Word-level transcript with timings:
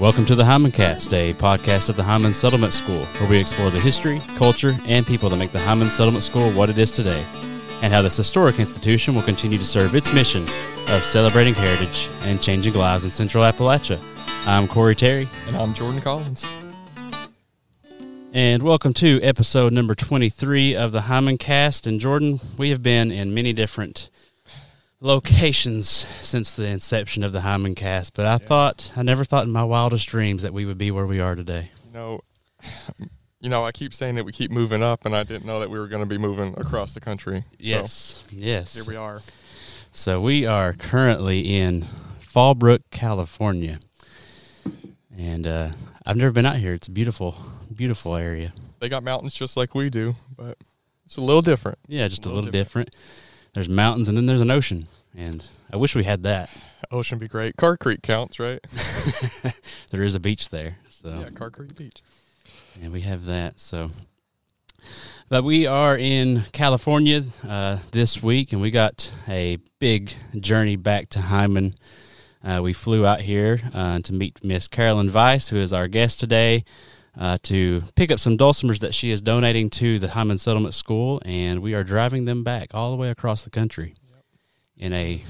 Welcome 0.00 0.24
to 0.24 0.34
the 0.34 0.44
Hindmancast, 0.44 1.12
a 1.12 1.34
podcast 1.34 1.90
of 1.90 1.96
the 1.96 2.02
Hindman 2.02 2.32
Settlement 2.32 2.72
School, 2.72 3.04
where 3.04 3.28
we 3.28 3.38
explore 3.38 3.70
the 3.70 3.78
history, 3.78 4.22
culture, 4.34 4.74
and 4.86 5.06
people 5.06 5.28
that 5.28 5.36
make 5.36 5.52
the 5.52 5.58
Hindman 5.58 5.90
Settlement 5.90 6.24
School 6.24 6.50
what 6.52 6.70
it 6.70 6.78
is 6.78 6.90
today, 6.90 7.22
and 7.82 7.92
how 7.92 8.00
this 8.00 8.16
historic 8.16 8.58
institution 8.58 9.14
will 9.14 9.20
continue 9.20 9.58
to 9.58 9.64
serve 9.64 9.94
its 9.94 10.14
mission 10.14 10.44
of 10.88 11.04
celebrating 11.04 11.52
heritage 11.52 12.08
and 12.22 12.40
changing 12.40 12.72
lives 12.72 13.04
in 13.04 13.10
Central 13.10 13.44
Appalachia. 13.44 14.00
I'm 14.46 14.66
Corey 14.68 14.96
Terry. 14.96 15.28
And 15.46 15.54
I'm 15.54 15.74
Jordan 15.74 16.00
Collins. 16.00 16.46
And 18.32 18.62
welcome 18.62 18.94
to 18.94 19.20
episode 19.22 19.74
number 19.74 19.94
23 19.94 20.76
of 20.76 20.92
the 20.92 21.00
Hindmancast. 21.00 21.86
And 21.86 22.00
Jordan, 22.00 22.40
we 22.56 22.70
have 22.70 22.82
been 22.82 23.12
in 23.12 23.34
many 23.34 23.52
different 23.52 24.08
locations 25.00 25.88
since 25.88 26.54
the 26.54 26.66
inception 26.66 27.24
of 27.24 27.32
the 27.32 27.40
Hindmancast, 27.40 28.12
but 28.14 28.26
I 28.26 28.32
yeah. 28.32 28.38
thought, 28.38 28.92
I 28.96 29.02
never 29.02 29.24
thought 29.24 29.46
in 29.46 29.52
my 29.52 29.64
wildest 29.64 30.08
dreams 30.08 30.42
that 30.42 30.52
we 30.52 30.66
would 30.66 30.78
be 30.78 30.90
where 30.90 31.06
we 31.06 31.20
are 31.20 31.34
today. 31.34 31.70
You 31.86 31.92
know, 31.92 32.20
you 33.40 33.48
know, 33.48 33.64
I 33.64 33.72
keep 33.72 33.94
saying 33.94 34.16
that 34.16 34.24
we 34.24 34.32
keep 34.32 34.50
moving 34.50 34.82
up, 34.82 35.06
and 35.06 35.16
I 35.16 35.24
didn't 35.24 35.46
know 35.46 35.60
that 35.60 35.70
we 35.70 35.78
were 35.78 35.88
going 35.88 36.02
to 36.02 36.08
be 36.08 36.18
moving 36.18 36.54
across 36.58 36.92
the 36.94 37.00
country. 37.00 37.44
Yes, 37.58 37.92
so, 37.92 38.22
yes. 38.30 38.74
Here 38.74 38.84
we 38.86 38.96
are. 38.96 39.20
So 39.92 40.20
we 40.20 40.46
are 40.46 40.74
currently 40.74 41.56
in 41.56 41.86
Fallbrook, 42.20 42.82
California, 42.90 43.80
and 45.16 45.46
uh, 45.46 45.70
I've 46.06 46.16
never 46.16 46.30
been 46.30 46.46
out 46.46 46.56
here. 46.56 46.74
It's 46.74 46.88
a 46.88 46.92
beautiful, 46.92 47.34
beautiful 47.74 48.14
area. 48.14 48.52
They 48.78 48.88
got 48.88 49.02
mountains 49.02 49.34
just 49.34 49.56
like 49.56 49.74
we 49.74 49.90
do, 49.90 50.14
but 50.36 50.58
it's 51.06 51.16
a 51.16 51.22
little 51.22 51.42
different. 51.42 51.78
Yeah, 51.88 52.06
just 52.06 52.24
a 52.24 52.28
little, 52.28 52.34
a 52.34 52.40
little 52.44 52.52
different. 52.52 52.92
different 52.92 53.29
there's 53.52 53.68
mountains 53.68 54.08
and 54.08 54.16
then 54.16 54.26
there's 54.26 54.40
an 54.40 54.50
ocean, 54.50 54.86
and 55.16 55.44
I 55.72 55.76
wish 55.76 55.94
we 55.94 56.04
had 56.04 56.22
that. 56.24 56.50
Ocean 56.90 57.18
be 57.18 57.28
great. 57.28 57.56
Carr 57.56 57.76
Creek 57.76 58.02
counts, 58.02 58.40
right? 58.40 58.60
there 59.90 60.02
is 60.02 60.14
a 60.14 60.20
beach 60.20 60.48
there, 60.48 60.76
so 60.90 61.20
yeah, 61.20 61.30
Carr 61.30 61.50
Creek 61.50 61.76
Beach. 61.76 62.02
And 62.82 62.92
we 62.92 63.02
have 63.02 63.26
that. 63.26 63.60
So, 63.60 63.90
but 65.28 65.44
we 65.44 65.66
are 65.66 65.96
in 65.96 66.44
California 66.52 67.24
uh, 67.46 67.78
this 67.92 68.22
week, 68.22 68.52
and 68.52 68.60
we 68.60 68.70
got 68.70 69.12
a 69.28 69.58
big 69.78 70.12
journey 70.38 70.76
back 70.76 71.10
to 71.10 71.20
Hindman. 71.20 71.74
Uh, 72.42 72.60
we 72.62 72.72
flew 72.72 73.06
out 73.06 73.20
here 73.20 73.60
uh, 73.74 74.00
to 74.00 74.12
meet 74.12 74.42
Miss 74.42 74.66
Carolyn 74.66 75.12
Weiss, 75.12 75.50
who 75.50 75.56
is 75.56 75.72
our 75.72 75.88
guest 75.88 76.18
today 76.18 76.64
uh, 77.18 77.38
to 77.42 77.82
pick 77.96 78.10
up 78.10 78.20
some 78.20 78.36
dulcimers 78.38 78.78
that 78.80 78.94
she 78.94 79.10
is 79.10 79.20
donating 79.20 79.70
to 79.70 79.98
the 79.98 80.08
Hindman 80.08 80.38
Settlement 80.38 80.74
School, 80.74 81.20
and 81.24 81.60
we 81.60 81.74
are 81.74 81.84
driving 81.84 82.24
them 82.24 82.44
back 82.44 82.70
all 82.72 82.90
the 82.90 82.96
way 82.96 83.10
across 83.10 83.42
the 83.42 83.50
country 83.50 83.94
yep. 84.08 84.24
in 84.76 84.92
a 84.92 85.22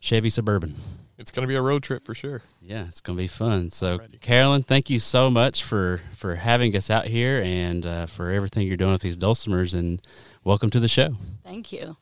Chevy 0.00 0.30
Suburban. 0.30 0.74
It's 1.16 1.32
going 1.32 1.42
to 1.42 1.48
be 1.48 1.56
a 1.56 1.62
road 1.62 1.82
trip 1.82 2.04
for 2.06 2.14
sure. 2.14 2.42
Yeah, 2.62 2.86
it's 2.86 3.00
going 3.00 3.16
to 3.16 3.22
be 3.22 3.26
fun. 3.26 3.72
So, 3.72 3.98
Carolyn, 4.20 4.62
thank 4.62 4.88
you 4.88 5.00
so 5.00 5.30
much 5.30 5.64
for 5.64 6.00
for 6.14 6.36
having 6.36 6.76
us 6.76 6.90
out 6.90 7.06
here 7.06 7.42
and 7.44 7.84
uh, 7.84 8.06
for 8.06 8.30
everything 8.30 8.68
you're 8.68 8.76
doing 8.76 8.92
with 8.92 9.02
these 9.02 9.18
dulcimers, 9.18 9.74
and 9.74 10.00
welcome 10.44 10.70
to 10.70 10.78
the 10.78 10.86
show. 10.86 11.14
Thank 11.42 11.72
you. 11.72 11.96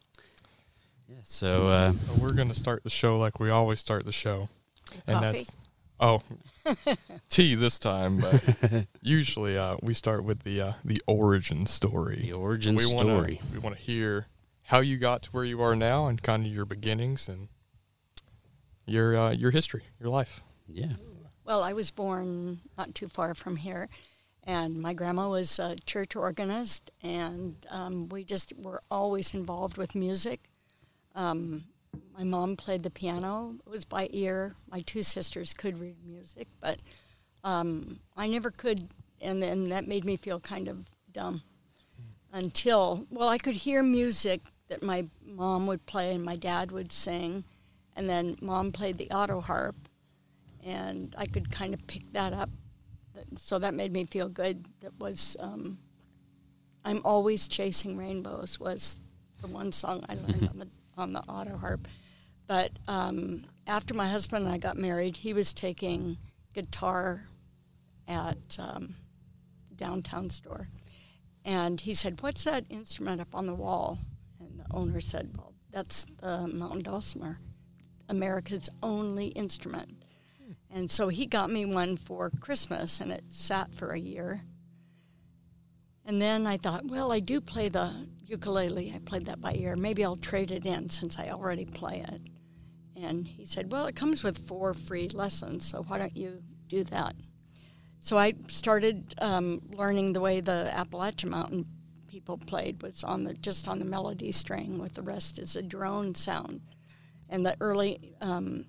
Yeah, 1.08 1.16
so 1.24 1.68
uh, 1.68 1.92
we're 2.20 2.34
going 2.34 2.48
to 2.48 2.54
start 2.54 2.84
the 2.84 2.90
show 2.90 3.16
like 3.16 3.40
we 3.40 3.48
always 3.48 3.80
start 3.80 4.04
the 4.04 4.12
show, 4.12 4.50
and 5.06 5.20
Coffee? 5.20 5.38
that's 5.38 5.56
Oh, 5.98 6.20
tea 7.30 7.54
this 7.54 7.78
time, 7.78 8.18
but 8.18 8.86
usually 9.02 9.56
uh, 9.56 9.76
we 9.82 9.94
start 9.94 10.24
with 10.24 10.42
the 10.42 10.60
uh, 10.60 10.72
the 10.84 11.00
origin 11.06 11.64
story. 11.66 12.20
The 12.22 12.32
origin 12.32 12.78
so 12.78 12.86
we 12.86 12.94
wanna, 12.94 13.08
story. 13.08 13.40
We 13.52 13.58
want 13.58 13.76
to 13.76 13.82
hear 13.82 14.26
how 14.64 14.80
you 14.80 14.98
got 14.98 15.22
to 15.22 15.30
where 15.30 15.44
you 15.44 15.62
are 15.62 15.74
now, 15.74 16.06
and 16.06 16.22
kind 16.22 16.44
of 16.44 16.52
your 16.52 16.66
beginnings 16.66 17.28
and 17.28 17.48
your 18.86 19.16
uh, 19.16 19.30
your 19.32 19.52
history, 19.52 19.84
your 19.98 20.10
life. 20.10 20.42
Yeah. 20.68 20.92
Well, 21.44 21.62
I 21.62 21.72
was 21.72 21.90
born 21.90 22.60
not 22.76 22.94
too 22.94 23.08
far 23.08 23.34
from 23.34 23.56
here, 23.56 23.88
and 24.44 24.80
my 24.80 24.92
grandma 24.92 25.30
was 25.30 25.58
a 25.58 25.76
church 25.86 26.14
organist, 26.14 26.90
and 27.02 27.56
um, 27.70 28.08
we 28.10 28.24
just 28.24 28.52
were 28.58 28.80
always 28.90 29.32
involved 29.32 29.78
with 29.78 29.94
music. 29.94 30.50
Um, 31.14 31.64
my 32.16 32.24
mom 32.24 32.56
played 32.56 32.82
the 32.82 32.90
piano. 32.90 33.54
It 33.66 33.70
was 33.70 33.84
by 33.84 34.08
ear. 34.12 34.54
My 34.70 34.80
two 34.80 35.02
sisters 35.02 35.54
could 35.54 35.80
read 35.80 35.96
music, 36.04 36.48
but 36.60 36.82
um, 37.44 38.00
I 38.16 38.28
never 38.28 38.50
could, 38.50 38.88
and 39.20 39.42
then 39.42 39.64
that 39.64 39.86
made 39.86 40.04
me 40.04 40.16
feel 40.16 40.40
kind 40.40 40.68
of 40.68 40.84
dumb. 41.12 41.42
Until, 42.32 43.06
well, 43.10 43.28
I 43.28 43.38
could 43.38 43.56
hear 43.56 43.82
music 43.82 44.40
that 44.68 44.82
my 44.82 45.06
mom 45.24 45.66
would 45.66 45.86
play 45.86 46.12
and 46.14 46.24
my 46.24 46.36
dad 46.36 46.72
would 46.72 46.92
sing, 46.92 47.44
and 47.94 48.08
then 48.10 48.36
mom 48.40 48.72
played 48.72 48.98
the 48.98 49.10
auto 49.10 49.40
harp, 49.40 49.76
and 50.64 51.14
I 51.16 51.26
could 51.26 51.50
kind 51.50 51.72
of 51.72 51.86
pick 51.86 52.12
that 52.12 52.32
up. 52.32 52.50
So 53.36 53.58
that 53.58 53.74
made 53.74 53.92
me 53.92 54.04
feel 54.04 54.28
good. 54.28 54.66
That 54.80 54.98
was, 54.98 55.36
um, 55.40 55.78
I'm 56.84 57.00
always 57.04 57.48
chasing 57.48 57.96
rainbows 57.96 58.60
was 58.60 58.98
the 59.40 59.48
one 59.48 59.72
song 59.72 60.04
I 60.08 60.14
learned 60.14 60.48
on 60.48 60.58
the 60.58 60.68
on 60.96 61.12
the 61.12 61.20
auto 61.20 61.56
harp. 61.56 61.86
But 62.46 62.72
um, 62.88 63.44
after 63.66 63.94
my 63.94 64.08
husband 64.08 64.44
and 64.44 64.54
I 64.54 64.58
got 64.58 64.76
married, 64.76 65.16
he 65.16 65.32
was 65.32 65.52
taking 65.52 66.16
guitar 66.54 67.24
at 68.08 68.56
um, 68.58 68.94
downtown 69.74 70.30
store, 70.30 70.68
and 71.44 71.80
he 71.80 71.92
said, 71.92 72.22
"What's 72.22 72.44
that 72.44 72.64
instrument 72.70 73.20
up 73.20 73.34
on 73.34 73.46
the 73.46 73.54
wall?" 73.54 73.98
And 74.38 74.60
the 74.60 74.76
owner 74.76 75.00
said, 75.00 75.30
"Well, 75.36 75.54
that's 75.70 76.06
the 76.20 76.46
mountain 76.46 76.82
dulcimer, 76.82 77.40
America's 78.08 78.68
only 78.82 79.28
instrument." 79.28 80.02
And 80.70 80.90
so 80.90 81.08
he 81.08 81.26
got 81.26 81.50
me 81.50 81.64
one 81.64 81.96
for 81.96 82.30
Christmas, 82.40 83.00
and 83.00 83.10
it 83.10 83.24
sat 83.28 83.74
for 83.74 83.90
a 83.90 83.98
year. 83.98 84.42
And 86.04 86.22
then 86.22 86.46
I 86.46 86.56
thought, 86.56 86.84
well, 86.84 87.10
I 87.10 87.18
do 87.18 87.40
play 87.40 87.68
the 87.68 88.06
ukulele. 88.26 88.92
I 88.94 88.98
played 88.98 89.26
that 89.26 89.40
by 89.40 89.54
ear. 89.54 89.76
Maybe 89.76 90.04
I'll 90.04 90.16
trade 90.16 90.50
it 90.50 90.66
in 90.66 90.90
since 90.90 91.18
I 91.18 91.30
already 91.30 91.64
play 91.64 92.04
it. 92.06 92.20
And 92.96 93.26
he 93.26 93.44
said, 93.44 93.70
Well, 93.70 93.86
it 93.86 93.96
comes 93.96 94.22
with 94.22 94.46
four 94.46 94.74
free 94.74 95.08
lessons, 95.08 95.66
so 95.66 95.82
why 95.82 95.98
don't 95.98 96.16
you 96.16 96.42
do 96.68 96.84
that? 96.84 97.14
So 98.00 98.16
I 98.16 98.34
started 98.48 99.14
um, 99.18 99.60
learning 99.70 100.12
the 100.12 100.20
way 100.20 100.40
the 100.40 100.70
Appalachian 100.72 101.30
Mountain 101.30 101.66
people 102.06 102.38
played 102.38 102.82
was 102.82 103.04
on 103.04 103.24
the 103.24 103.34
just 103.34 103.68
on 103.68 103.78
the 103.78 103.84
melody 103.84 104.32
string, 104.32 104.78
with 104.78 104.94
the 104.94 105.02
rest 105.02 105.38
is 105.38 105.56
a 105.56 105.62
drone 105.62 106.14
sound. 106.14 106.60
And 107.28 107.44
the 107.44 107.56
early 107.60 108.14
um, 108.20 108.66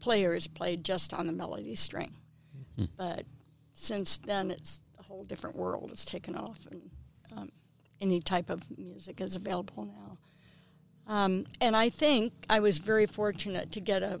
players 0.00 0.48
played 0.48 0.84
just 0.84 1.12
on 1.12 1.26
the 1.26 1.32
melody 1.32 1.76
string. 1.76 2.14
Mm-hmm. 2.78 2.86
But 2.96 3.26
since 3.74 4.18
then, 4.18 4.50
it's 4.50 4.80
a 4.98 5.02
whole 5.02 5.24
different 5.24 5.56
world. 5.56 5.90
It's 5.92 6.04
taken 6.04 6.34
off, 6.34 6.66
and 6.70 6.90
any 8.00 8.20
type 8.20 8.50
of 8.50 8.62
music 8.76 9.20
is 9.20 9.36
available 9.36 9.84
now. 9.84 10.18
Um, 11.06 11.46
and 11.60 11.74
I 11.74 11.88
think 11.88 12.32
I 12.50 12.60
was 12.60 12.78
very 12.78 13.06
fortunate 13.06 13.72
to 13.72 13.80
get 13.80 14.02
a 14.02 14.20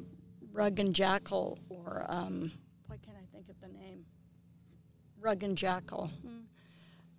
Rug 0.52 0.80
and 0.80 0.94
Jackal, 0.94 1.58
or 1.68 2.04
um, 2.08 2.50
why 2.86 2.96
can't 2.96 3.16
I 3.16 3.26
think 3.32 3.48
of 3.48 3.60
the 3.60 3.68
name? 3.68 4.04
Rug 5.20 5.42
and 5.42 5.56
Jackal. 5.56 6.10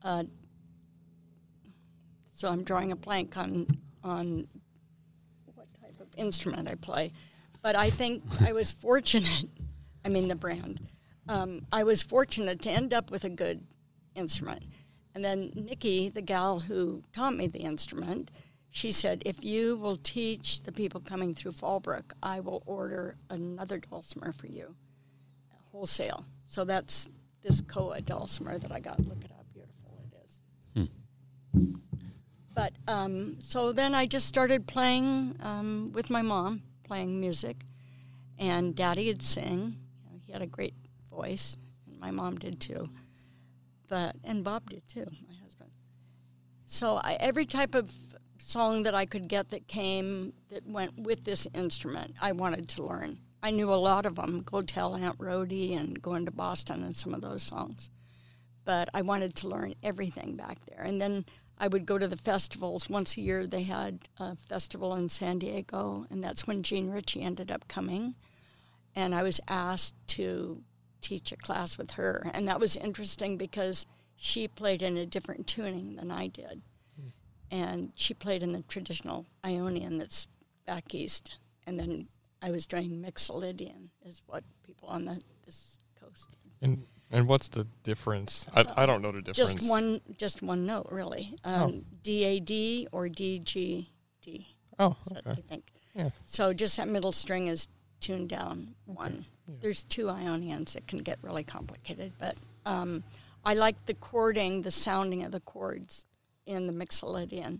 Uh, 0.03 0.24
so 2.34 2.50
I'm 2.50 2.64
drawing 2.64 2.92
a 2.92 2.96
blank 2.96 3.38
on 3.38 3.68
on 4.03 4.48
what 5.56 5.68
type 5.81 6.00
of 6.00 6.08
instrument 6.18 6.68
I 6.68 6.75
play. 6.75 7.12
But 7.62 7.75
I 7.75 7.90
think 7.90 8.24
I 8.42 8.53
was 8.53 8.72
fortunate. 8.72 9.46
I 10.03 10.09
mean 10.09 10.30
the 10.30 10.36
brand. 10.36 10.80
Um, 11.28 11.66
I 11.72 11.84
was 11.84 12.02
fortunate 12.02 12.62
to 12.64 12.72
end 12.72 12.94
up 12.94 13.12
with 13.12 13.24
a 13.24 13.30
good 13.30 13.64
instrument. 14.16 14.64
And 15.16 15.25
then 15.25 15.52
Nikki, 15.56 16.09
the 16.09 16.22
gal 16.22 16.59
who 16.59 17.03
taught 17.14 17.36
me 17.36 17.47
the 17.47 17.59
instrument, 17.59 18.31
she 18.72 18.92
said, 18.92 19.24
if 19.25 19.44
you 19.44 19.75
will 19.75 19.97
teach 19.97 20.62
the 20.62 20.72
people 20.72 21.01
coming 21.01 21.34
through 21.34 21.54
Fallbrook, 21.54 22.12
I 22.22 22.39
will 22.39 22.62
order 22.66 23.16
another 23.30 23.80
dulcimer 23.80 24.31
for 24.34 24.48
you, 24.48 24.75
wholesale. 25.72 26.25
So 26.48 26.63
that's 26.63 27.10
this 27.42 27.62
Koa 27.62 28.01
dulcimer 28.01 28.60
that 28.60 28.72
I 28.72 28.80
got. 28.80 29.00
Look 29.00 29.24
at 29.24 29.31
how 29.31 29.44
beautiful 29.54 29.98
it 30.06 30.18
is. 30.28 30.39
Hmm. 31.54 31.75
But 32.54 32.74
um, 32.88 33.38
so 33.39 33.72
then 33.72 33.95
I 33.95 34.06
just 34.06 34.28
started 34.28 34.68
playing 34.68 35.36
um, 35.42 35.92
with 35.94 36.10
my 36.10 36.22
mom, 36.22 36.62
playing 36.84 37.19
music, 37.19 37.57
and 38.38 38.75
Daddy 38.75 39.07
would 39.07 39.24
sing. 39.24 39.78
You 39.95 40.12
know, 40.12 40.19
he 40.25 40.31
had 40.31 40.42
a 40.42 40.48
great 40.48 40.75
voice, 41.10 41.57
and 41.88 42.00
my 42.00 42.12
mom 42.12 42.38
did 42.38 42.60
too. 42.60 42.89
But 43.89 44.15
and 44.24 44.44
Bob 44.44 44.69
did 44.69 44.88
too, 44.88 45.07
my 45.27 45.36
husband. 45.44 45.71
So 46.65 46.97
I, 47.03 47.18
every 47.19 47.45
type 47.45 47.74
of 47.74 47.91
song 48.38 48.83
that 48.83 48.94
I 48.95 49.06
could 49.06 49.27
get 49.27 49.50
that 49.50 49.68
came 49.68 50.33
that 50.50 50.65
went 50.65 50.97
with 50.97 51.25
this 51.25 51.47
instrument, 51.53 52.15
I 52.21 52.31
wanted 52.31 52.69
to 52.69 52.83
learn. 52.83 53.19
I 53.41 53.51
knew 53.51 53.71
a 53.71 53.75
lot 53.75 54.06
of 54.06 54.15
them, 54.15 54.41
Go 54.41 54.62
Tell 54.62 54.95
Aunt 54.95 55.15
Rhody 55.18 55.74
and 55.74 56.01
Going 56.01 56.25
to 56.25 56.31
Boston 56.31 56.83
and 56.83 56.95
some 56.95 57.13
of 57.13 57.21
those 57.21 57.44
songs. 57.44 57.89
But 58.65 58.89
I 58.94 59.01
wanted 59.01 59.36
to 59.38 59.47
learn 59.47 59.74
everything 59.81 60.36
back 60.36 60.59
there. 60.68 60.83
And 60.83 61.01
then 61.01 61.25
I 61.57 61.68
would 61.68 61.86
go 61.86 61.97
to 61.97 62.07
the 62.07 62.18
festivals. 62.18 62.89
Once 62.89 63.18
a 63.18 63.21
year, 63.21 63.47
they 63.47 63.63
had 63.63 64.07
a 64.18 64.36
festival 64.36 64.94
in 64.95 65.09
San 65.09 65.39
Diego, 65.39 66.06
and 66.09 66.24
that's 66.24 66.45
when 66.47 66.63
Jean 66.63 66.89
Ritchie 66.89 67.21
ended 67.21 67.51
up 67.51 67.68
coming. 67.68 68.15
And 68.95 69.15
I 69.15 69.24
was 69.24 69.39
asked 69.47 69.95
to 70.09 70.62
teach 71.01 71.31
a 71.31 71.38
class 71.38 71.78
with 71.78 71.92
her, 71.92 72.30
and 72.34 72.48
that 72.48 72.60
was 72.60 72.75
interesting 72.75 73.38
because 73.38 73.86
she 74.16 74.48
played 74.48 74.81
in 74.81 74.98
a 74.98 75.06
different 75.06 75.48
tuning 75.48 75.96
than 75.96 76.12
I 76.12 76.28
did, 76.28 76.62
and 77.50 77.92
she 77.96 78.13
played 78.13 78.44
in 78.44 78.51
the 78.51 78.63
traditional 78.63 79.25
Ionian 79.46 79.98
that's 79.98 80.28
back 80.66 80.94
east, 80.94 81.38
and 81.66 81.80
then 81.80 82.07
I 82.42 82.51
was 82.51 82.68
doing 82.68 83.04
Mixolydian, 83.04 83.90
is 84.06 84.22
what 84.28 84.44
people 84.63 84.90
on 84.90 85.06
the 85.06 85.22
this 85.46 85.78
coast. 86.00 86.30
And 86.62 86.86
and 87.12 87.28
what's 87.28 87.50
the 87.50 87.66
difference? 87.84 88.46
I, 88.54 88.66
I 88.78 88.86
don't 88.86 89.01
know 89.01 89.12
the 89.12 89.22
difference. 89.22 89.54
Just 89.54 89.69
one, 89.69 90.01
just 90.18 90.44
one 90.44 90.66
note, 90.66 90.88
really. 90.92 91.36
Um, 91.44 91.86
D 92.04 92.24
A 92.24 92.40
D 92.40 92.88
or 92.92 93.10
D 93.10 93.40
G 93.40 93.90
D. 94.22 94.48
Oh, 94.78 94.96
okay. 95.12 95.22
I 95.31 95.36
think. 95.50 95.63
Yeah. 95.96 96.10
So 96.25 96.54
just 96.54 96.78
that 96.78 96.88
middle 96.88 97.12
string 97.12 97.48
is 97.48 97.68
tuned 98.00 98.30
down 98.30 98.75
one. 98.86 99.25
There's 99.62 99.84
two 99.84 100.10
Ionians. 100.10 100.76
It 100.76 100.88
can 100.88 101.00
get 101.00 101.20
really 101.22 101.44
complicated, 101.44 102.14
but 102.20 102.36
um, 102.66 103.04
I 103.44 103.54
like 103.54 103.86
the 103.86 103.94
chording, 103.94 104.62
the 104.62 104.72
sounding 104.72 105.24
of 105.24 105.32
the 105.32 105.40
chords 105.40 106.06
in 106.46 106.68
the 106.68 106.74
Mixolydian, 106.74 107.60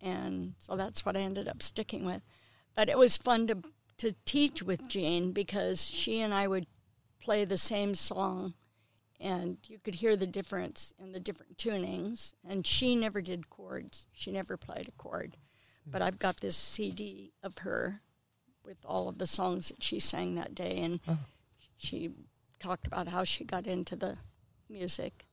and 0.00 0.54
so 0.58 0.76
that's 0.76 1.04
what 1.04 1.16
I 1.16 1.20
ended 1.20 1.48
up 1.48 1.62
sticking 1.62 2.04
with. 2.04 2.22
But 2.74 2.88
it 2.88 2.98
was 2.98 3.16
fun 3.16 3.46
to 3.48 3.58
to 3.98 4.14
teach 4.24 4.62
with 4.62 4.88
Jean 4.88 5.32
because 5.32 5.84
she 5.84 6.20
and 6.20 6.34
I 6.34 6.48
would 6.48 6.66
play 7.20 7.44
the 7.44 7.56
same 7.56 7.94
song, 7.94 8.54
and 9.20 9.58
you 9.66 9.78
could 9.78 9.96
hear 9.96 10.16
the 10.16 10.26
difference 10.26 10.92
in 10.98 11.12
the 11.12 11.20
different 11.20 11.56
tunings. 11.56 12.34
And 12.46 12.66
she 12.66 12.96
never 12.96 13.22
did 13.22 13.50
chords; 13.50 14.06
she 14.12 14.32
never 14.32 14.56
played 14.56 14.88
a 14.88 15.02
chord. 15.02 15.36
But 15.86 16.00
I've 16.00 16.18
got 16.18 16.40
this 16.40 16.56
CD 16.56 17.34
of 17.42 17.58
her 17.58 18.00
with 18.64 18.78
all 18.84 19.08
of 19.08 19.18
the 19.18 19.26
songs 19.26 19.68
that 19.68 19.82
she 19.82 19.98
sang 20.00 20.34
that 20.36 20.54
day, 20.54 20.78
and 20.78 21.00
Oh. 21.06 21.18
she 21.76 22.10
talked 22.58 22.86
about 22.86 23.08
how 23.08 23.24
she 23.24 23.44
got 23.44 23.66
into 23.66 23.94
the 23.96 24.16
music. 24.68 25.26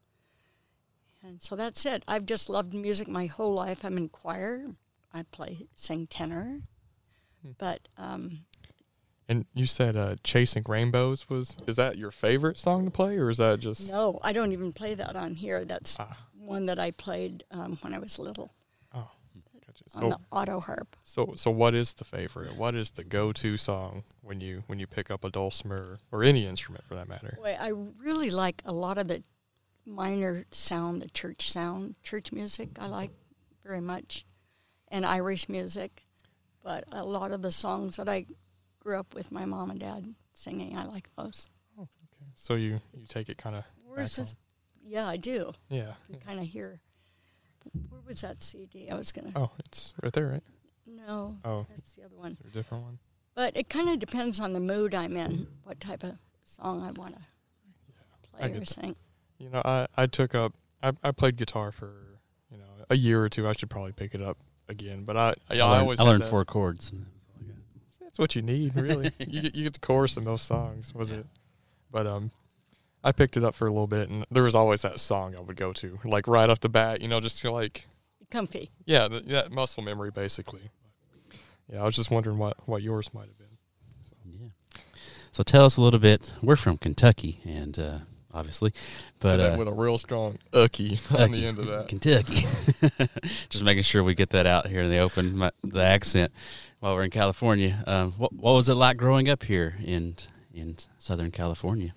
And 1.23 1.41
so 1.41 1.55
that's 1.55 1.85
it. 1.85 2.03
I've 2.07 2.25
just 2.25 2.49
loved 2.49 2.73
music 2.73 3.07
my 3.07 3.27
whole 3.27 3.53
life. 3.53 3.85
I'm 3.85 3.97
in 3.97 4.09
choir. 4.09 4.67
I 5.13 5.23
play, 5.23 5.67
sing 5.75 6.07
tenor. 6.07 6.61
But 7.57 7.87
um, 7.97 8.45
And 9.27 9.45
you 9.53 9.65
said 9.65 9.95
uh, 9.95 10.15
"Chasing 10.23 10.63
Rainbows" 10.67 11.29
was 11.29 11.55
is 11.67 11.75
that 11.75 11.97
your 11.97 12.11
favorite 12.11 12.57
song 12.59 12.85
to 12.85 12.91
play, 12.91 13.17
or 13.17 13.29
is 13.29 13.37
that 13.37 13.59
just 13.59 13.89
no, 13.89 14.19
I 14.23 14.31
don't 14.31 14.51
even 14.51 14.73
play 14.73 14.93
that 14.95 15.15
on 15.15 15.35
here. 15.35 15.63
That's 15.65 15.97
Ah. 15.99 16.17
one 16.37 16.65
that 16.67 16.79
I 16.79 16.91
played 16.91 17.43
um, 17.51 17.77
when 17.81 17.93
I 17.93 17.99
was 17.99 18.19
little? 18.19 18.45
Gotcha. 18.47 18.60
On 19.95 20.01
So 20.03 20.09
the 20.09 20.17
auto 20.31 20.59
harp. 20.59 20.95
so 21.03 21.33
so 21.35 21.51
what 21.51 21.73
is 21.75 21.93
the 21.93 22.03
favorite? 22.05 22.55
What 22.55 22.75
is 22.75 22.91
the 22.91 23.03
go-to 23.03 23.57
song 23.57 24.03
when 24.21 24.41
you 24.41 24.63
when 24.67 24.79
you 24.79 24.87
pick 24.87 25.11
up 25.11 25.23
a 25.23 25.29
dulcimer 25.29 25.99
or 26.11 26.23
any 26.23 26.45
instrument 26.45 26.85
for 26.85 26.95
that 26.95 27.07
matter? 27.07 27.37
I 27.43 27.71
really 27.97 28.29
like 28.29 28.61
a 28.65 28.71
lot 28.71 28.97
of 28.97 29.07
the 29.07 29.23
minor 29.85 30.45
sound, 30.51 31.01
the 31.01 31.09
church 31.09 31.49
sound, 31.51 31.95
church 32.03 32.31
music. 32.31 32.69
I 32.79 32.87
like 32.87 33.11
very 33.65 33.81
much, 33.81 34.25
and 34.89 35.05
Irish 35.05 35.49
music. 35.49 36.03
But 36.63 36.83
a 36.91 37.03
lot 37.03 37.31
of 37.31 37.41
the 37.41 37.51
songs 37.51 37.95
that 37.95 38.07
I 38.07 38.27
grew 38.79 38.99
up 38.99 39.15
with 39.15 39.31
my 39.31 39.45
mom 39.45 39.71
and 39.71 39.79
dad 39.79 40.13
singing, 40.33 40.77
I 40.77 40.85
like 40.85 41.09
those. 41.17 41.49
Oh, 41.77 41.81
okay, 41.83 42.31
So 42.35 42.53
you 42.55 42.79
you 42.93 43.05
take 43.07 43.29
it 43.29 43.37
kind 43.37 43.55
of 43.55 43.63
Where's 43.83 44.15
Back 44.15 44.25
this? 44.27 44.35
Yeah, 44.83 45.07
I 45.07 45.17
do. 45.17 45.51
yeah. 45.69 45.93
You 46.07 46.17
kind 46.17 46.39
of 46.39 46.45
hear. 46.45 46.79
Where 47.89 48.01
was 48.07 48.21
that 48.21 48.41
CD? 48.43 48.89
I 48.89 48.95
was 48.95 49.11
gonna. 49.11 49.31
Oh, 49.35 49.51
it's 49.59 49.93
right 50.01 50.11
there, 50.13 50.27
right? 50.27 50.43
No, 50.87 51.37
Oh, 51.45 51.65
that's 51.75 51.95
the 51.95 52.03
other 52.05 52.15
one. 52.15 52.37
a 52.45 52.47
different 52.49 52.83
one? 52.83 52.99
But 53.35 53.55
it 53.55 53.69
kind 53.69 53.89
of 53.89 53.99
depends 53.99 54.39
on 54.39 54.53
the 54.53 54.59
mood 54.59 54.93
I'm 54.93 55.15
in, 55.15 55.47
what 55.63 55.79
type 55.79 56.03
of 56.03 56.15
song 56.43 56.81
I 56.83 56.91
want 56.91 57.15
to 57.15 57.21
I 58.33 58.37
play 58.39 58.47
get 58.49 58.57
or 58.57 58.59
that. 58.59 58.67
sing. 58.69 58.95
You 59.37 59.49
know, 59.49 59.61
I 59.63 59.87
I 59.95 60.05
took 60.07 60.35
up 60.35 60.53
I 60.83 60.91
I 61.03 61.11
played 61.11 61.37
guitar 61.37 61.71
for 61.71 61.93
you 62.51 62.57
know 62.57 62.65
a 62.89 62.95
year 62.97 63.23
or 63.23 63.29
two. 63.29 63.47
I 63.47 63.53
should 63.53 63.69
probably 63.69 63.93
pick 63.93 64.13
it 64.13 64.21
up 64.21 64.37
again, 64.67 65.03
but 65.05 65.15
I 65.17 65.29
I, 65.49 65.59
I 65.59 65.63
learned, 65.63 65.81
always 65.81 65.99
I 65.99 66.03
learned 66.03 66.25
four 66.25 66.43
chords. 66.45 66.91
and 66.91 67.01
that 67.03 67.07
was 67.15 67.25
all 67.29 67.41
I 67.41 67.47
got. 67.47 68.01
That's 68.01 68.19
what 68.19 68.35
you 68.35 68.41
need, 68.41 68.75
really. 68.75 69.11
you 69.19 69.41
get 69.41 69.55
you 69.55 69.63
get 69.63 69.73
the 69.73 69.79
chorus 69.79 70.17
of 70.17 70.23
most 70.23 70.45
songs, 70.45 70.93
was 70.93 71.11
it? 71.11 71.25
But 71.89 72.05
um, 72.07 72.31
I 73.03 73.11
picked 73.11 73.35
it 73.37 73.43
up 73.43 73.55
for 73.55 73.67
a 73.67 73.71
little 73.71 73.87
bit, 73.87 74.09
and 74.09 74.25
there 74.29 74.43
was 74.43 74.55
always 74.55 74.83
that 74.83 74.99
song 74.99 75.35
I 75.35 75.39
would 75.39 75.55
go 75.55 75.73
to, 75.73 75.99
like 76.05 76.27
right 76.27 76.49
off 76.49 76.59
the 76.59 76.69
bat. 76.69 77.01
You 77.01 77.07
know, 77.07 77.19
just 77.19 77.39
to 77.41 77.51
like 77.51 77.87
Comfy. 78.29 78.69
yeah, 78.85 79.07
the, 79.07 79.19
that 79.21 79.51
muscle 79.51 79.83
memory 79.83 80.11
basically. 80.11 80.61
Yeah, 81.71 81.81
I 81.81 81.85
was 81.85 81.95
just 81.95 82.11
wondering 82.11 82.37
what 82.37 82.57
what 82.67 82.81
yours 82.81 83.13
might 83.13 83.27
have 83.27 83.37
been. 83.37 83.47
Yeah. 84.25 84.47
So 85.31 85.43
tell 85.43 85.65
us 85.65 85.77
a 85.77 85.81
little 85.81 85.99
bit. 85.99 86.31
We're 86.41 86.55
from 86.55 86.77
Kentucky, 86.77 87.39
and 87.43 87.77
uh, 87.79 87.97
obviously, 88.33 88.73
but 89.19 89.37
Said 89.37 89.53
uh, 89.53 89.57
with 89.57 89.67
a 89.67 89.73
real 89.73 89.97
strong 89.97 90.37
ucky 90.53 90.99
on 91.17 91.31
the 91.31 91.45
end 91.45 91.59
of 91.59 91.67
that. 91.67 91.87
Kentucky. 91.87 92.43
Just 93.49 93.63
making 93.63 93.83
sure 93.83 94.03
we 94.03 94.13
get 94.15 94.29
that 94.29 94.45
out 94.45 94.67
here 94.67 94.81
in 94.81 94.89
the 94.89 94.99
open, 94.99 95.37
my, 95.37 95.51
the 95.63 95.81
accent 95.81 96.31
while 96.79 96.95
we're 96.95 97.03
in 97.03 97.11
California. 97.11 97.83
Um, 97.87 98.13
what, 98.13 98.33
what 98.33 98.53
was 98.53 98.69
it 98.69 98.75
like 98.75 98.97
growing 98.97 99.27
up 99.29 99.43
here 99.43 99.75
in 99.83 100.15
in 100.53 100.77
Southern 100.97 101.31
California? 101.31 101.93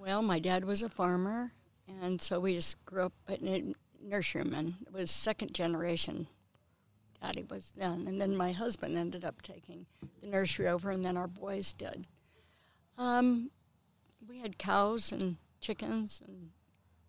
Well, 0.00 0.22
my 0.22 0.38
dad 0.38 0.64
was 0.64 0.80
a 0.80 0.88
farmer, 0.88 1.52
and 1.86 2.22
so 2.22 2.40
we 2.40 2.54
just 2.54 2.82
grew 2.86 3.02
up 3.02 3.12
in 3.28 3.46
a 3.46 3.74
nurseryman. 4.02 4.80
It 4.86 4.94
was 4.94 5.10
second 5.10 5.52
generation. 5.52 6.26
Daddy 7.20 7.44
was 7.50 7.74
then, 7.76 8.06
and 8.08 8.18
then 8.18 8.34
my 8.34 8.52
husband 8.52 8.96
ended 8.96 9.26
up 9.26 9.42
taking 9.42 9.84
the 10.22 10.28
nursery 10.28 10.68
over, 10.68 10.88
and 10.88 11.04
then 11.04 11.18
our 11.18 11.26
boys 11.26 11.74
did. 11.74 12.06
Um, 12.96 13.50
we 14.26 14.38
had 14.38 14.56
cows 14.56 15.12
and 15.12 15.36
chickens 15.60 16.22
and 16.26 16.48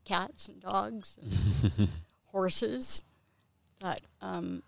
cats 0.03 0.49
and 0.49 0.59
dogs 0.59 1.17
and 1.21 1.87
horses, 2.25 3.03
but 3.79 4.01
um, 4.21 4.63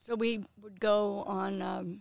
so 0.00 0.14
we 0.14 0.46
would 0.62 0.80
go 0.80 1.24
on 1.26 1.60
um, 1.60 2.00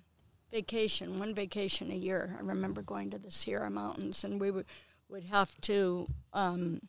vacation, 0.54 1.20
one 1.20 1.36
vacation 1.36 1.92
a 1.92 1.96
year. 1.96 2.34
I 2.40 2.44
remember 2.44 2.82
going 2.82 3.10
to 3.10 3.18
the 3.18 3.30
Sierra 3.30 3.70
Mountains, 3.70 4.24
and 4.24 4.40
we 4.40 4.52
would 4.52 4.66
would 5.10 5.24
have 5.26 5.60
to 5.62 6.08
um, 6.34 6.82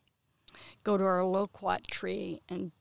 go 0.84 0.96
to 0.96 1.04
our 1.04 1.24
loquat 1.24 1.86
tree 1.88 2.40
and 2.48 2.72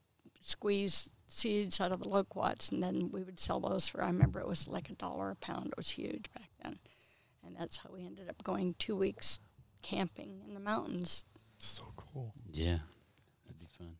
squeeze 0.41 1.09
seeds 1.27 1.81
out 1.81 1.91
of 1.91 2.01
the 2.01 2.09
loquats, 2.09 2.69
and 2.69 2.81
then 2.81 3.09
we 3.11 3.23
would 3.23 3.39
sell 3.39 3.59
those 3.59 3.87
for. 3.87 4.03
I 4.03 4.07
remember 4.07 4.39
it 4.39 4.47
was 4.47 4.67
like 4.67 4.89
a 4.89 4.93
dollar 4.93 5.31
a 5.31 5.35
pound. 5.35 5.68
It 5.68 5.77
was 5.77 5.89
huge 5.89 6.31
back 6.33 6.49
then, 6.63 6.77
and 7.45 7.56
that's 7.57 7.77
how 7.77 7.89
we 7.94 8.06
ended 8.06 8.30
up 8.30 8.44
going 8.44 8.75
two 8.80 8.95
weeks 8.95 9.39
camping 9.81 10.42
in 10.47 10.54
the 10.54 10.59
mountains. 10.59 11.23
So 11.57 11.83
cool. 11.95 12.33
Yeah, 12.51 12.80
that'd 13.45 13.59
be 13.59 13.65
fun. 13.77 13.95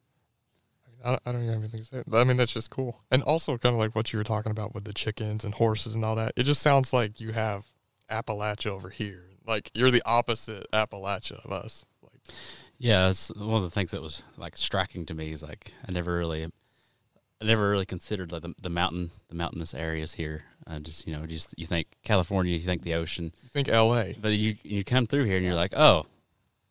I, 1.04 1.20
I 1.25 1.32
don't 1.32 1.44
even 1.44 1.54
have 1.54 1.62
anything 1.62 1.80
to 1.82 1.86
say. 1.86 2.04
But, 2.08 2.22
I 2.22 2.24
mean, 2.24 2.38
that's 2.38 2.54
just 2.54 2.70
cool. 2.70 3.01
And 3.12 3.22
also, 3.24 3.58
kind 3.58 3.74
of 3.74 3.80
like 3.80 3.96
what 3.96 4.12
you 4.12 4.18
were 4.18 4.24
talking 4.24 4.51
about 4.51 4.74
with 4.74 4.86
the 4.86 4.94
chickens 4.94 5.44
and 5.44 5.54
horses 5.54 5.96
and 5.96 6.04
all 6.04 6.15
that. 6.15 6.34
It 6.36 6.44
just 6.44 6.62
sounds 6.62 6.94
like 6.94 7.20
you 7.20 7.32
have 7.32 7.65
Appalachia 8.10 8.72
over 8.72 8.89
here. 8.89 9.30
Like 9.46 9.72
you're 9.74 9.92
the 9.92 10.02
opposite 10.06 10.66
Appalachia 10.72 11.44
of 11.46 11.52
us. 11.52 11.86
Like, 12.02 12.36
Yeah, 12.78 13.10
it's 13.10 13.30
one 13.36 13.58
of 13.58 13.64
the 13.64 13.70
things 13.70 13.92
that 13.92 14.02
was 14.02 14.24
like 14.38 14.58
striking 14.58 15.06
to 15.08 15.14
me 15.14 15.32
is 15.32 15.44
like 15.44 15.74
I 15.88 15.92
never 15.92 16.18
really, 16.18 16.44
I 16.44 17.46
never 17.46 17.70
really 17.70 17.86
considered 17.86 18.32
like 18.32 18.42
the, 18.42 18.54
the 18.62 18.70
mountain, 18.70 19.12
the 19.30 19.36
mountainous 19.36 19.74
areas 19.74 20.14
here. 20.14 20.44
I 20.68 20.80
just 20.80 21.08
you 21.08 21.16
know 21.16 21.25
just 21.25 21.54
you 21.58 21.68
think 21.68 21.88
California, 22.04 22.56
you 22.56 22.66
think 22.66 22.84
the 22.84 22.96
ocean, 22.96 23.32
you 23.44 23.50
think 23.50 23.70
L.A. 23.70 24.16
but 24.20 24.34
you 24.34 24.56
you 24.64 24.84
come 24.84 25.06
through 25.08 25.25
here 25.25 25.38
and 25.38 25.46
you're 25.46 25.56
like, 25.56 25.75
oh, 25.78 26.06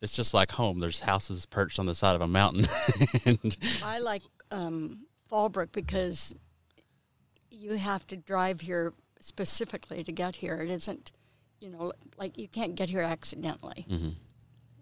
it's 0.03 0.13
just 0.13 0.35
like 0.35 0.53
home. 0.53 0.81
There's 0.81 1.01
houses 1.01 1.47
perched 1.47 1.79
on 1.79 1.87
the 1.87 1.95
side 1.95 2.15
of 2.15 2.21
a 2.21 2.29
mountain, 2.29 2.67
and 3.25 3.57
I 3.83 3.99
like 3.99 4.23
um, 4.51 5.07
Fallbrook 5.31 5.73
because 5.73 6.35
you 7.51 7.73
have 7.75 8.07
to 8.09 8.17
drive 8.17 8.61
here 8.61 8.93
specifically 9.21 10.05
to 10.05 10.13
get 10.13 10.37
here. 10.37 10.57
It 10.57 10.71
isn't, 10.71 11.13
you 11.65 11.71
know, 11.71 11.93
like 12.19 12.37
you 12.37 12.47
can't 12.47 12.75
get 12.75 12.91
here 12.91 13.01
accidentally. 13.01 13.87
Mhm. 13.89 14.15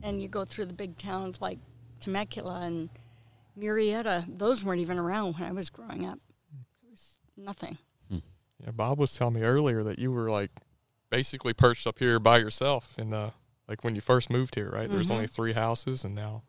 And 0.02 0.20
you 0.20 0.26
go 0.28 0.44
through 0.44 0.66
the 0.66 0.74
big 0.74 0.98
towns 0.98 1.40
like 1.40 1.60
Temecula 2.00 2.62
and 2.62 2.90
Murrieta. 3.56 4.26
Those 4.36 4.64
weren't 4.64 4.80
even 4.80 4.98
around 4.98 5.34
when 5.34 5.44
I 5.44 5.52
was 5.52 5.70
growing 5.70 6.04
up. 6.04 6.18
It 6.82 6.90
was 6.90 7.20
nothing. 7.36 7.78
Yeah, 8.64 8.70
Bob 8.70 8.98
was 9.00 9.12
telling 9.12 9.34
me 9.34 9.42
earlier 9.42 9.82
that 9.82 9.98
you 9.98 10.12
were 10.12 10.30
like 10.30 10.50
basically 11.10 11.52
perched 11.52 11.84
up 11.86 11.98
here 11.98 12.20
by 12.20 12.38
yourself 12.38 12.94
in 12.96 13.10
the 13.10 13.32
like 13.66 13.82
when 13.82 13.96
you 13.96 14.00
first 14.00 14.30
moved 14.30 14.54
here, 14.54 14.70
right? 14.70 14.88
There's 14.88 15.08
Mhm. 15.08 15.14
only 15.14 15.26
three 15.26 15.52
houses, 15.52 16.04
and 16.04 16.14
now, 16.14 16.44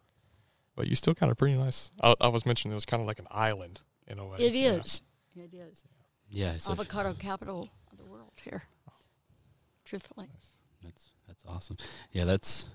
but 0.76 0.88
you 0.88 0.96
still 0.96 1.16
kind 1.16 1.32
of 1.32 1.38
pretty 1.40 1.56
nice. 1.58 1.90
I, 2.02 2.14
I 2.22 2.28
was 2.28 2.46
mentioning 2.46 2.72
it 2.74 2.76
was 2.76 2.86
kind 2.86 3.02
of 3.02 3.08
like 3.08 3.18
an 3.18 3.26
island 3.32 3.82
in 4.06 4.20
a 4.20 4.28
way. 4.28 4.38
It 4.40 4.54
Yeah. 4.54 4.74
is. 4.74 5.02
It 5.36 5.54
is. 5.56 5.84
yeah, 6.30 6.58
so 6.58 6.74
Avocado 6.74 7.14
capital 7.16 7.70
of 7.92 7.98
the 7.98 8.06
world 8.06 8.34
here. 8.44 8.64
Truthfully. 9.94 10.28
That's 10.84 11.12
that's 11.28 11.44
awesome. 11.48 11.78
Yeah, 12.12 12.26
that's 12.26 12.68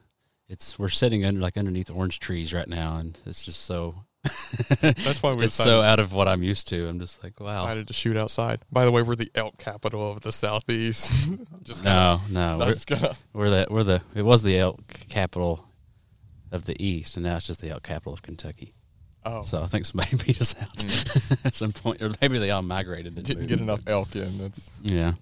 it's 0.49 0.79
we're 0.79 0.89
sitting 0.89 1.25
under 1.25 1.41
like 1.41 1.57
underneath 1.57 1.91
orange 1.91 2.21
trees 2.21 2.55
right 2.55 2.69
now, 2.69 2.99
and 2.99 3.19
it's 3.27 3.45
just 3.45 3.65
so 3.65 4.05
That's 4.81 5.21
why 5.21 5.33
we 5.33 5.47
it's 5.47 5.57
so 5.57 5.83
out 5.83 5.99
of 5.99 6.13
what 6.13 6.29
I'm 6.29 6.45
used 6.45 6.69
to. 6.69 6.89
I'm 6.89 7.01
just 7.01 7.25
like, 7.25 7.41
wow. 7.41 7.63
decided 7.63 7.89
to 7.89 7.93
shoot 7.93 8.17
outside. 8.17 8.65
By 8.71 8.85
the 8.85 8.93
way, 8.93 9.03
we're 9.03 9.17
the 9.17 9.33
elk 9.35 9.59
capital 9.59 10.13
of 10.13 10.21
the 10.21 10.31
southeast. 10.31 11.33
just 11.65 11.83
No, 11.83 12.21
no, 12.31 12.51
kinda, 12.51 12.67
we're, 12.67 12.73
just 12.73 12.87
gonna, 12.87 13.17
we're 13.33 13.51
the 13.51 13.67
we're 13.69 13.83
the 13.83 14.01
it 14.15 14.25
was 14.25 14.45
the 14.45 14.57
elk 14.61 14.81
capital 15.09 15.65
of 16.53 16.67
the 16.67 16.81
east, 16.81 17.17
and 17.17 17.25
now 17.25 17.35
it's 17.35 17.49
just 17.49 17.61
the 17.61 17.71
elk 17.71 17.83
capital 17.83 18.13
of 18.13 18.23
Kentucky. 18.23 18.75
oh, 19.25 19.43
So 19.43 19.61
I 19.61 19.67
think 19.67 19.87
somebody 19.87 20.17
beat 20.25 20.41
us 20.41 20.55
out 20.63 20.69
mm. 20.69 21.47
at 21.47 21.55
some 21.57 21.73
point, 21.73 22.01
or 22.01 22.13
maybe 22.21 22.39
they 22.39 22.53
all 22.53 22.63
migrated. 22.63 23.17
and 23.17 23.27
didn't 23.27 23.41
moved. 23.41 23.49
get 23.49 23.61
enough 23.61 23.81
elk 23.89 24.15
in. 24.15 24.39
That's 24.39 24.71
Yeah. 24.83 25.15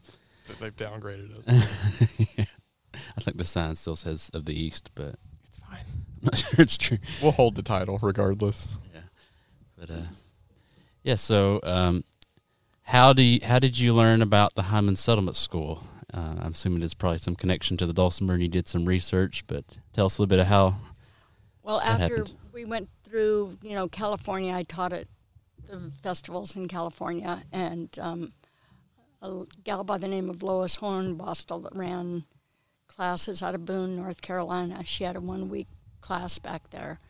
They've 0.60 0.74
downgraded 0.76 1.46
us. 1.48 2.18
yeah. 2.36 2.44
I 3.16 3.20
think 3.20 3.36
the 3.36 3.44
sign 3.44 3.74
still 3.74 3.96
says 3.96 4.30
of 4.32 4.44
the 4.46 4.54
east, 4.58 4.90
but 4.94 5.16
It's 5.46 5.58
fine. 5.58 5.84
I'm 5.86 6.24
not 6.24 6.38
sure 6.38 6.60
it's 6.60 6.78
true. 6.78 6.98
We'll 7.22 7.32
hold 7.32 7.54
the 7.56 7.62
title 7.62 7.98
regardless. 8.00 8.78
Yeah, 8.94 9.00
but 9.78 9.90
uh, 9.90 10.02
yeah. 11.02 11.16
So, 11.16 11.60
um, 11.62 12.04
how 12.82 13.12
do 13.12 13.22
you, 13.22 13.40
how 13.44 13.58
did 13.58 13.78
you 13.78 13.92
learn 13.94 14.22
about 14.22 14.54
the 14.54 14.62
Hindman 14.64 14.96
Settlement 14.96 15.36
School? 15.36 15.82
Uh, 16.14 16.36
I'm 16.40 16.52
assuming 16.52 16.80
there's 16.80 16.94
probably 16.94 17.18
some 17.18 17.34
connection 17.34 17.76
to 17.78 17.86
the 17.86 17.92
Dulcimer, 17.92 18.34
and 18.34 18.42
you 18.42 18.48
did 18.48 18.68
some 18.68 18.86
research. 18.86 19.44
But 19.46 19.78
tell 19.92 20.06
us 20.06 20.16
a 20.18 20.22
little 20.22 20.30
bit 20.30 20.38
of 20.38 20.46
how. 20.46 20.76
Well, 21.62 21.76
What 21.76 21.84
after 21.86 22.16
happened? 22.18 22.34
we 22.52 22.64
went 22.64 22.88
through, 23.04 23.58
you 23.62 23.74
know, 23.74 23.88
California, 23.88 24.54
I 24.54 24.62
taught 24.62 24.92
at 24.92 25.08
the 25.68 25.90
festivals 26.02 26.54
in 26.54 26.68
California, 26.68 27.42
and 27.52 27.88
um, 28.00 28.32
a 29.26 29.44
gal 29.64 29.84
by 29.84 29.98
the 29.98 30.08
name 30.08 30.30
of 30.30 30.42
Lois 30.42 30.78
Hornbostel 30.78 31.62
that 31.64 31.74
ran 31.74 32.24
classes 32.86 33.42
out 33.42 33.54
of 33.54 33.64
Boone, 33.64 33.96
North 33.96 34.22
Carolina. 34.22 34.84
She 34.84 35.04
had 35.04 35.16
a 35.16 35.20
one 35.20 35.48
week 35.48 35.66
class 36.00 36.38
back 36.38 36.70
there. 36.70 37.00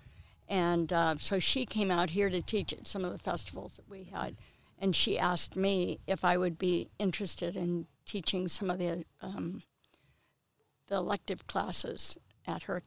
And 0.49 0.93
uh, 0.93 1.17
so 1.19 1.39
she 1.39 1.67
came 1.67 1.91
out 1.91 2.11
here 2.11 2.31
to 2.31 2.41
teach 2.41 2.73
at 2.73 2.87
some 2.87 3.05
of 3.05 3.13
the 3.13 3.19
festivals 3.19 3.77
that 3.77 3.89
we 3.89 4.05
had. 4.05 4.37
And 4.79 4.95
she 4.95 5.19
asked 5.19 5.57
me 5.57 5.99
if 6.07 6.25
I 6.25 6.39
would 6.39 6.59
be 6.59 6.89
interested 6.99 7.57
in 7.57 7.87
teaching 8.05 8.49
some 8.49 8.71
of 8.71 8.79
the 8.79 9.05
um, 9.21 9.63
the 10.89 10.97
elective 10.97 11.47
classes 11.47 12.17
at 12.47 12.65
her 12.65 12.83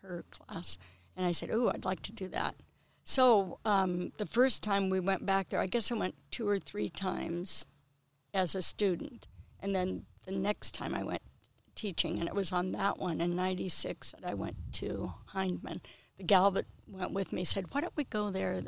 her 0.00 0.24
class. 0.30 0.78
And 1.16 1.26
I 1.26 1.32
said, 1.32 1.50
"Oh, 1.52 1.70
I'd 1.74 1.84
like 1.84 2.02
to 2.02 2.12
do 2.12 2.28
that." 2.28 2.54
So 3.02 3.58
um, 3.64 4.12
the 4.16 4.26
first 4.26 4.62
time 4.62 4.90
we 4.90 5.00
went 5.00 5.26
back 5.26 5.48
there, 5.48 5.60
I 5.60 5.66
guess 5.66 5.90
I 5.90 5.96
went 5.96 6.14
two 6.30 6.48
or 6.48 6.58
three 6.58 6.88
times 6.88 7.66
as 8.34 8.54
a 8.54 8.62
student, 8.62 9.26
and 9.60 9.74
then 9.74 10.04
the 10.26 10.32
next 10.32 10.74
time 10.74 10.94
I 10.94 11.04
went 11.04 11.22
teaching, 11.74 12.18
and 12.18 12.28
it 12.28 12.34
was 12.34 12.52
on 12.52 12.72
that 12.72 12.98
one 12.98 13.20
in 13.20 13.34
'96 13.34 14.12
that 14.12 14.28
I 14.28 14.34
went 14.34 14.56
to 14.74 15.12
Hindman. 15.32 15.80
The 16.18 16.24
gal 16.24 16.50
that 16.52 16.66
went 16.86 17.12
with 17.12 17.32
me 17.32 17.44
said, 17.44 17.72
"Why 17.72 17.80
don't 17.80 17.96
we 17.96 18.04
go 18.04 18.30
there?" 18.30 18.60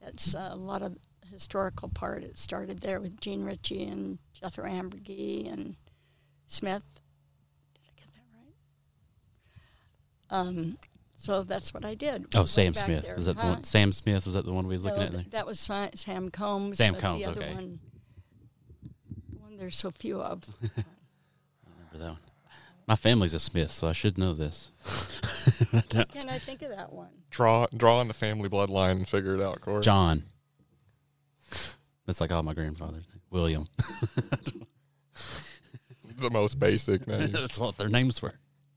That's 0.00 0.34
a 0.34 0.56
lot 0.56 0.82
of 0.82 0.96
historical 1.30 1.88
part. 1.88 2.24
It 2.24 2.38
started 2.38 2.80
there 2.80 3.00
with 3.00 3.20
Jean 3.20 3.44
Ritchie 3.44 3.84
and 3.84 4.18
Jethro 4.32 4.68
Amburgey 4.68 5.50
and 5.52 5.76
Smith. 6.46 6.82
Did 7.74 7.82
I 7.88 7.92
get 8.00 8.14
that 8.14 8.26
right? 8.36 8.54
Um, 10.48 10.78
so 11.14 11.44
that's 11.44 11.72
what 11.72 11.84
I 11.84 11.94
did. 11.94 12.26
Oh, 12.34 12.44
Sam 12.44 12.74
Smith. 12.74 13.04
there. 13.04 13.14
Is 13.14 13.26
that 13.26 13.36
the 13.36 13.46
one? 13.46 13.64
Sam 13.64 13.92
Smith. 13.92 14.26
Is 14.26 14.34
that 14.34 14.44
the 14.44 14.52
one 14.52 14.66
we 14.66 14.74
was 14.74 14.84
looking 14.84 15.00
No, 15.00 15.06
at 15.06 15.12
there? 15.12 15.24
That 15.30 15.46
was 15.46 15.60
Sam 15.60 16.30
Combs. 16.30 16.78
Sam 16.78 16.96
Combs, 16.96 17.26
okay. 17.26 17.54
one 17.54 17.78
there's 19.62 19.76
so 19.76 19.92
few 19.92 20.20
of. 20.20 20.42
I 20.62 20.82
remember 21.70 21.98
that 21.98 22.08
one. 22.10 22.18
My 22.88 22.96
family's 22.96 23.32
a 23.32 23.38
Smith, 23.38 23.70
so 23.70 23.86
I 23.86 23.92
should 23.92 24.18
know 24.18 24.34
this. 24.34 24.72
Can 25.88 26.28
I 26.28 26.38
think 26.38 26.62
of 26.62 26.70
that 26.70 26.92
one? 26.92 27.10
Draw 27.30 27.68
draw 27.76 28.00
on 28.00 28.08
the 28.08 28.14
family 28.14 28.48
bloodline 28.48 28.92
and 28.92 29.08
figure 29.08 29.36
it 29.36 29.40
out, 29.40 29.60
Corey. 29.60 29.82
John. 29.82 30.24
That's 32.06 32.20
like 32.20 32.32
all 32.32 32.42
my 32.42 32.54
grandfathers. 32.54 33.04
William. 33.30 33.68
The 36.18 36.30
most 36.30 36.60
basic 36.60 37.08
name. 37.08 37.32
That's 37.32 37.58
what 37.58 37.78
their 37.78 37.88
names 37.88 38.22
were. 38.22 38.34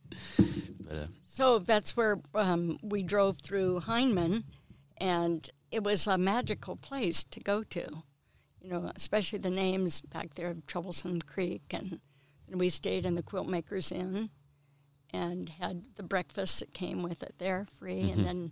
But, 0.09 0.95
uh, 0.95 1.07
So 1.25 1.59
that's 1.59 1.95
where 1.95 2.19
um, 2.33 2.79
we 2.81 3.03
drove 3.03 3.37
through 3.37 3.81
Hindman, 3.81 4.45
and 4.97 5.47
it 5.69 5.83
was 5.83 6.07
a 6.07 6.17
magical 6.17 6.75
place 6.75 7.23
to 7.25 7.39
go 7.39 7.61
to. 7.61 8.03
You 8.65 8.71
know, 8.71 8.91
especially 8.95 9.37
the 9.37 9.51
names 9.51 10.01
back 10.01 10.33
there 10.33 10.49
of 10.49 10.65
Troublesome 10.65 11.21
Creek, 11.21 11.61
and, 11.69 11.99
and 12.49 12.59
we 12.59 12.69
stayed 12.69 13.05
in 13.05 13.13
the 13.13 13.21
Quilt 13.21 13.47
Makers 13.47 13.91
Inn, 13.91 14.31
and 15.13 15.49
had 15.49 15.83
the 15.97 16.01
breakfast 16.01 16.61
that 16.61 16.73
came 16.73 17.03
with 17.03 17.21
it 17.21 17.35
there 17.37 17.67
free, 17.77 18.05
Mm-hmm. 18.05 18.19
and 18.19 18.25
then 18.25 18.51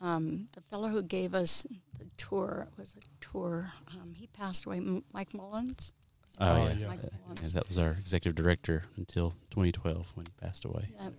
um, 0.00 0.48
the 0.52 0.62
fellow 0.62 0.88
who 0.88 1.02
gave 1.02 1.34
us 1.34 1.66
the 1.98 2.06
tour 2.16 2.66
it 2.72 2.80
was 2.80 2.94
a 2.96 3.00
tour. 3.22 3.70
Um, 3.92 4.14
he 4.14 4.26
passed 4.28 4.64
away, 4.64 4.78
M- 4.78 5.04
Mike 5.12 5.34
Mullins. 5.34 5.92
oh, 6.40 6.46
Oh, 6.50 6.56
yeah. 6.68 6.72
yeah. 6.72 6.86
Mike 6.88 7.00
Mullins. 7.28 7.52
that 7.52 7.68
was 7.68 7.78
our 7.78 7.90
executive 7.90 8.34
director 8.34 8.84
until 8.96 9.32
2012 9.50 10.06
when 10.14 10.24
he 10.24 10.32
passed 10.40 10.64
away. 10.64 10.88
Yeah. 10.98 11.10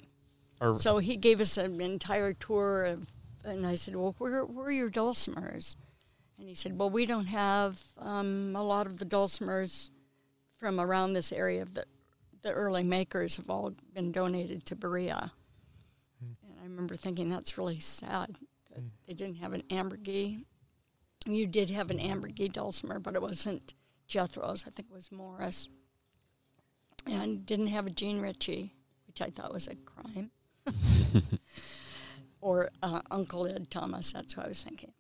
Or- 0.59 0.79
So 0.79 0.97
he 0.97 1.17
gave 1.17 1.39
us 1.39 1.55
an 1.57 1.79
entire 1.79 2.33
tour 2.33 2.81
of, 2.85 3.11
and 3.45 3.63
I 3.67 3.75
said, 3.75 3.95
"Well, 3.95 4.15
where, 4.17 4.43
where 4.43 4.65
are 4.65 4.71
your 4.71 4.89
dulcimers?" 4.89 5.75
And 6.43 6.50
he 6.50 6.55
said, 6.55 6.77
"Well, 6.77 6.89
we 6.89 7.05
don't 7.05 7.27
have 7.27 7.81
um, 7.97 8.53
a 8.53 8.62
lot 8.62 8.85
of 8.85 9.00
the 9.00 9.05
dulcimers 9.05 9.91
from 10.57 10.77
around 10.77 11.13
this 11.13 11.31
area. 11.31 11.63
The 11.63 11.85
the 12.41 12.51
early 12.51 12.83
makers 12.83 13.38
have 13.38 13.50
all 13.50 13.73
been 13.93 14.12
donated 14.12 14.65
to 14.65 14.75
Berea." 14.75 15.31
And 16.19 16.35
I 16.59 16.63
remember 16.63 16.97
thinking 16.97 17.29
that's 17.29 17.57
really 17.57 17.79
sad 17.79 18.35
that 18.69 18.83
they 19.07 19.13
didn't 19.13 19.38
have 19.38 19.53
an 19.53 19.63
Amburgey. 19.69 20.43
You 21.25 21.47
did 21.47 21.69
have 21.69 21.89
an 21.89 22.00
Amburgey 22.00 22.51
dulcimer, 22.51 23.00
but 23.00 23.15
it 23.15 23.21
wasn't 23.21 23.73
Jethro's. 24.09 24.65
I 24.67 24.71
think 24.71 24.89
it 24.91 24.93
was 24.93 25.13
Morris. 25.13 25.69
And 27.05 27.45
didn't 27.45 27.67
have 27.67 27.88
a 27.88 27.89
Jean 27.89 28.19
Ritchie, 28.19 28.75
which 29.07 29.21
I 29.21 29.29
thought 29.29 29.53
was 29.53 29.69
a 29.69 29.75
crime. 29.75 30.29
or 32.41 32.69
uh, 32.81 33.00
Uncle 33.09 33.47
Ed 33.47 33.71
Thomas. 33.71 34.12
That's 34.12 34.35
what 34.35 34.47
I 34.47 34.50
was 34.50 34.62
thinking. 34.62 34.91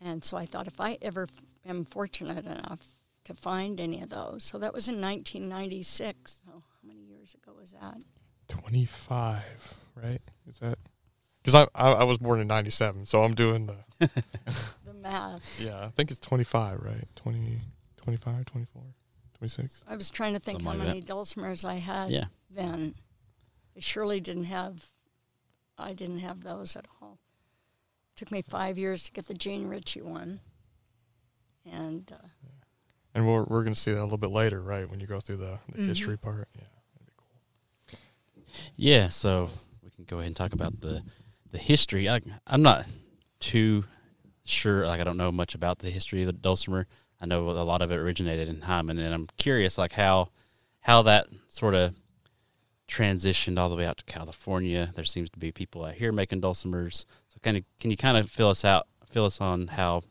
And 0.00 0.24
so 0.24 0.36
I 0.36 0.46
thought 0.46 0.66
if 0.66 0.80
I 0.80 0.96
ever 1.02 1.28
am 1.66 1.84
fortunate 1.84 2.46
enough 2.46 2.86
to 3.24 3.34
find 3.34 3.78
any 3.80 4.00
of 4.02 4.08
those, 4.10 4.44
so 4.44 4.58
that 4.58 4.72
was 4.72 4.88
in 4.88 5.00
1996. 5.00 6.42
So 6.44 6.50
how 6.52 6.62
many 6.88 7.00
years 7.00 7.34
ago 7.34 7.52
was 7.60 7.72
that? 7.72 8.02
25, 8.48 9.42
right? 9.94 10.20
Is 10.48 10.58
that? 10.58 10.78
Because 11.42 11.54
I, 11.54 11.66
I 11.74 11.92
I 11.92 12.04
was 12.04 12.18
born 12.18 12.40
in 12.40 12.46
97, 12.48 13.06
so 13.06 13.22
I'm 13.24 13.34
doing 13.34 13.66
the, 13.66 13.76
The 14.84 14.92
math. 14.92 15.58
yeah, 15.60 15.84
I 15.86 15.88
think 15.88 16.10
it's 16.10 16.20
25, 16.20 16.80
right? 16.82 17.04
20, 17.16 17.60
25, 17.96 18.44
24, 18.44 18.82
26. 19.38 19.84
I 19.88 19.96
was 19.96 20.10
trying 20.10 20.34
to 20.34 20.38
think 20.40 20.60
Something 20.60 20.78
how 20.80 20.84
like 20.84 20.88
many 20.88 21.02
dulcimers 21.02 21.64
I 21.64 21.76
had 21.76 22.10
Yeah. 22.10 22.24
then. 22.50 22.94
I 23.76 23.80
surely 23.80 24.20
didn't 24.20 24.44
have. 24.44 24.86
I 25.78 25.92
didn't 25.94 26.18
have 26.18 26.42
those 26.42 26.76
at 26.76 26.86
all. 27.00 27.18
Took 28.20 28.30
me 28.30 28.42
five 28.42 28.76
years 28.76 29.04
to 29.04 29.12
get 29.12 29.28
the 29.28 29.32
Jean 29.32 29.66
Ritchie 29.66 30.02
one. 30.02 30.40
And 31.64 32.12
uh, 32.12 32.26
And 33.14 33.26
we're, 33.26 33.44
we're 33.44 33.62
going 33.64 33.72
to 33.72 33.80
see 33.80 33.92
that 33.92 33.98
a 33.98 34.02
little 34.02 34.18
bit 34.18 34.28
later, 34.30 34.60
right? 34.60 34.86
When 34.90 35.00
you 35.00 35.06
go 35.06 35.20
through 35.20 35.38
the, 35.38 35.58
the 35.72 35.78
Mhm. 35.78 35.86
history 35.88 36.18
part. 36.18 36.46
Yeah. 36.54 36.64
That'd 36.92 37.06
be 37.06 37.12
cool. 37.16 37.98
Yeah, 38.76 39.08
so 39.08 39.48
we 39.82 39.88
can 39.88 40.04
go 40.04 40.16
ahead 40.18 40.26
and 40.26 40.36
talk 40.36 40.52
about 40.52 40.82
the 40.82 41.02
the 41.50 41.56
history. 41.56 42.10
I, 42.10 42.20
I'm 42.46 42.60
not 42.60 42.84
too 43.38 43.84
sure. 44.44 44.86
Like, 44.86 45.00
I 45.00 45.04
don't 45.04 45.16
know 45.16 45.32
much 45.32 45.54
about 45.54 45.78
the 45.78 45.88
history 45.88 46.20
of 46.20 46.26
the 46.26 46.34
dulcimer. 46.34 46.86
I 47.22 47.26
know 47.26 47.48
a 47.48 47.64
lot 47.64 47.80
of 47.80 47.90
it 47.90 47.96
originated 47.96 48.50
in 48.50 48.60
Hindman, 48.60 48.98
and 48.98 49.14
I'm 49.14 49.28
curious, 49.38 49.78
like 49.78 49.92
how 49.92 50.28
how 50.80 51.00
that 51.04 51.26
sort 51.48 51.74
of 51.74 51.94
transitioned 52.86 53.58
all 53.58 53.70
the 53.70 53.76
way 53.76 53.86
out 53.86 53.96
to 53.96 54.04
California. 54.04 54.92
There 54.94 55.04
seems 55.04 55.30
to 55.30 55.38
be 55.38 55.52
people 55.52 55.86
out 55.86 55.94
here 55.94 56.12
making 56.12 56.42
dulcimers. 56.42 57.06
Kind 57.42 57.56
of, 57.56 57.64
can 57.78 57.90
you 57.90 57.96
kind 57.96 58.16
of 58.16 58.30
fill 58.30 58.48
us 58.50 58.64
out, 58.64 58.86
fill 59.10 59.24
us 59.24 59.40
on 59.40 59.68
how 59.68 60.02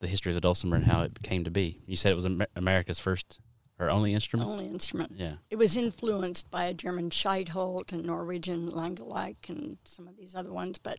the 0.00 0.08
history 0.08 0.30
of 0.30 0.34
the 0.34 0.40
dulcimer 0.40 0.76
and 0.76 0.84
how 0.86 1.02
it 1.02 1.22
came 1.22 1.44
to 1.44 1.50
be? 1.50 1.80
You 1.86 1.96
said 1.96 2.12
it 2.12 2.16
was 2.16 2.26
Amer- 2.26 2.48
America's 2.56 2.98
first 2.98 3.40
or 3.78 3.90
only 3.90 4.14
instrument. 4.14 4.48
only 4.48 4.66
instrument. 4.66 5.12
Yeah. 5.16 5.34
It 5.50 5.56
was 5.56 5.76
influenced 5.76 6.50
by 6.50 6.64
a 6.64 6.74
German 6.74 7.10
Scheidholt 7.10 7.92
and 7.92 8.04
Norwegian 8.04 8.70
Langeleik 8.70 9.48
and 9.48 9.76
some 9.84 10.08
of 10.08 10.16
these 10.16 10.34
other 10.34 10.52
ones, 10.52 10.78
but 10.78 10.98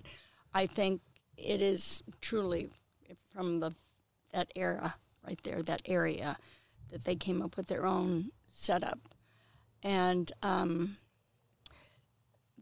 I 0.53 0.67
think 0.67 1.01
it 1.35 1.61
is 1.61 2.03
truly 2.21 2.69
from 3.33 3.59
the 3.59 3.71
that 4.33 4.51
era 4.55 4.95
right 5.25 5.39
there, 5.43 5.63
that 5.63 5.81
area, 5.85 6.37
that 6.89 7.03
they 7.03 7.15
came 7.15 7.41
up 7.41 7.57
with 7.57 7.67
their 7.67 7.85
own 7.85 8.31
setup. 8.49 8.99
And 9.83 10.31
um, 10.43 10.97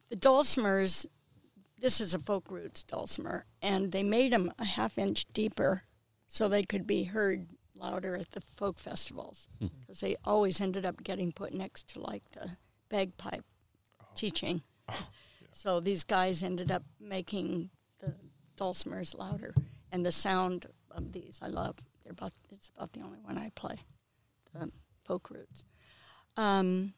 the 0.09 0.15
dulcimers, 0.15 1.05
this 1.77 1.99
is 2.01 2.13
a 2.13 2.19
folk 2.19 2.49
roots 2.49 2.83
dulcimer, 2.83 3.45
and 3.61 3.91
they 3.91 4.03
made 4.03 4.31
them 4.33 4.51
a 4.59 4.65
half 4.65 4.97
inch 4.97 5.25
deeper 5.33 5.83
so 6.27 6.47
they 6.47 6.63
could 6.63 6.87
be 6.87 7.03
heard 7.05 7.47
louder 7.75 8.15
at 8.15 8.31
the 8.31 8.41
folk 8.55 8.79
festivals 8.79 9.47
because 9.59 9.99
they 9.99 10.15
always 10.23 10.61
ended 10.61 10.85
up 10.85 11.03
getting 11.03 11.31
put 11.31 11.53
next 11.53 11.87
to 11.89 11.99
like 11.99 12.23
the 12.31 12.51
bagpipe 12.89 13.45
teaching. 14.15 14.61
So 15.57 15.79
these 15.79 16.03
guys 16.03 16.43
ended 16.43 16.69
up 16.69 16.83
making 16.99 17.69
the 18.01 18.13
dulcimers 18.57 19.17
louder. 19.17 19.55
and 19.89 20.05
the 20.05 20.11
sound 20.11 20.65
of 20.91 21.13
these 21.13 21.39
I 21.41 21.47
love. 21.47 21.77
They're 22.03 22.11
about 22.11 22.33
it's 22.51 22.69
about 22.75 22.91
the 22.91 22.99
only 22.99 23.19
one 23.19 23.37
I 23.37 23.51
play, 23.55 23.77
the 24.53 24.69
folk 25.05 25.29
roots. 25.29 25.63
Um, 26.35 26.93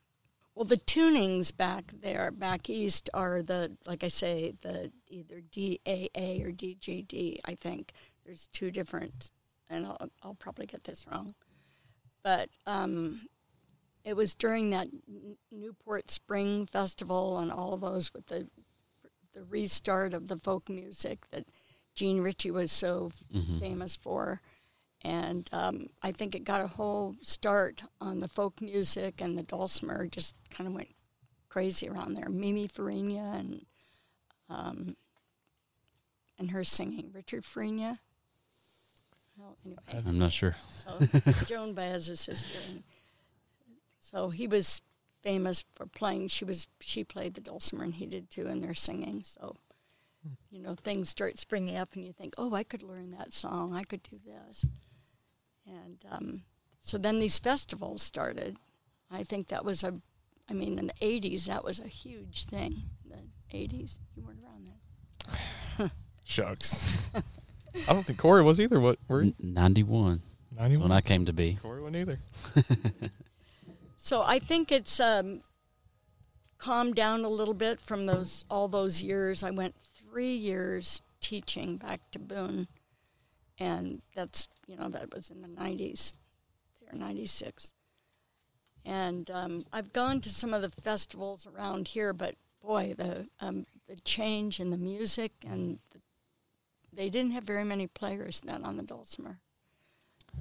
well, 0.58 0.66
the 0.66 0.78
tunings 0.78 1.56
back 1.56 1.94
there, 2.02 2.32
back 2.32 2.68
east, 2.68 3.12
are 3.14 3.44
the 3.44 3.78
like 3.86 4.04
I 4.04 4.08
say, 4.08 4.56
the 4.64 4.92
either 5.08 5.40
DAA 5.52 6.44
or 6.44 6.52
DGD. 6.52 7.38
I 7.46 7.54
think 7.54 7.94
there's 8.26 8.48
two 8.52 8.72
different, 8.72 9.30
and 9.70 9.86
I'll, 9.86 10.10
I'll 10.24 10.34
probably 10.34 10.66
get 10.66 10.84
this 10.86 11.06
wrong, 11.12 11.36
but 12.24 12.50
um, 12.66 13.28
it 14.04 14.16
was 14.16 14.34
during 14.34 14.72
that 14.72 14.88
Newport 15.52 16.10
Spring 16.10 16.66
Festival 16.66 17.38
and 17.38 17.52
all 17.52 17.76
of 17.76 17.82
those 17.82 18.12
with 18.12 18.26
the 18.26 18.48
the 19.36 19.44
restart 19.44 20.16
of 20.16 20.28
the 20.28 20.38
folk 20.38 20.70
music 20.70 21.30
that 21.30 21.46
Jean 21.94 22.22
Ritchie 22.22 22.50
was 22.50 22.72
so 22.72 23.12
mm-hmm. 23.32 23.60
famous 23.60 23.96
for. 23.96 24.42
And 25.04 25.48
um, 25.54 25.88
I 26.02 26.12
think 26.12 26.36
it 26.36 26.44
got 26.44 26.62
a 26.62 26.68
whole 26.68 27.16
start 27.22 27.84
on 28.02 28.20
the 28.20 28.28
folk 28.28 28.62
music, 28.62 29.22
and 29.22 29.38
the 29.38 29.44
dulcimer 29.44 30.08
just 30.08 30.36
kind 30.50 30.68
of 30.68 30.74
went 30.74 30.90
crazy 31.50 31.88
around 31.88 32.16
there. 32.16 32.30
Mimi 32.30 32.68
Farina 32.68 33.36
and 33.38 33.66
um, 34.50 34.96
and 36.40 36.52
her 36.52 36.64
singing, 36.64 37.12
Richard 37.14 37.46
Farina. 37.46 38.00
Well, 39.38 39.56
anyway, 39.66 40.04
I'm 40.08 40.18
not 40.18 40.32
sure. 40.32 40.56
So 40.84 41.22
Joan 41.46 41.74
Baez's 41.74 42.20
sister. 42.20 42.60
And 42.70 42.84
so 44.00 44.30
he 44.30 44.48
was 44.48 44.82
famous 45.22 45.64
for 45.76 45.86
playing. 45.86 46.30
She 46.30 46.46
was 46.46 46.68
she 46.80 47.04
played 47.04 47.36
the 47.36 47.42
dulcimer, 47.42 47.84
and 47.84 47.94
he 47.94 48.06
did 48.08 48.32
too, 48.32 48.48
and 48.48 48.64
they're 48.64 48.74
singing. 48.74 49.24
So 49.24 49.56
you 50.50 50.60
know, 50.60 50.76
things 50.76 51.10
start 51.10 51.38
springing 51.38 51.78
up, 51.78 51.94
and 51.94 52.06
you 52.06 52.12
think, 52.14 52.34
oh, 52.38 52.54
I 52.54 52.64
could 52.64 52.84
learn 52.84 53.12
that 53.12 53.34
song. 53.34 53.74
I 53.74 53.84
could 53.84 54.04
do 54.04 54.20
this. 54.26 54.66
And 55.68 56.06
um, 56.12 56.42
so 56.82 56.98
then 56.98 57.20
these 57.20 57.40
festivals 57.40 58.02
started. 58.02 58.58
I 59.12 59.24
think 59.24 59.48
that 59.48 59.66
was 59.66 59.84
a, 59.84 59.96
I 60.50 60.54
mean, 60.54 60.80
in 60.80 60.88
the 60.88 60.94
80s, 61.02 61.46
that 61.46 61.64
was 61.64 61.80
a 61.80 61.88
huge 61.88 62.46
thing. 62.46 62.84
In 63.04 63.10
the 63.10 63.58
80s. 63.58 64.00
You 64.16 64.24
weren't 64.24 64.40
around 64.44 64.68
then. 65.78 65.92
Shucks. 66.24 67.12
I 67.88 67.94
don't 67.94 68.06
think 68.06 68.18
Corey 68.18 68.42
was 68.42 68.60
either. 68.60 68.80
What 68.80 69.00
were 69.08 69.24
you? 69.24 69.34
91. 69.40 70.22
91? 70.58 70.90
When 70.90 70.98
I 70.98 71.02
came 71.02 71.26
to 71.26 71.34
be. 71.34 71.58
Corey 71.62 71.82
wasn't 71.82 71.98
either. 71.98 72.20
so 73.98 74.24
I 74.26 74.40
think 74.40 74.72
it's 74.72 75.00
um, 75.00 75.42
calmed 76.58 76.96
down 76.96 77.24
a 77.24 77.30
little 77.30 77.54
bit 77.54 77.80
from 77.80 78.06
those 78.06 78.46
all 78.50 78.68
those 78.68 79.04
years. 79.04 79.44
I 79.44 79.52
went 79.52 79.76
three 79.78 80.34
years 80.34 81.02
teaching 81.22 81.78
back 81.78 82.02
to 82.12 82.20
Boone, 82.20 82.68
and 83.60 84.02
that's 84.16 84.48
you 84.68 84.78
know 84.78 84.90
that 84.90 85.14
was 85.14 85.30
in 85.30 85.42
the 85.42 85.48
'90s, 85.48 86.14
or 86.92 86.98
'96. 86.98 87.74
And 88.86 89.30
um, 89.32 89.66
I've 89.74 89.92
gone 89.92 90.22
to 90.22 90.30
some 90.30 90.54
of 90.54 90.62
the 90.62 90.70
festivals 90.82 91.46
around 91.46 91.90
here, 91.90 92.14
but 92.14 92.36
boy, 92.62 92.94
the 92.98 93.28
um, 93.40 93.66
the 93.88 94.00
change 94.02 94.60
in 94.60 94.70
the 94.70 94.78
music 94.78 95.32
and 95.46 95.80
the, 95.92 96.00
they 96.94 97.10
didn't 97.10 97.32
have 97.32 97.44
very 97.44 97.64
many 97.64 97.88
players 97.88 98.42
then 98.42 98.64
on 98.64 98.78
the 98.78 98.84
dulcimer, 98.84 99.40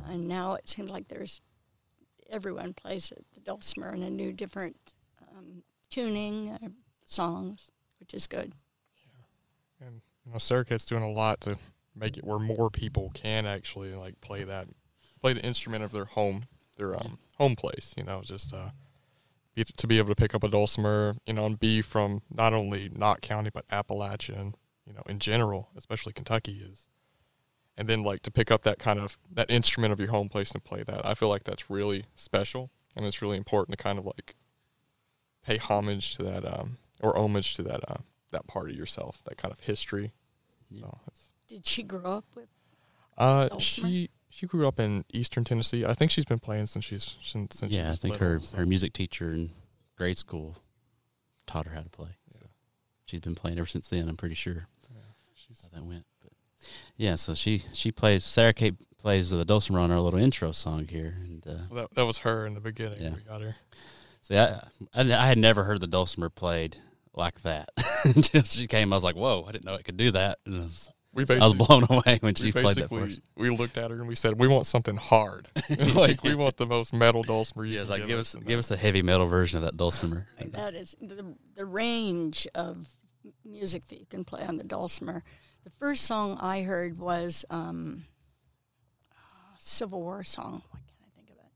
and 0.07 0.29
now 0.29 0.55
it 0.55 0.69
seems 0.69 0.91
like 0.91 1.09
there's 1.09 1.41
everyone 2.31 2.75
plays 2.75 3.13
it, 3.13 3.25
the 3.35 3.41
dulcimer 3.41 3.93
in 3.93 4.03
a 4.03 4.11
new 4.11 4.33
different 4.33 4.95
um, 5.37 5.63
tuning 5.91 6.51
uh, 6.51 6.69
songs, 7.05 7.71
which 8.01 8.15
is 8.15 8.27
good. 8.27 8.53
Yeah, 9.81 9.87
and 9.87 10.03
you 10.25 10.33
know, 10.33 10.39
Sarah 10.39 10.65
doing 10.65 11.03
a 11.03 11.11
lot 11.11 11.41
to 11.43 11.57
make 11.97 12.17
it 12.17 12.25
where 12.25 12.39
more 12.39 12.71
people 12.71 13.11
can 13.15 13.47
actually 13.47 13.95
like 13.95 14.21
play 14.21 14.45
that, 14.45 14.69
play 15.21 15.33
the 15.33 15.45
instrument 15.45 15.83
of 15.83 15.93
their 15.93 16.05
home, 16.05 16.45
their 16.77 16.95
um, 16.95 17.19
home 17.39 17.57
place. 17.57 17.95
You 17.97 18.05
know, 18.05 18.23
just 18.23 18.55
uh, 18.55 18.71
be, 19.55 19.65
to 19.65 19.87
be 19.87 19.99
able 19.99 20.09
to 20.09 20.15
pick 20.15 20.35
up 20.35 20.45
a 20.45 20.49
dulcimer, 20.49 21.17
you 21.27 21.33
know, 21.33 21.47
and 21.47 21.59
be 21.59 21.83
from 21.83 22.23
not 22.31 22.53
only 22.53 22.91
Knott 22.95 23.23
County 23.23 23.51
but 23.53 23.65
Appalachian, 23.71 24.55
you 24.87 24.93
know, 24.93 25.03
in 25.09 25.19
general, 25.19 25.71
especially 25.77 26.13
Kentucky 26.13 26.63
is, 26.65 26.87
and 27.77 27.89
then 27.89 28.03
like 28.03 28.23
to 28.23 28.31
pick 28.31 28.51
up 28.51 28.63
that 28.63 28.79
kind 28.79 28.99
of 28.99 29.19
that 29.33 29.51
instrument 29.51 29.93
of 29.93 29.99
your 29.99 30.11
home 30.11 30.29
place 30.29 30.53
and 30.53 30.63
play 30.63 30.83
that. 30.83 31.05
I 31.05 31.15
feel 31.15 31.29
like 31.29 31.45
that's 31.45 31.71
really 31.71 32.05
special, 32.15 32.71
and 32.95 33.05
it's 33.05 33.23
really 33.23 33.37
important 33.37 33.77
to 33.77 33.83
kind 33.83 33.99
of 33.99 34.07
like 34.07 34.37
pay 35.45 35.57
homage 35.57 36.17
to 36.17 36.23
that 36.25 36.45
um, 36.45 36.77
or 37.01 37.17
homage 37.17 37.55
to 37.55 37.63
that 37.63 37.81
uh, 37.89 37.99
that 38.33 38.47
part 38.47 38.71
of 38.71 38.77
yourself, 38.77 39.23
that 39.25 39.39
kind 39.39 39.53
of 39.53 39.61
history. 39.61 40.13
Yeah. 40.71 40.83
So 40.83 40.99
Did 41.49 41.67
she 41.67 41.83
grow 41.83 42.19
up 42.19 42.25
with? 42.35 42.49
Uh, 43.17 43.59
she 43.59 44.11
she 44.29 44.47
grew 44.47 44.69
up 44.69 44.79
in 44.79 45.05
Eastern 45.13 45.45
Tennessee. 45.45 45.85
I 45.85 45.95
think 45.95 46.11
she's 46.11 46.25
been 46.25 46.39
playing 46.39 46.67
since 46.67 46.85
she's 46.85 47.17
since, 47.23 47.59
since 47.59 47.73
yeah. 47.73 47.91
I 47.91 47.95
think 47.95 48.13
little, 48.13 48.29
her 48.29 48.41
so. 48.41 48.57
her 48.59 48.67
music 48.67 48.93
teacher 48.93 49.33
in 49.33 49.51
grade 49.97 50.19
school 50.19 50.57
taught 51.47 51.67
her 51.67 51.75
how 51.75 51.83
to 51.83 51.89
play. 51.89 52.11
Yeah. 52.31 52.39
So 52.41 52.47
she's 53.07 53.21
been 53.21 53.35
playing 53.35 53.59
ever 53.59 53.67
since 53.67 53.89
then. 53.89 54.09
I'm 54.09 54.17
pretty 54.17 54.35
sure. 54.35 54.69
Yeah, 54.91 55.01
she's 55.35 55.63
how 55.63 55.79
that 55.79 55.87
went. 55.87 56.05
But 56.23 56.33
yeah, 56.97 57.15
so 57.15 57.35
she 57.35 57.63
she 57.73 57.91
plays. 57.91 58.25
Sarah 58.25 58.53
Kate 58.53 58.75
plays 58.99 59.31
the 59.31 59.45
dulcimer 59.45 59.79
on 59.79 59.91
our 59.91 60.01
little 60.01 60.21
intro 60.21 60.53
song 60.53 60.89
here, 60.89 61.17
and 61.23 61.47
uh, 61.47 61.69
so 61.69 61.75
that 61.75 61.95
that 61.95 62.07
was 62.07 62.19
her 62.19 62.45
in 62.45 62.55
the 62.55 62.61
beginning. 62.61 63.01
Yeah. 63.01 63.15
We 63.15 63.23
got 63.23 63.41
her. 63.41 63.57
See, 64.21 64.37
I, 64.37 64.61
I, 64.93 65.13
I 65.13 65.27
had 65.27 65.39
never 65.39 65.63
heard 65.65 65.81
the 65.81 65.87
dulcimer 65.87 66.29
played 66.29 66.77
like 67.15 67.41
that 67.43 67.71
until 68.05 68.43
she 68.43 68.67
came. 68.67 68.93
I 68.93 68.97
was 68.97 69.05
like, 69.05 69.17
"Whoa! 69.17 69.45
I 69.49 69.53
didn't 69.53 69.65
know 69.65 69.75
it 69.75 69.85
could 69.85 69.97
do 69.97 70.11
that." 70.11 70.39
Was, 70.47 70.91
we 71.17 71.25
I 71.29 71.39
was 71.39 71.55
blown 71.55 71.87
away 71.89 72.19
when 72.21 72.35
she 72.35 72.53
played 72.53 72.77
that 72.77 72.91
first. 72.91 73.21
We 73.37 73.49
looked 73.49 73.79
at 73.79 73.91
her 73.91 73.97
and 73.97 74.07
we 74.07 74.15
said, 74.15 74.39
"We 74.39 74.49
want 74.49 74.67
something 74.67 74.97
hard. 74.97 75.49
like 75.95 76.23
we 76.23 76.35
want 76.35 76.59
the 76.59 76.67
most 76.67 76.93
metal 76.93 77.23
dulcimer." 77.23 77.65
Yeah, 77.65 77.85
like 77.85 78.01
give, 78.01 78.09
give 78.09 78.19
us 78.19 78.35
give 78.35 78.59
us 78.59 78.71
a 78.71 78.77
heavy 78.77 79.01
metal 79.03 79.27
version 79.27 79.57
of 79.57 79.65
that 79.65 79.77
dulcimer. 79.77 80.29
that 80.53 80.75
is 80.75 80.95
the 81.01 81.35
the 81.55 81.65
range 81.65 82.47
of 82.55 82.97
music 83.45 83.87
that 83.89 83.99
you 83.99 84.07
can 84.07 84.25
play 84.25 84.45
on 84.45 84.59
the 84.59 84.65
dulcimer. 84.65 85.25
The 85.65 85.71
first 85.71 86.05
song 86.05 86.37
I 86.39 86.63
heard 86.63 86.99
was 86.99 87.45
um, 87.51 88.05
Civil 89.59 90.03
War 90.03 90.23
song. 90.23 90.63
Why 90.71 90.81
can't 90.81 91.01
I 91.03 91.17
think 91.17 91.31
of 91.31 91.37
it? 91.37 91.51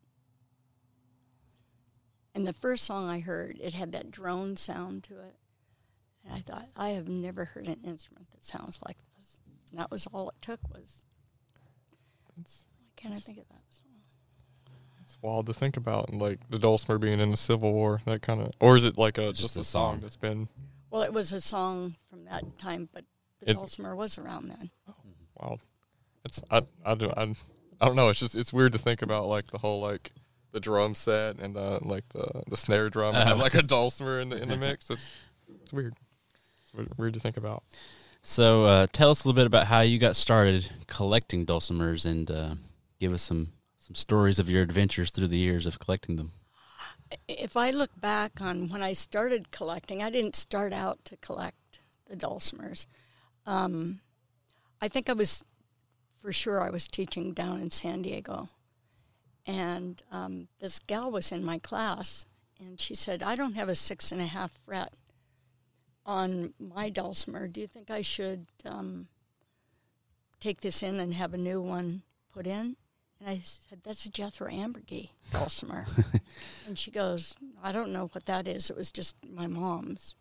And 2.34 2.46
the 2.46 2.54
first 2.54 2.84
song 2.84 3.08
I 3.08 3.20
heard, 3.20 3.58
it 3.62 3.74
had 3.74 3.92
that 3.92 4.10
drone 4.10 4.56
sound 4.56 5.04
to 5.04 5.20
it. 5.20 5.36
And 6.24 6.34
I 6.34 6.40
thought, 6.40 6.66
I 6.76 6.90
have 6.90 7.08
never 7.08 7.44
heard 7.44 7.66
an 7.68 7.80
instrument 7.84 8.26
that 8.32 8.44
sounds 8.44 8.80
like 8.84 8.96
this. 8.96 9.09
And 9.70 9.80
that 9.80 9.90
was 9.90 10.06
all 10.12 10.28
it 10.28 10.36
took 10.40 10.60
was. 10.72 11.04
That's, 12.36 12.66
why 12.78 12.86
can't 12.96 13.14
I 13.14 13.18
think 13.18 13.38
of 13.38 13.48
that 13.48 13.62
song? 13.70 13.86
It's 15.10 15.20
wild 15.22 15.46
to 15.46 15.52
think 15.52 15.76
about, 15.76 16.14
like 16.14 16.38
the 16.50 16.58
dulcimer 16.58 16.96
being 16.96 17.18
in 17.18 17.32
the 17.32 17.36
Civil 17.36 17.72
War, 17.72 18.00
that 18.04 18.22
kind 18.22 18.40
of, 18.40 18.52
or 18.60 18.76
is 18.76 18.84
it 18.84 18.96
like 18.96 19.18
a 19.18 19.30
just, 19.30 19.42
just 19.42 19.56
a 19.56 19.64
song, 19.64 19.94
song 19.94 20.00
that's 20.02 20.16
been? 20.16 20.48
Well, 20.88 21.02
it 21.02 21.12
was 21.12 21.32
a 21.32 21.40
song 21.40 21.96
from 22.08 22.26
that 22.26 22.58
time, 22.58 22.88
but 22.92 23.04
the 23.40 23.50
it, 23.50 23.54
dulcimer 23.54 23.96
was 23.96 24.18
around 24.18 24.50
then. 24.50 24.70
Oh, 24.88 24.94
wow, 25.34 25.58
it's 26.24 26.40
I 26.48 26.62
I 26.84 26.94
do 26.94 27.12
I, 27.16 27.34
I 27.80 27.86
don't 27.86 27.96
know. 27.96 28.08
It's 28.08 28.20
just 28.20 28.36
it's 28.36 28.52
weird 28.52 28.70
to 28.70 28.78
think 28.78 29.02
about 29.02 29.26
like 29.26 29.46
the 29.48 29.58
whole 29.58 29.80
like 29.80 30.12
the 30.52 30.60
drum 30.60 30.94
set 30.94 31.40
and 31.40 31.56
the 31.56 31.80
like 31.82 32.08
the 32.10 32.44
the 32.48 32.56
snare 32.56 32.88
drum 32.88 33.14
and 33.16 33.28
have 33.28 33.38
like 33.38 33.54
a 33.54 33.62
dulcimer 33.62 34.20
in 34.20 34.28
the 34.28 34.40
in 34.40 34.48
the 34.48 34.56
mix. 34.56 34.90
It's 34.90 35.10
it's 35.60 35.72
weird. 35.72 35.94
It's 36.78 36.96
weird 36.96 37.14
to 37.14 37.20
think 37.20 37.36
about. 37.36 37.64
So 38.22 38.64
uh, 38.64 38.86
tell 38.92 39.10
us 39.10 39.24
a 39.24 39.28
little 39.28 39.36
bit 39.36 39.46
about 39.46 39.66
how 39.66 39.80
you 39.80 39.98
got 39.98 40.16
started 40.16 40.70
collecting 40.86 41.46
dulcimers 41.46 42.04
and 42.04 42.30
uh, 42.30 42.54
give 42.98 43.12
us 43.12 43.22
some 43.22 43.52
some 43.78 43.94
stories 43.94 44.38
of 44.38 44.48
your 44.48 44.62
adventures 44.62 45.10
through 45.10 45.26
the 45.26 45.38
years 45.38 45.66
of 45.66 45.78
collecting 45.78 46.16
them. 46.16 46.32
If 47.26 47.56
I 47.56 47.70
look 47.70 47.90
back 48.00 48.40
on 48.40 48.68
when 48.68 48.82
I 48.82 48.92
started 48.92 49.50
collecting, 49.50 50.02
I 50.02 50.10
didn't 50.10 50.36
start 50.36 50.72
out 50.72 51.04
to 51.06 51.16
collect 51.16 51.80
the 52.08 52.14
dulcimers. 52.14 52.86
Um, 53.46 54.00
I 54.80 54.86
think 54.86 55.10
I 55.10 55.14
was, 55.14 55.44
for 56.20 56.32
sure, 56.32 56.60
I 56.60 56.70
was 56.70 56.86
teaching 56.86 57.32
down 57.32 57.60
in 57.60 57.70
San 57.72 58.02
Diego 58.02 58.50
and 59.46 60.02
um, 60.12 60.48
this 60.60 60.78
gal 60.78 61.10
was 61.10 61.32
in 61.32 61.44
my 61.44 61.58
class, 61.58 62.26
and 62.58 62.80
she 62.80 62.94
said, 62.94 63.22
I 63.22 63.34
don't 63.34 63.54
have 63.54 63.68
a 63.68 63.74
six 63.74 64.12
and 64.12 64.20
a 64.20 64.26
half 64.26 64.52
fret 64.64 64.92
on 66.06 66.54
my 66.58 66.88
dulcimer. 66.88 67.48
Do 67.48 67.60
you 67.60 67.66
think 67.66 67.90
I 67.90 68.02
should 68.02 68.46
um, 68.64 69.06
take 70.40 70.60
this 70.60 70.82
in 70.82 71.00
and 71.00 71.14
have 71.14 71.34
a 71.34 71.38
new 71.38 71.60
one 71.60 72.02
put 72.32 72.46
in? 72.46 72.76
And 73.20 73.28
I 73.28 73.40
said, 73.42 73.80
That's 73.84 74.06
a 74.06 74.10
Jethro 74.10 74.50
Amburgey 74.50 75.10
dulcimer. 75.30 75.86
and 76.66 76.78
she 76.78 76.90
goes, 76.90 77.34
I 77.62 77.72
don't 77.72 77.92
know 77.92 78.08
what 78.12 78.26
that 78.26 78.48
is. 78.48 78.70
It 78.70 78.76
was 78.76 78.90
just 78.90 79.16
my 79.24 79.46
mom's. 79.46 80.14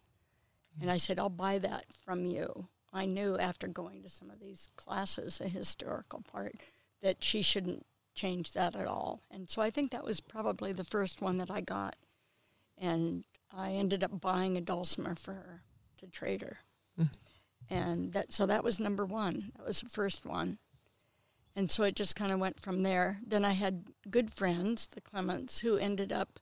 And 0.82 0.92
I 0.92 0.98
said, 0.98 1.20
I'll 1.20 1.30
buy 1.30 1.60
that 1.60 1.86
from 2.06 2.26
you. 2.26 2.68
I 2.92 3.06
knew 3.06 3.38
after 3.38 3.68
going 3.68 4.02
to 4.04 4.10
some 4.10 4.30
of 4.30 4.40
these 4.40 4.70
classes, 4.76 5.40
a 5.40 5.48
historical 5.48 6.22
part, 6.22 6.56
that 7.02 7.24
she 7.24 7.42
shouldn't 7.42 7.86
change 8.16 8.54
that 8.54 8.76
at 8.76 8.88
all. 8.88 9.22
And 9.30 9.50
so 9.50 9.62
I 9.62 9.70
think 9.70 9.92
that 9.92 10.04
was 10.04 10.20
probably 10.20 10.74
the 10.74 10.84
first 10.84 11.22
one 11.22 11.38
that 11.38 11.52
I 11.52 11.62
got. 11.62 11.96
And 12.78 13.24
I 13.56 13.74
ended 13.74 14.04
up 14.04 14.20
buying 14.20 14.58
a 14.58 14.62
dulcimer 14.62 15.16
for 15.16 15.34
her 15.34 15.62
to 16.00 16.08
trade 16.08 16.42
her. 16.42 16.58
Mm. 17.00 17.10
And 17.70 18.14
that 18.14 18.34
so 18.34 18.46
that 18.46 18.64
was 18.64 18.80
number 18.80 19.06
one. 19.06 19.52
That 19.58 19.68
was 19.68 19.82
the 19.82 19.90
first 19.90 20.26
one. 20.26 20.60
And 21.56 21.70
so 21.70 21.84
it 21.84 21.96
just 21.96 22.16
kind 22.16 22.32
of 22.32 22.40
went 22.40 22.60
from 22.60 22.84
there. 22.84 23.20
Then 23.26 23.44
I 23.44 23.52
had 23.52 23.86
good 24.10 24.32
friends, 24.32 24.88
the 24.88 25.02
Clements, 25.02 25.60
who 25.60 25.78
ended 25.78 26.12
up 26.12 26.40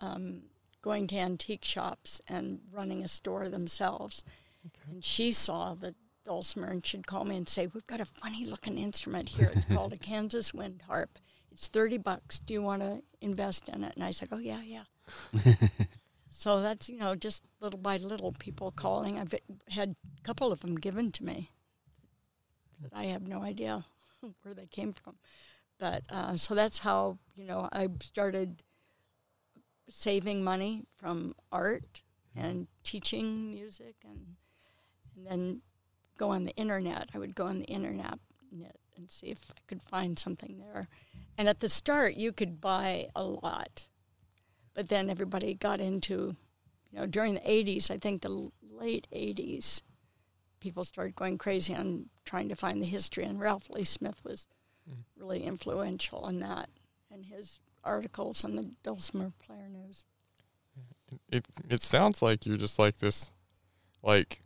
um, 0.00 0.42
going 0.82 1.06
to 1.08 1.16
antique 1.16 1.64
shops 1.64 2.20
and 2.28 2.60
running 2.70 3.02
a 3.02 3.08
store 3.08 3.48
themselves. 3.48 4.22
And 4.90 5.04
she 5.04 5.32
saw 5.32 5.74
the 5.74 5.94
dulcimer 6.24 6.66
and 6.66 6.84
she'd 6.84 7.06
call 7.06 7.24
me 7.24 7.36
and 7.36 7.48
say, 7.48 7.68
We've 7.68 7.86
got 7.86 8.00
a 8.00 8.04
funny 8.04 8.44
looking 8.44 8.78
instrument 8.78 9.30
here. 9.30 9.50
It's 9.54 9.66
called 9.66 9.92
a 9.92 9.96
Kansas 10.10 10.52
wind 10.52 10.82
harp. 10.86 11.18
It's 11.50 11.68
30 11.68 11.98
bucks. 11.98 12.40
Do 12.40 12.52
you 12.52 12.62
want 12.62 12.82
to 12.82 13.02
invest 13.20 13.68
in 13.68 13.84
it? 13.84 13.94
And 13.94 14.04
I 14.04 14.10
said, 14.10 14.28
Oh, 14.32 14.38
yeah, 14.38 14.60
yeah. 14.64 14.84
so 16.36 16.60
that's, 16.60 16.90
you 16.90 16.98
know, 16.98 17.14
just 17.14 17.44
little 17.60 17.78
by 17.78 17.96
little 17.96 18.32
people 18.32 18.70
calling. 18.70 19.18
I've 19.18 19.34
had 19.70 19.96
a 20.18 20.22
couple 20.22 20.52
of 20.52 20.60
them 20.60 20.76
given 20.76 21.10
to 21.12 21.24
me 21.24 21.48
that 22.82 22.92
I 22.94 23.04
have 23.04 23.26
no 23.26 23.40
idea 23.40 23.86
where 24.42 24.52
they 24.52 24.66
came 24.66 24.92
from. 24.92 25.16
But 25.78 26.02
uh, 26.10 26.36
so 26.36 26.54
that's 26.54 26.80
how, 26.80 27.16
you 27.36 27.46
know, 27.46 27.70
I 27.72 27.88
started 28.02 28.62
saving 29.88 30.44
money 30.44 30.82
from 30.98 31.34
art 31.50 32.02
and 32.36 32.66
teaching 32.84 33.50
music 33.50 33.94
and 34.04 34.36
and 35.16 35.26
then 35.26 35.62
go 36.18 36.32
on 36.32 36.44
the 36.44 36.54
internet. 36.56 37.08
I 37.14 37.18
would 37.18 37.34
go 37.34 37.46
on 37.46 37.60
the 37.60 37.64
internet 37.64 38.18
and 38.94 39.10
see 39.10 39.28
if 39.28 39.40
I 39.50 39.60
could 39.66 39.82
find 39.82 40.18
something 40.18 40.58
there. 40.58 40.88
And 41.38 41.48
at 41.48 41.60
the 41.60 41.70
start, 41.70 42.16
you 42.16 42.30
could 42.30 42.60
buy 42.60 43.08
a 43.16 43.24
lot, 43.24 43.88
but 44.76 44.88
then 44.88 45.08
everybody 45.08 45.54
got 45.54 45.80
into, 45.80 46.36
you 46.92 46.98
know, 46.98 47.06
during 47.06 47.34
the 47.34 47.40
80s, 47.40 47.90
I 47.90 47.96
think 47.96 48.20
the 48.20 48.50
late 48.70 49.06
80s, 49.10 49.80
people 50.60 50.84
started 50.84 51.16
going 51.16 51.38
crazy 51.38 51.74
on 51.74 52.10
trying 52.26 52.50
to 52.50 52.54
find 52.54 52.82
the 52.82 52.86
history, 52.86 53.24
and 53.24 53.40
Ralph 53.40 53.70
Lee 53.70 53.84
Smith 53.84 54.22
was 54.22 54.46
mm. 54.88 54.98
really 55.18 55.42
influential 55.42 56.28
in 56.28 56.40
that 56.40 56.68
and 57.10 57.24
his 57.24 57.58
articles 57.82 58.44
on 58.44 58.54
the 58.54 58.70
Dulcimer 58.82 59.32
Player 59.44 59.68
News. 59.70 60.04
It 61.30 61.46
it 61.70 61.82
sounds 61.82 62.20
like 62.20 62.44
you're 62.44 62.58
just 62.58 62.78
like 62.78 62.98
this, 62.98 63.30
like 64.02 64.42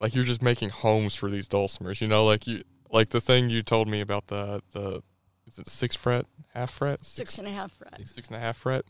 like 0.00 0.14
you're 0.14 0.24
just 0.24 0.42
making 0.42 0.70
homes 0.70 1.14
for 1.14 1.30
these 1.30 1.48
dulcimers. 1.48 2.00
You 2.00 2.08
know, 2.08 2.26
like 2.26 2.46
you 2.46 2.64
like 2.90 3.10
the 3.10 3.20
thing 3.20 3.48
you 3.48 3.62
told 3.62 3.88
me 3.88 4.00
about 4.00 4.26
the 4.26 4.62
the 4.72 5.02
is 5.46 5.58
it 5.58 5.68
six 5.68 5.96
fret, 5.96 6.26
half 6.54 6.70
fret, 6.70 7.04
six, 7.04 7.30
six 7.30 7.38
and 7.38 7.48
a 7.48 7.50
half 7.50 7.72
fret, 7.72 7.96
six, 7.96 8.14
six 8.14 8.28
and 8.28 8.36
a 8.36 8.40
half 8.40 8.56
fret. 8.56 8.84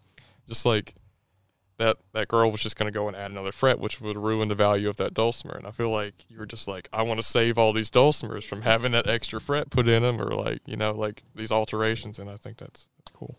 Just 0.49 0.67
like 0.67 0.95
that 1.79 1.97
that 2.13 2.29
girl 2.29 2.51
was 2.51 2.63
just 2.63 2.77
going 2.77 2.91
to 2.91 2.97
go 2.97 3.09
and 3.09 3.17
add 3.17 3.31
another 3.31 3.53
fret, 3.53 3.79
which 3.79 4.01
would 4.01 4.17
ruin 4.17 4.49
the 4.49 4.55
value 4.55 4.89
of 4.89 4.97
that 4.97 5.15
dulcimer. 5.15 5.55
And 5.55 5.67
I 5.67 5.71
feel 5.71 5.91
like 5.91 6.15
you 6.29 6.39
were 6.39 6.47
just 6.47 6.69
like, 6.69 6.89
I 6.93 7.03
want 7.03 7.19
to 7.19 7.23
save 7.23 7.59
all 7.59 7.73
these 7.73 7.91
dulcimers 7.91 8.45
from 8.45 8.63
having 8.63 8.93
that 8.93 9.09
extra 9.09 9.41
fret 9.41 9.71
put 9.71 9.89
in 9.89 10.03
them, 10.03 10.21
or 10.21 10.31
like 10.33 10.61
you 10.67 10.77
know, 10.77 10.93
like 10.93 11.23
these 11.35 11.53
alterations. 11.53 12.19
And 12.19 12.31
I 12.31 12.37
think 12.37 12.59
that's 12.59 12.89
that's 12.99 13.11
cool. 13.13 13.39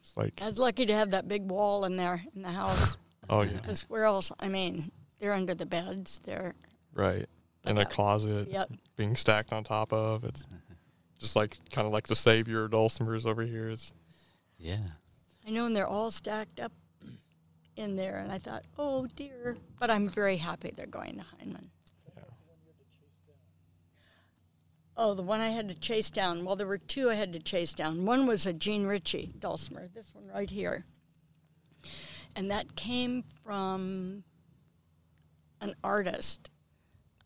It's 0.00 0.16
like 0.16 0.40
I 0.40 0.46
was 0.46 0.58
lucky 0.58 0.86
to 0.86 0.94
have 0.94 1.10
that 1.10 1.28
big 1.28 1.50
wall 1.50 1.84
in 1.84 1.96
there 1.96 2.22
in 2.34 2.42
the 2.42 2.50
house. 2.50 2.96
oh 3.30 3.42
yeah. 3.42 3.52
Because 3.52 3.82
where 3.88 4.04
else? 4.04 4.32
I 4.40 4.48
mean, 4.48 4.90
they're 5.20 5.32
under 5.32 5.54
the 5.54 5.66
beds. 5.66 6.20
They're 6.24 6.54
Right. 6.94 7.26
In 7.66 7.78
a 7.78 7.82
uh, 7.82 7.84
closet. 7.84 8.48
Yep. 8.50 8.70
Being 8.96 9.16
stacked 9.16 9.52
on 9.52 9.64
top 9.64 9.92
of. 9.92 10.24
It's 10.24 10.44
mm-hmm. 10.44 10.65
Just 11.18 11.36
like 11.36 11.56
kind 11.72 11.86
of 11.86 11.92
like 11.92 12.08
the 12.08 12.16
savior 12.16 12.64
of 12.64 12.72
dulcimers 12.72 13.26
over 13.26 13.42
here. 13.42 13.70
It's, 13.70 13.92
yeah. 14.58 14.78
I 15.46 15.50
know, 15.50 15.66
and 15.66 15.76
they're 15.76 15.86
all 15.86 16.10
stacked 16.10 16.60
up 16.60 16.72
in 17.76 17.96
there, 17.96 18.18
and 18.18 18.32
I 18.32 18.38
thought, 18.38 18.64
oh 18.78 19.06
dear. 19.16 19.56
But 19.78 19.90
I'm 19.90 20.08
very 20.08 20.36
happy 20.36 20.72
they're 20.76 20.86
going 20.86 21.18
to 21.18 21.24
Hindman. 21.38 21.70
Yeah. 22.16 22.22
Oh, 24.96 25.14
the 25.14 25.22
one 25.22 25.40
I 25.40 25.50
had 25.50 25.68
to 25.68 25.74
chase 25.74 26.10
down. 26.10 26.44
Well, 26.44 26.56
there 26.56 26.66
were 26.66 26.78
two 26.78 27.10
I 27.10 27.14
had 27.14 27.32
to 27.34 27.38
chase 27.38 27.72
down. 27.74 28.04
One 28.04 28.26
was 28.26 28.46
a 28.46 28.52
Jean 28.52 28.86
Ritchie 28.86 29.32
dulcimer, 29.38 29.88
this 29.94 30.14
one 30.14 30.26
right 30.26 30.50
here. 30.50 30.84
And 32.34 32.50
that 32.50 32.76
came 32.76 33.22
from 33.42 34.24
an 35.60 35.74
artist 35.82 36.50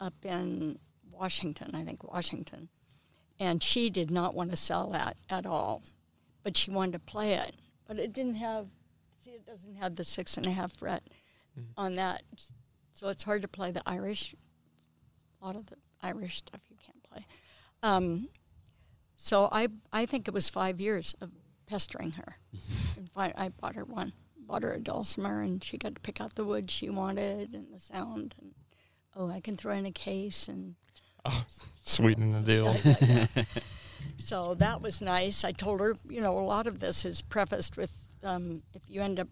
up 0.01 0.15
in 0.25 0.79
Washington, 1.11 1.75
I 1.75 1.85
think 1.85 2.05
Washington. 2.05 2.69
And 3.41 3.63
she 3.63 3.89
did 3.89 4.11
not 4.11 4.35
want 4.35 4.51
to 4.51 4.57
sell 4.57 4.91
that 4.91 5.17
at 5.31 5.47
all, 5.47 5.83
but 6.43 6.59
she 6.59 6.71
wanted 6.71 6.93
to 6.93 6.99
play 6.99 7.33
it. 7.33 7.55
But 7.89 7.99
it 7.99 8.13
didn't 8.13 8.35
have, 8.35 8.67
see, 9.25 9.31
it 9.31 9.47
doesn't 9.47 9.77
have 9.77 9.97
the 9.97 10.05
six 10.05 10.37
and 10.37 10.47
a 10.47 10.51
half 10.51 10.77
fret 10.77 11.03
mm-hmm. 11.59 11.71
on 11.77 11.97
that. 11.97 12.23
So 12.93 13.09
it's 13.09 13.23
hard 13.23 13.41
to 13.43 13.49
play 13.49 13.71
the 13.71 13.83
Irish. 13.87 14.35
A 15.41 15.47
lot 15.47 15.57
of 15.57 15.67
the 15.67 15.77
Irish 16.03 16.37
stuff 16.37 16.61
you 16.69 16.77
can't 16.85 17.03
play. 17.03 17.27
Um, 17.83 18.29
so 19.17 19.49
I, 19.51 19.69
I 19.91 20.05
think 20.05 20.29
it 20.29 20.35
was 20.35 20.51
five 20.51 20.79
years 20.79 21.15
of 21.21 21.31
pestering 21.67 22.13
her. 22.13 22.37
I, 23.17 23.33
I 23.37 23.49
bought 23.49 23.75
her 23.75 23.85
one, 23.85 24.13
bought 24.37 24.63
her 24.63 24.73
a 24.73 24.81
dulcimer, 24.81 25.41
and 25.41 25.65
she 25.65 25.79
got 25.79 25.95
to 25.95 26.01
pick 26.01 26.21
out 26.21 26.35
the 26.35 26.45
wood 26.45 26.71
she 26.71 26.91
wanted 26.91 27.55
and 27.55 27.73
the 27.73 27.79
sound. 27.79 28.35
And 28.41 28.53
oh, 29.17 29.31
I 29.31 29.41
can 29.41 29.57
throw 29.57 29.73
in 29.75 29.87
a 29.87 29.93
case 29.93 30.47
and 30.47 30.75
oh, 31.25 31.45
sweeten 31.85 32.33
the 32.33 32.41
deal. 32.41 32.77
So 34.21 34.55
that 34.57 34.83
was 34.83 35.01
nice. 35.01 35.45
I 35.45 35.53
told 35.53 35.81
her, 35.81 35.97
you 36.09 36.21
know, 36.21 36.39
a 36.39 36.41
lot 36.41 36.67
of 36.67 36.79
this 36.79 37.05
is 37.05 37.23
prefaced 37.23 37.77
with 37.77 37.91
um, 38.23 38.63
if 38.75 38.83
you 38.87 39.01
end 39.01 39.19
up 39.19 39.29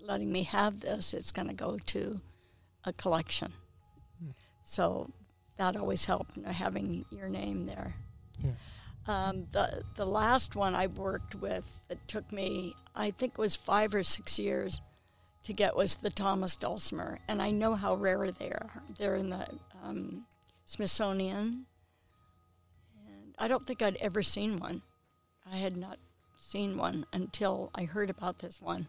letting 0.00 0.32
me 0.32 0.44
have 0.44 0.80
this, 0.80 1.12
it's 1.12 1.32
going 1.32 1.48
to 1.48 1.54
go 1.54 1.78
to 1.86 2.20
a 2.84 2.92
collection. 2.92 3.52
Hmm. 4.18 4.30
So 4.64 5.10
that 5.58 5.76
always 5.76 6.06
helped, 6.06 6.36
you 6.36 6.42
know, 6.42 6.50
having 6.50 7.04
your 7.10 7.28
name 7.28 7.66
there. 7.66 7.94
Yeah. 8.42 8.52
Um, 9.06 9.46
the 9.52 9.82
the 9.96 10.06
last 10.06 10.56
one 10.56 10.74
I 10.74 10.86
worked 10.86 11.34
with 11.34 11.64
that 11.88 12.08
took 12.08 12.32
me, 12.32 12.74
I 12.96 13.10
think, 13.10 13.34
it 13.34 13.38
was 13.38 13.54
five 13.54 13.94
or 13.94 14.02
six 14.02 14.38
years 14.38 14.80
to 15.42 15.52
get 15.52 15.76
was 15.76 15.96
the 15.96 16.08
Thomas 16.08 16.56
dulcimer, 16.56 17.18
and 17.28 17.42
I 17.42 17.50
know 17.50 17.74
how 17.74 17.96
rare 17.96 18.30
they 18.30 18.48
are. 18.48 18.82
They're 18.98 19.16
in 19.16 19.28
the 19.28 19.46
um, 19.82 20.24
Smithsonian, 20.66 21.66
and 23.06 23.34
I 23.38 23.48
don't 23.48 23.66
think 23.66 23.82
I'd 23.82 23.96
ever 23.96 24.22
seen 24.22 24.58
one. 24.58 24.82
I 25.50 25.56
had 25.56 25.76
not 25.76 25.98
seen 26.36 26.76
one 26.76 27.06
until 27.12 27.70
I 27.74 27.84
heard 27.84 28.10
about 28.10 28.38
this 28.38 28.60
one, 28.60 28.88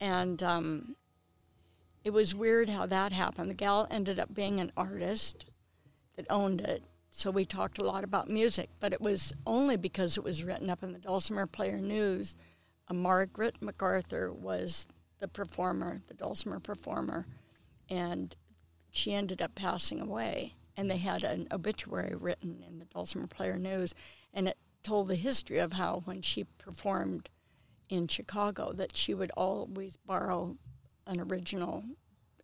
and 0.00 0.42
um, 0.42 0.96
it 2.04 2.10
was 2.10 2.34
weird 2.34 2.68
how 2.68 2.86
that 2.86 3.12
happened. 3.12 3.50
The 3.50 3.54
gal 3.54 3.86
ended 3.90 4.18
up 4.18 4.32
being 4.34 4.60
an 4.60 4.72
artist 4.76 5.46
that 6.16 6.26
owned 6.30 6.60
it, 6.60 6.82
so 7.10 7.30
we 7.30 7.44
talked 7.44 7.78
a 7.78 7.84
lot 7.84 8.04
about 8.04 8.28
music, 8.28 8.70
but 8.80 8.92
it 8.92 9.00
was 9.00 9.32
only 9.46 9.76
because 9.76 10.16
it 10.16 10.24
was 10.24 10.44
written 10.44 10.70
up 10.70 10.82
in 10.82 10.92
the 10.92 10.98
Dulcimer 10.98 11.46
Player 11.46 11.78
News. 11.78 12.36
Uh, 12.88 12.94
Margaret 12.94 13.56
MacArthur 13.60 14.32
was 14.32 14.86
the 15.18 15.28
performer, 15.28 16.00
the 16.08 16.14
dulcimer 16.14 16.60
performer, 16.60 17.26
and 17.88 18.36
she 18.90 19.14
ended 19.14 19.42
up 19.42 19.54
passing 19.54 20.00
away. 20.00 20.54
And 20.76 20.90
they 20.90 20.98
had 20.98 21.24
an 21.24 21.48
obituary 21.50 22.14
written 22.14 22.62
in 22.66 22.78
the 22.78 22.84
Dulcimer 22.84 23.26
Player 23.26 23.58
News, 23.58 23.94
and 24.32 24.48
it 24.48 24.58
told 24.82 25.08
the 25.08 25.16
history 25.16 25.58
of 25.58 25.72
how 25.72 26.02
when 26.04 26.22
she 26.22 26.44
performed 26.58 27.28
in 27.88 28.08
Chicago, 28.08 28.72
that 28.72 28.96
she 28.96 29.14
would 29.14 29.30
always 29.36 29.96
borrow 29.96 30.56
an 31.06 31.20
original 31.20 31.84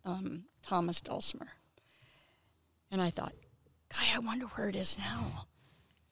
um, 0.05 0.45
Thomas 0.61 1.01
dulcimer. 1.01 1.51
And 2.91 3.01
I 3.01 3.09
thought, 3.09 3.33
guy, 3.89 4.05
I 4.15 4.19
wonder 4.19 4.45
where 4.45 4.69
it 4.69 4.75
is 4.75 4.97
now. 4.97 5.45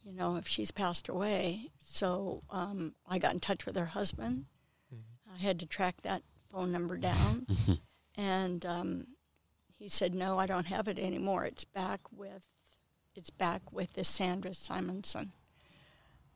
You 0.03 0.13
know, 0.13 0.35
if 0.35 0.47
she's 0.47 0.71
passed 0.71 1.07
away. 1.09 1.69
So 1.79 2.43
um, 2.49 2.95
I 3.07 3.19
got 3.19 3.33
in 3.33 3.39
touch 3.39 3.65
with 3.65 3.75
her 3.77 3.85
husband. 3.85 4.45
Mm-hmm. 4.93 5.35
I 5.35 5.37
had 5.41 5.59
to 5.59 5.65
track 5.65 6.01
that 6.01 6.23
phone 6.51 6.71
number 6.71 6.97
down. 6.97 7.45
and 8.15 8.65
um, 8.65 9.07
he 9.81 9.89
said, 9.89 10.13
"No, 10.13 10.37
I 10.37 10.45
don't 10.45 10.67
have 10.67 10.87
it 10.87 10.99
anymore. 10.99 11.45
It's 11.45 11.65
back 11.65 12.01
with, 12.11 12.47
it's 13.15 13.29
back 13.29 13.71
with 13.71 13.93
this 13.93 14.07
Sandra 14.07 14.53
Simonson." 14.53 15.33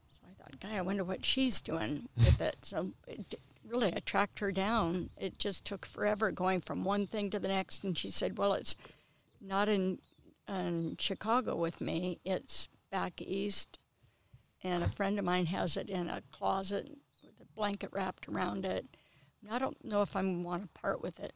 So 0.10 0.19
I 0.29 0.34
thought, 0.34 0.60
"Guy, 0.60 0.77
I 0.77 0.81
wonder 0.81 1.03
what 1.03 1.25
she's 1.25 1.62
doing 1.62 2.10
with 2.15 2.41
it." 2.41 2.58
So 2.63 2.93
it, 3.08 3.36
really, 3.63 3.93
I 3.93 3.99
tracked 3.99 4.39
her 4.39 4.51
down. 4.51 5.10
It 5.17 5.39
just 5.39 5.65
took 5.65 5.86
forever 5.86 6.31
going 6.31 6.62
from 6.62 6.84
one 6.84 7.08
thing 7.08 7.29
to 7.31 7.39
the 7.39 7.47
next. 7.47 7.84
And 7.84 7.97
she 7.97 8.10
said, 8.10 8.38
"Well, 8.38 8.53
it's 8.53 8.75
not 9.39 9.69
in, 9.69 9.99
in 10.47 10.97
Chicago 10.99 11.55
with 11.55 11.81
me. 11.81 12.19
It's 12.25 12.69
back 12.91 13.21
east." 13.21 13.79
And 14.63 14.84
a 14.84 14.89
friend 14.89 15.19
of 15.19 15.25
mine 15.25 15.45
has 15.47 15.77
it 15.77 15.91
in 15.91 16.10
a 16.10 16.23
closet 16.31 16.89
with 17.23 17.39
a 17.39 17.45
blanket 17.55 17.91
wrapped 17.93 18.27
around 18.27 18.65
it 18.65 18.88
I 19.49 19.60
don't 19.60 19.84
know 19.84 20.01
if 20.01 20.15
I 20.15 20.23
want 20.23 20.63
to 20.63 20.79
part 20.79 21.01
with 21.01 21.19
it. 21.19 21.34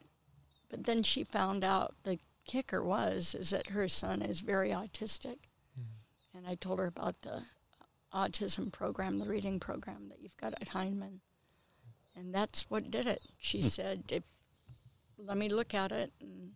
But 0.70 0.86
then 0.86 1.04
she 1.04 1.24
found 1.24 1.64
out 1.64 1.96
the 2.04 2.20
kicker 2.46 2.84
was 2.84 3.36
is 3.36 3.52
that 3.52 3.68
her 3.68 3.88
son 3.88 4.22
is 4.22 4.40
very 4.40 4.70
autistic. 4.70 5.38
Mm-hmm. 5.78 6.38
And 6.38 6.48
I 6.48 6.56
told 6.56 6.80
her 6.80 6.86
about 6.86 7.22
the 7.22 7.44
autism 8.14 8.72
program, 8.72 9.20
the 9.20 9.28
reading 9.28 9.60
program 9.60 10.10
that 10.10 10.22
you've 10.22 10.38
got 10.38 10.54
at 10.54 10.70
Hindman. 10.70 11.22
And 12.16 12.34
that's 12.34 12.70
what 12.70 12.92
did 12.92 13.06
it. 13.06 13.22
She 13.38 13.62
hmm. 13.62 13.68
said, 13.68 14.04
if, 14.10 14.24
let 15.18 15.38
me 15.38 15.48
look 15.48 15.74
at 15.74 15.92
it 15.92 16.12
and 16.20 16.52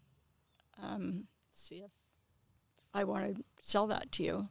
um, 0.82 1.28
see 1.52 1.78
if 1.78 1.92
I 2.94 3.04
want 3.04 3.36
to 3.36 3.44
sell 3.62 3.88
that 3.88 4.12
to 4.14 4.24
you. 4.24 4.50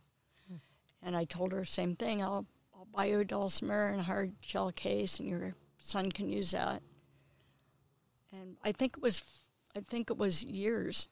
Hmm. 0.48 0.56
And 1.02 1.16
I 1.16 1.24
told 1.24 1.52
her 1.52 1.64
same 1.64 1.96
thing. 1.96 2.22
I'll 2.22 2.46
I'll 2.74 2.88
buy 2.92 3.06
you 3.06 3.20
a 3.20 3.24
dulcimer 3.24 3.88
and 3.88 4.00
a 4.00 4.04
hard 4.04 4.32
shell 4.40 4.72
case, 4.72 5.20
and 5.20 5.28
your 5.28 5.54
son 5.78 6.10
can 6.10 6.28
use 6.28 6.50
that. 6.50 6.82
And 8.32 8.56
I 8.64 8.72
think 8.72 8.96
it 8.96 9.02
was 9.02 9.22
I 9.76 9.80
think 9.80 10.10
it 10.10 10.18
was 10.18 10.44
years 10.44 11.08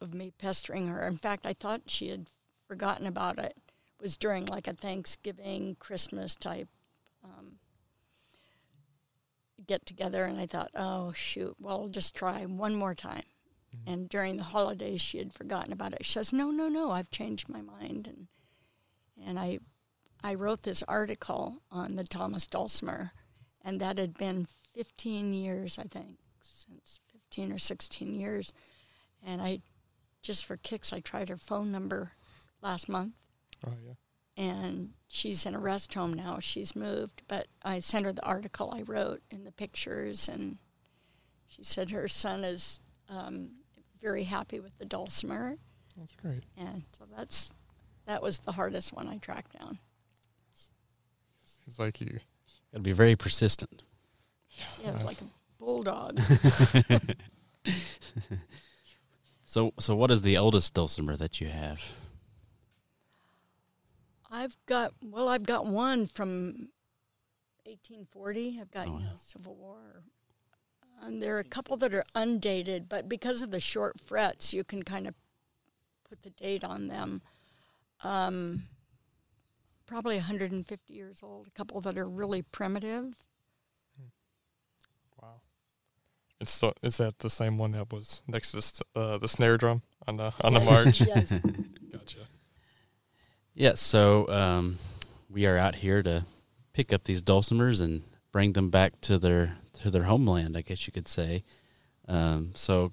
of 0.00 0.14
me 0.14 0.32
pestering 0.36 0.88
her. 0.88 1.06
In 1.06 1.18
fact, 1.18 1.46
I 1.46 1.52
thought 1.52 1.82
she 1.86 2.08
had 2.08 2.26
forgotten 2.66 3.06
about 3.06 3.38
it. 3.38 3.54
It 3.56 4.02
was 4.02 4.16
during 4.16 4.46
like 4.46 4.66
a 4.66 4.72
Thanksgiving, 4.72 5.76
Christmas 5.78 6.34
type 6.36 6.68
um, 7.24 7.58
get 9.66 9.86
together, 9.86 10.24
and 10.24 10.38
I 10.38 10.46
thought, 10.46 10.70
oh 10.74 11.12
shoot, 11.12 11.56
well, 11.60 11.82
I'll 11.82 11.88
just 11.88 12.14
try 12.14 12.44
one 12.44 12.74
more 12.74 12.94
time. 12.94 13.24
And 13.86 14.08
during 14.08 14.36
the 14.36 14.42
holidays, 14.42 15.00
she 15.00 15.18
had 15.18 15.32
forgotten 15.32 15.72
about 15.72 15.94
it. 15.94 16.04
She 16.04 16.12
says, 16.12 16.32
"No, 16.32 16.50
no, 16.50 16.68
no, 16.68 16.90
I've 16.90 17.10
changed 17.10 17.48
my 17.48 17.62
mind." 17.62 18.06
And 18.06 18.28
and 19.26 19.38
I 19.38 19.60
I 20.22 20.34
wrote 20.34 20.62
this 20.62 20.82
article 20.82 21.62
on 21.70 21.96
the 21.96 22.04
Thomas 22.04 22.46
Dulcimer, 22.46 23.12
and 23.64 23.80
that 23.80 23.96
had 23.96 24.14
been 24.14 24.46
15 24.74 25.32
years, 25.32 25.78
I 25.78 25.84
think, 25.84 26.18
since 26.42 27.00
15 27.32 27.52
or 27.52 27.58
16 27.58 28.14
years. 28.14 28.52
And 29.24 29.40
I 29.40 29.60
just 30.22 30.44
for 30.44 30.56
kicks, 30.58 30.92
I 30.92 31.00
tried 31.00 31.28
her 31.30 31.36
phone 31.36 31.72
number 31.72 32.12
last 32.60 32.88
month, 32.88 33.14
Oh 33.66 33.72
yeah. 33.84 33.94
and 34.36 34.90
she's 35.08 35.46
in 35.46 35.54
a 35.54 35.58
rest 35.58 35.94
home 35.94 36.12
now. 36.14 36.38
She's 36.40 36.76
moved, 36.76 37.22
but 37.28 37.46
I 37.64 37.78
sent 37.80 38.04
her 38.04 38.12
the 38.12 38.24
article 38.24 38.72
I 38.76 38.82
wrote 38.82 39.20
and 39.32 39.46
the 39.46 39.50
pictures, 39.52 40.28
and 40.28 40.58
she 41.48 41.64
said 41.64 41.90
her 41.90 42.06
son 42.08 42.44
is 42.44 42.80
um, 43.08 43.50
very 44.00 44.24
happy 44.24 44.60
with 44.60 44.76
the 44.78 44.84
dulcimer, 44.84 45.56
That's 45.96 46.14
great. 46.14 46.42
and 46.56 46.82
so 46.96 47.04
that's 47.16 47.52
that 48.06 48.22
was 48.22 48.40
the 48.40 48.52
hardest 48.52 48.92
one 48.92 49.08
I 49.08 49.16
tracked 49.18 49.58
down. 49.58 49.78
Seems 51.44 51.78
like 51.78 52.00
you. 52.00 52.18
Got 52.72 52.78
to 52.78 52.80
be 52.80 52.92
very 52.92 53.14
persistent. 53.16 53.82
Yeah, 54.80 54.88
it 54.90 54.92
was 54.92 55.04
like 55.04 55.20
a 55.20 55.24
bulldog. 55.62 56.18
So, 59.44 59.74
so 59.78 59.94
what 59.94 60.10
is 60.10 60.22
the 60.22 60.38
oldest 60.38 60.72
dulcimer 60.72 61.14
that 61.16 61.38
you 61.38 61.48
have? 61.48 61.92
I've 64.30 64.56
got 64.64 64.94
well, 65.02 65.28
I've 65.28 65.44
got 65.44 65.66
one 65.66 66.06
from 66.06 66.70
1840. 67.66 68.58
I've 68.62 68.70
got 68.70 68.88
Oh, 68.88 68.92
you 68.94 69.04
know. 69.04 69.10
Civil 69.16 69.54
War. 69.56 70.04
And 71.02 71.22
there 71.22 71.36
are 71.36 71.40
a 71.40 71.44
couple 71.44 71.76
that 71.76 71.92
are 71.92 72.04
undated, 72.14 72.88
but 72.88 73.10
because 73.10 73.42
of 73.42 73.50
the 73.50 73.60
short 73.60 74.00
frets, 74.00 74.54
you 74.54 74.64
can 74.64 74.84
kind 74.84 75.06
of 75.06 75.14
put 76.08 76.22
the 76.22 76.30
date 76.30 76.64
on 76.64 76.88
them. 76.88 77.20
Um, 78.02 78.68
probably 79.84 80.16
150 80.16 80.94
years 80.94 81.20
old. 81.22 81.46
A 81.46 81.50
couple 81.50 81.82
that 81.82 81.98
are 81.98 82.08
really 82.08 82.40
primitive. 82.40 83.14
Wow. 85.20 85.42
It's 86.42 86.50
so. 86.50 86.74
Is 86.82 86.96
that 86.96 87.20
the 87.20 87.30
same 87.30 87.56
one 87.56 87.70
that 87.72 87.92
was 87.92 88.22
next 88.26 88.50
to 88.50 88.56
the, 88.56 88.62
st- 88.62 88.88
uh, 88.96 89.18
the 89.18 89.28
snare 89.28 89.56
drum 89.56 89.82
on 90.08 90.16
the 90.16 90.34
on 90.40 90.54
the 90.54 90.60
march? 90.72 91.00
yes. 91.00 91.38
Gotcha. 91.92 92.18
Yeah, 93.54 93.74
so 93.74 94.28
um, 94.28 94.78
we 95.30 95.46
are 95.46 95.56
out 95.56 95.76
here 95.76 96.02
to 96.02 96.24
pick 96.72 96.92
up 96.92 97.04
these 97.04 97.22
dulcimers 97.22 97.80
and 97.80 98.02
bring 98.32 98.54
them 98.54 98.70
back 98.70 99.00
to 99.02 99.18
their 99.18 99.58
to 99.74 99.90
their 99.90 100.02
homeland, 100.02 100.56
I 100.56 100.62
guess 100.62 100.84
you 100.86 100.92
could 100.92 101.06
say. 101.06 101.44
Um, 102.08 102.50
so, 102.56 102.92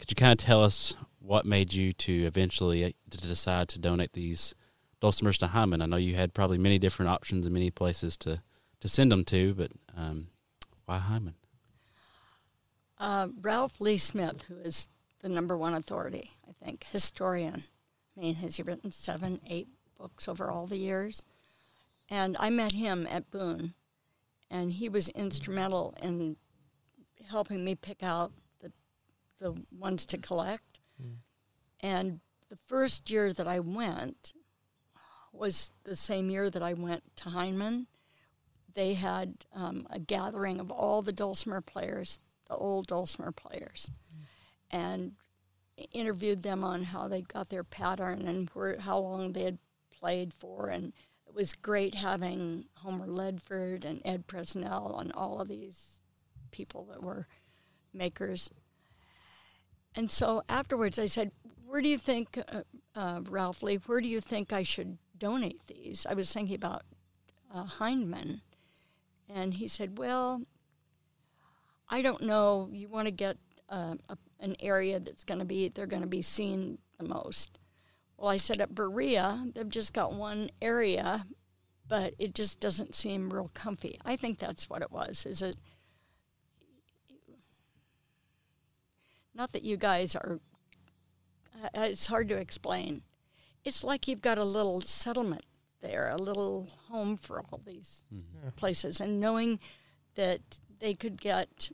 could 0.00 0.10
you 0.10 0.16
kind 0.16 0.32
of 0.32 0.44
tell 0.44 0.64
us 0.64 0.96
what 1.20 1.46
made 1.46 1.72
you 1.72 1.92
to 1.92 2.24
eventually 2.24 2.84
uh, 2.84 2.90
to 3.10 3.18
decide 3.18 3.68
to 3.68 3.78
donate 3.78 4.12
these 4.12 4.56
dulcimers 5.00 5.38
to 5.38 5.46
Hindman? 5.46 5.82
I 5.82 5.86
know 5.86 5.96
you 5.96 6.16
had 6.16 6.34
probably 6.34 6.58
many 6.58 6.80
different 6.80 7.10
options 7.10 7.46
and 7.46 7.54
many 7.54 7.70
places 7.70 8.16
to 8.18 8.42
to 8.80 8.88
send 8.88 9.12
them 9.12 9.24
to, 9.26 9.54
but 9.54 9.70
um, 9.96 10.28
why 10.86 10.98
Hindman? 10.98 11.34
Uh, 12.98 13.28
Ralph 13.40 13.80
Lee 13.80 13.96
Smith, 13.96 14.42
who 14.48 14.58
is 14.58 14.88
the 15.20 15.28
number 15.28 15.56
one 15.56 15.74
authority, 15.74 16.32
I 16.48 16.52
think, 16.64 16.84
historian. 16.90 17.64
I 18.16 18.20
mean, 18.20 18.34
has 18.36 18.56
he 18.56 18.62
written 18.62 18.90
seven, 18.90 19.40
eight 19.46 19.68
books 19.96 20.26
over 20.28 20.50
all 20.50 20.66
the 20.66 20.78
years? 20.78 21.24
And 22.08 22.36
I 22.40 22.50
met 22.50 22.72
him 22.72 23.06
at 23.10 23.30
Boone, 23.30 23.74
and 24.50 24.72
he 24.72 24.88
was 24.88 25.08
instrumental 25.10 25.94
in 26.02 26.36
helping 27.28 27.64
me 27.64 27.74
pick 27.74 28.02
out 28.02 28.32
the, 28.60 28.72
the 29.38 29.54
ones 29.76 30.06
to 30.06 30.18
collect. 30.18 30.80
And 31.80 32.20
the 32.48 32.56
first 32.56 33.10
year 33.10 33.32
that 33.32 33.46
I 33.46 33.60
went 33.60 34.32
was 35.32 35.72
the 35.84 35.94
same 35.94 36.30
year 36.30 36.50
that 36.50 36.62
I 36.62 36.72
went 36.72 37.02
to 37.16 37.28
Hindman. 37.30 37.86
They 38.74 38.94
had 38.94 39.44
um, 39.52 39.86
a 39.90 40.00
gathering 40.00 40.58
of 40.58 40.70
all 40.70 41.02
the 41.02 41.12
dulcimer 41.12 41.60
players, 41.60 42.18
the 42.48 42.56
old 42.56 42.86
dulcimer 42.86 43.32
players, 43.32 43.90
and 44.70 45.12
interviewed 45.92 46.42
them 46.42 46.64
on 46.64 46.82
how 46.84 47.08
they 47.08 47.22
got 47.22 47.48
their 47.48 47.64
pattern 47.64 48.26
and 48.26 48.50
where, 48.50 48.78
how 48.78 48.98
long 48.98 49.32
they 49.32 49.44
had 49.44 49.58
played 49.96 50.32
for. 50.34 50.68
And 50.68 50.92
it 51.26 51.34
was 51.34 51.52
great 51.52 51.94
having 51.94 52.66
Homer 52.78 53.06
Ledford 53.06 53.84
and 53.84 54.02
Ed 54.04 54.26
Presnell 54.26 55.00
and 55.00 55.12
all 55.12 55.40
of 55.40 55.48
these 55.48 56.00
people 56.50 56.84
that 56.90 57.02
were 57.02 57.26
makers. 57.92 58.50
And 59.94 60.10
so 60.10 60.42
afterwards, 60.48 60.98
I 60.98 61.06
said, 61.06 61.32
"Where 61.66 61.80
do 61.80 61.88
you 61.88 61.98
think, 61.98 62.38
uh, 62.48 62.62
uh, 62.94 63.20
Ralph 63.28 63.62
Lee? 63.62 63.76
Where 63.76 64.00
do 64.00 64.08
you 64.08 64.20
think 64.20 64.52
I 64.52 64.62
should 64.62 64.98
donate 65.16 65.66
these?" 65.66 66.06
I 66.06 66.14
was 66.14 66.32
thinking 66.32 66.54
about 66.54 66.82
uh, 67.52 67.64
Hindman, 67.64 68.42
and 69.28 69.54
he 69.54 69.66
said, 69.66 69.98
"Well, 69.98 70.42
I 71.88 72.02
don't 72.02 72.22
know. 72.22 72.68
You 72.72 72.88
want 72.88 73.06
to 73.06 73.10
get 73.12 73.36
uh, 73.68 73.94
a, 74.08 74.16
an 74.40 74.56
area 74.60 75.00
that's 75.00 75.24
going 75.24 75.38
to 75.40 75.44
be 75.44 75.68
they're 75.68 75.86
going 75.86 76.02
to 76.02 76.08
be 76.08 76.22
seen 76.22 76.78
the 76.98 77.04
most." 77.04 77.58
Well, 78.16 78.30
I 78.30 78.36
said 78.36 78.60
at 78.60 78.74
Berea, 78.74 79.46
they've 79.54 79.68
just 79.68 79.92
got 79.92 80.12
one 80.12 80.50
area, 80.60 81.24
but 81.86 82.14
it 82.18 82.34
just 82.34 82.58
doesn't 82.60 82.94
seem 82.96 83.30
real 83.32 83.50
comfy. 83.54 83.98
I 84.04 84.16
think 84.16 84.38
that's 84.38 84.68
what 84.68 84.82
it 84.82 84.90
was. 84.90 85.24
Is 85.24 85.40
it? 85.40 85.56
Not 89.34 89.52
that 89.52 89.62
you 89.62 89.76
guys 89.76 90.16
are. 90.16 90.40
uh, 91.62 91.68
It's 91.74 92.06
hard 92.06 92.28
to 92.28 92.36
explain. 92.36 93.02
It's 93.64 93.84
like 93.84 94.08
you've 94.08 94.22
got 94.22 94.38
a 94.38 94.44
little 94.44 94.80
settlement 94.80 95.44
there, 95.80 96.10
a 96.10 96.16
little 96.20 96.68
home 96.88 97.16
for 97.16 97.40
all 97.40 97.60
these 97.64 98.02
places, 98.56 99.00
and 99.00 99.20
knowing 99.20 99.60
that 100.16 100.58
they 100.80 100.94
could 100.94 101.20
get 101.20 101.70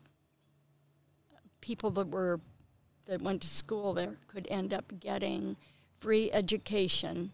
people 1.60 1.90
that 1.90 2.08
were 2.08 2.40
that 3.06 3.20
went 3.20 3.42
to 3.42 3.48
school 3.48 3.92
there 3.92 4.16
could 4.26 4.46
end 4.50 4.72
up 4.72 4.92
getting 4.98 5.56
free 6.00 6.30
education 6.32 7.32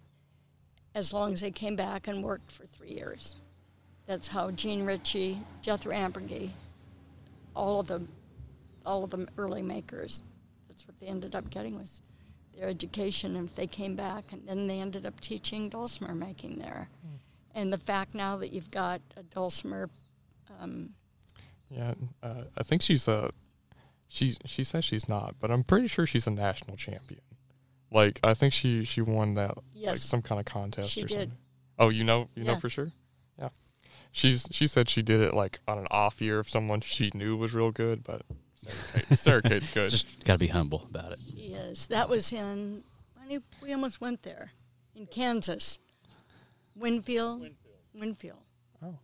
as 0.94 1.12
long 1.12 1.32
as 1.32 1.40
they 1.40 1.50
came 1.50 1.76
back 1.76 2.08
and 2.08 2.24
worked 2.24 2.50
for 2.50 2.66
three 2.66 2.90
years. 2.90 3.36
That's 4.06 4.28
how 4.28 4.50
Jean 4.50 4.84
Ritchie, 4.84 5.38
Jethro 5.62 5.92
Amburgey, 5.92 6.50
all 7.54 7.80
of 7.80 7.86
the 7.86 8.02
all 8.84 9.04
of 9.04 9.10
the 9.10 9.28
early 9.38 9.62
makers. 9.62 10.22
That's 10.68 10.86
what 10.86 10.98
they 10.98 11.06
ended 11.06 11.34
up 11.34 11.50
getting 11.50 11.76
was 11.78 12.02
their 12.56 12.68
education. 12.68 13.36
And 13.36 13.48
if 13.48 13.54
they 13.54 13.66
came 13.66 13.94
back, 13.94 14.32
and 14.32 14.46
then 14.46 14.66
they 14.66 14.80
ended 14.80 15.06
up 15.06 15.20
teaching 15.20 15.68
dulcimer 15.68 16.14
making 16.14 16.58
there. 16.58 16.88
And 17.54 17.72
the 17.72 17.78
fact 17.78 18.14
now 18.14 18.36
that 18.38 18.52
you've 18.52 18.70
got 18.70 19.00
a 19.16 19.22
dulcimer, 19.22 19.90
um, 20.60 20.90
Yeah, 21.70 21.94
uh, 22.22 22.44
I 22.56 22.62
think 22.62 22.82
she's 22.82 23.06
a. 23.08 23.30
She 24.08 24.36
she 24.44 24.64
says 24.64 24.84
she's 24.84 25.08
not, 25.08 25.36
but 25.38 25.50
I'm 25.52 25.62
pretty 25.62 25.86
sure 25.86 26.04
she's 26.04 26.26
a 26.26 26.30
national 26.30 26.76
champion. 26.76 27.20
Like 27.92 28.18
I 28.24 28.34
think 28.34 28.52
she 28.52 28.84
she 28.84 29.00
won 29.00 29.34
that 29.34 29.54
like 29.74 29.96
some 29.96 30.20
kind 30.22 30.40
of 30.40 30.46
contest 30.46 30.90
She 30.90 31.04
or 31.04 31.06
did. 31.06 31.14
something. 31.18 31.38
Oh, 31.78 31.88
you 31.88 32.02
know 32.04 32.28
you 32.34 32.44
know 32.44 32.56
for 32.58 32.68
sure. 32.68 32.90
Yeah, 33.38 33.50
she's 34.10 34.48
she 34.50 34.66
said 34.66 34.88
she 34.88 35.02
did 35.02 35.20
it 35.20 35.32
like 35.34 35.60
on 35.68 35.78
an 35.78 35.86
off 35.90 36.20
year 36.20 36.40
of 36.40 36.48
someone 36.48 36.80
she 36.80 37.10
knew 37.14 37.36
was 37.36 37.54
real 37.54 37.70
good, 37.70 38.02
but 38.02 38.22
Sarah, 38.56 39.02
Kate, 39.08 39.18
Sarah 39.18 39.42
Kate's 39.42 39.72
good. 39.72 39.90
Just 39.90 40.24
got 40.24 40.34
to 40.34 40.38
be 40.38 40.48
humble 40.48 40.86
about 40.90 41.12
it. 41.12 41.18
Yes. 41.26 41.86
That 41.86 42.08
was 42.08 42.32
in. 42.32 42.82
Honey, 43.18 43.40
we 43.62 43.72
almost 43.72 44.00
went 44.00 44.22
there, 44.22 44.50
in 44.96 45.06
Kansas, 45.06 45.78
Winfield, 46.76 47.48
Winfield, 47.94 48.38
oh. 48.82 48.98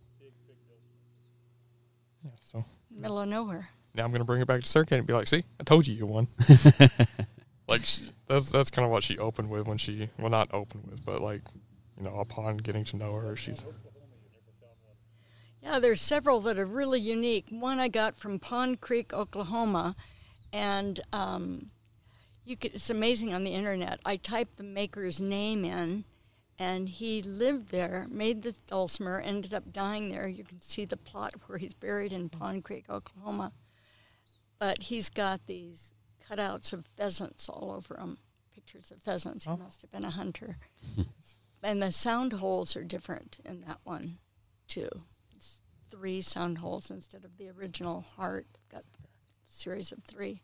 Yeah, 2.23 2.31
so 2.47 2.63
middle 2.89 3.19
of 3.19 3.27
nowhere. 3.27 3.67
now 3.93 4.05
I'm 4.05 4.11
gonna 4.11 4.23
bring 4.23 4.41
it 4.41 4.47
back 4.47 4.61
to 4.61 4.67
Sarah 4.67 4.85
Kate 4.85 4.99
and 4.99 5.07
be 5.07 5.13
like, 5.13 5.27
"See, 5.27 5.43
I 5.59 5.63
told 5.63 5.85
you 5.85 5.95
you 5.95 6.05
won." 6.05 6.27
like 7.67 7.83
she, 7.83 8.09
that's 8.27 8.51
that's 8.51 8.69
kind 8.69 8.85
of 8.85 8.91
what 8.91 9.03
she 9.03 9.17
opened 9.17 9.49
with 9.49 9.67
when 9.67 9.77
she 9.77 10.09
well 10.17 10.29
not 10.29 10.53
opened 10.53 10.85
with, 10.89 11.05
but 11.05 11.21
like 11.21 11.41
you 11.97 12.03
know 12.03 12.15
upon 12.15 12.57
getting 12.57 12.85
to 12.85 12.97
know 12.97 13.15
her, 13.15 13.35
she's 13.35 13.65
Yeah, 15.61 15.79
there's 15.79 16.01
several 16.01 16.39
that 16.41 16.57
are 16.57 16.65
really 16.65 17.01
unique. 17.01 17.47
One 17.49 17.79
I 17.79 17.89
got 17.89 18.15
from 18.15 18.39
Pond 18.39 18.79
Creek, 18.79 19.11
Oklahoma, 19.11 19.95
and 20.53 21.01
um, 21.11 21.71
you 22.45 22.55
could, 22.55 22.75
it's 22.75 22.89
amazing 22.89 23.33
on 23.33 23.43
the 23.43 23.51
internet. 23.51 23.99
I 24.05 24.15
typed 24.15 24.55
the 24.55 24.63
maker's 24.63 25.19
name 25.19 25.65
in, 25.65 26.05
and 26.59 26.89
he 26.89 27.21
lived 27.21 27.69
there, 27.69 28.07
made 28.09 28.41
the 28.41 28.55
dulcimer, 28.67 29.19
ended 29.19 29.53
up 29.53 29.71
dying 29.71 30.09
there. 30.09 30.27
You 30.27 30.43
can 30.43 30.61
see 30.61 30.85
the 30.85 30.97
plot 30.97 31.33
where 31.45 31.57
he's 31.57 31.73
buried 31.73 32.11
in 32.13 32.29
Pond 32.29 32.63
Creek, 32.63 32.85
Oklahoma. 32.89 33.53
But 34.59 34.83
he's 34.83 35.09
got 35.09 35.45
these 35.45 35.93
cutouts 36.27 36.73
of 36.73 36.87
pheasants 36.95 37.47
all 37.47 37.71
over 37.71 37.97
him, 37.99 38.17
pictures 38.53 38.89
of 38.91 39.01
pheasants. 39.03 39.45
He 39.45 39.51
Oh. 39.51 39.57
must 39.57 39.81
have 39.81 39.91
been 39.91 40.03
a 40.05 40.09
hunter. 40.09 40.57
and 41.61 41.81
the 41.81 41.91
sound 41.91 42.33
holes 42.33 42.75
are 42.75 42.83
different 42.83 43.39
in 43.45 43.61
that 43.61 43.79
one, 43.83 44.17
too. 44.67 44.89
It's 45.35 45.61
three 45.91 46.21
sound 46.21 46.57
holes 46.57 46.89
instead 46.89 47.23
of 47.23 47.37
the 47.37 47.49
original 47.49 48.01
heart. 48.01 48.47
Got 48.69 48.83
a 48.83 49.07
series 49.51 49.91
of 49.91 50.03
three. 50.03 50.41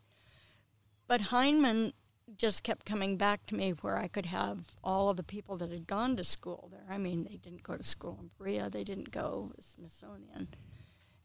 But 1.07 1.21
Hindman 1.31 1.93
just 2.37 2.63
kept 2.63 2.85
coming 2.85 3.17
back 3.17 3.45
to 3.47 3.55
me 3.55 3.71
where 3.71 3.97
I 3.97 4.07
could 4.07 4.25
have 4.27 4.67
all 4.83 5.09
of 5.09 5.17
the 5.17 5.23
people 5.23 5.57
that 5.57 5.71
had 5.71 5.87
gone 5.87 6.15
to 6.17 6.23
school 6.23 6.69
there. 6.71 6.85
I 6.89 6.97
mean, 6.97 7.23
they 7.23 7.37
didn't 7.37 7.63
go 7.63 7.75
to 7.75 7.83
school 7.83 8.17
in 8.21 8.29
Berea, 8.37 8.69
they 8.69 8.83
didn't 8.83 9.11
go 9.11 9.51
to 9.55 9.61
Smithsonian. 9.61 10.49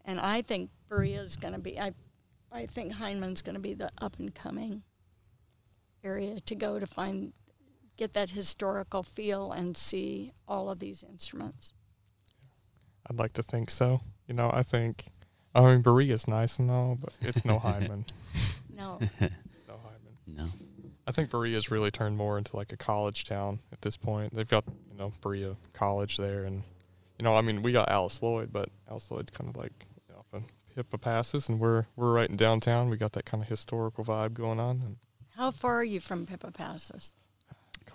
And 0.05 0.21
I 0.21 0.43
think 0.43 0.71
Berea 0.89 1.21
is 1.23 1.37
going 1.37 1.53
to 1.53 1.59
be, 1.59 1.79
I, 1.79 1.93
I 2.51 2.67
think 2.67 2.95
Hindman's 2.95 3.43
going 3.43 3.55
to 3.55 3.61
be 3.61 3.75
the 3.75 3.91
up 4.01 4.19
and 4.19 4.35
coming 4.35 4.83
area 6.03 6.41
to 6.41 6.55
go 6.55 6.79
to 6.79 6.87
find, 6.87 7.33
get 7.97 8.15
that 8.15 8.31
historical 8.31 9.03
feel 9.03 9.53
and 9.53 9.77
see 9.77 10.33
all 10.47 10.71
of 10.71 10.79
these 10.79 11.03
instruments. 11.03 11.75
I'd 13.11 13.19
like 13.19 13.33
to 13.35 13.43
think 13.43 13.71
so. 13.71 14.01
You 14.27 14.35
know, 14.35 14.51
I 14.53 14.63
think. 14.63 15.07
I 15.55 15.63
mean, 15.63 15.81
Berea 15.81 16.15
is 16.15 16.29
nice 16.29 16.59
and 16.59 16.71
all, 16.71 16.97
but 17.01 17.17
it's 17.21 17.45
no 17.45 17.59
Hindman. 17.65 18.05
No, 18.77 18.99
no 19.21 19.81
Hindman. 19.85 20.17
No. 20.27 20.45
I 21.09 21.11
think 21.11 21.31
Berea's 21.31 21.71
really 21.71 21.91
turned 21.91 22.19
more 22.19 22.37
into 22.37 22.55
like 22.55 22.71
a 22.71 22.77
college 22.77 23.25
town 23.25 23.61
at 23.73 23.81
this 23.81 23.97
point. 23.97 24.37
They've 24.37 24.49
got 24.49 24.65
you 24.93 24.99
know 24.99 25.11
Berea 25.23 25.57
College 25.73 26.19
there, 26.19 26.45
and 26.45 26.63
you 27.19 27.25
know, 27.25 27.35
I 27.35 27.41
mean, 27.41 27.63
we 27.63 27.73
got 27.73 27.89
Alice 27.89 28.23
Lloyd, 28.23 28.53
but 28.53 28.69
Alice 28.91 29.11
Lloyd's 29.11 29.31
kind 29.31 29.49
of 29.49 29.57
like 29.57 29.73
you 29.97 30.15
know, 30.15 30.21
up 30.21 30.27
in 30.35 30.45
Pippa 30.75 30.99
Passes, 30.99 31.49
and 31.49 31.59
we're 31.59 31.87
we're 31.97 32.13
right 32.13 32.29
in 32.29 32.37
downtown. 32.37 32.91
We 32.91 32.99
got 32.99 33.13
that 33.15 33.25
kind 33.25 33.43
of 33.43 33.49
historical 33.49 34.05
vibe 34.05 34.35
going 34.35 34.61
on. 34.61 34.83
And 34.85 34.97
how 35.35 35.51
far 35.51 35.77
are 35.77 35.85
you 35.85 35.99
from 35.99 36.27
Pippa 36.27 36.51
Passes? 36.51 37.15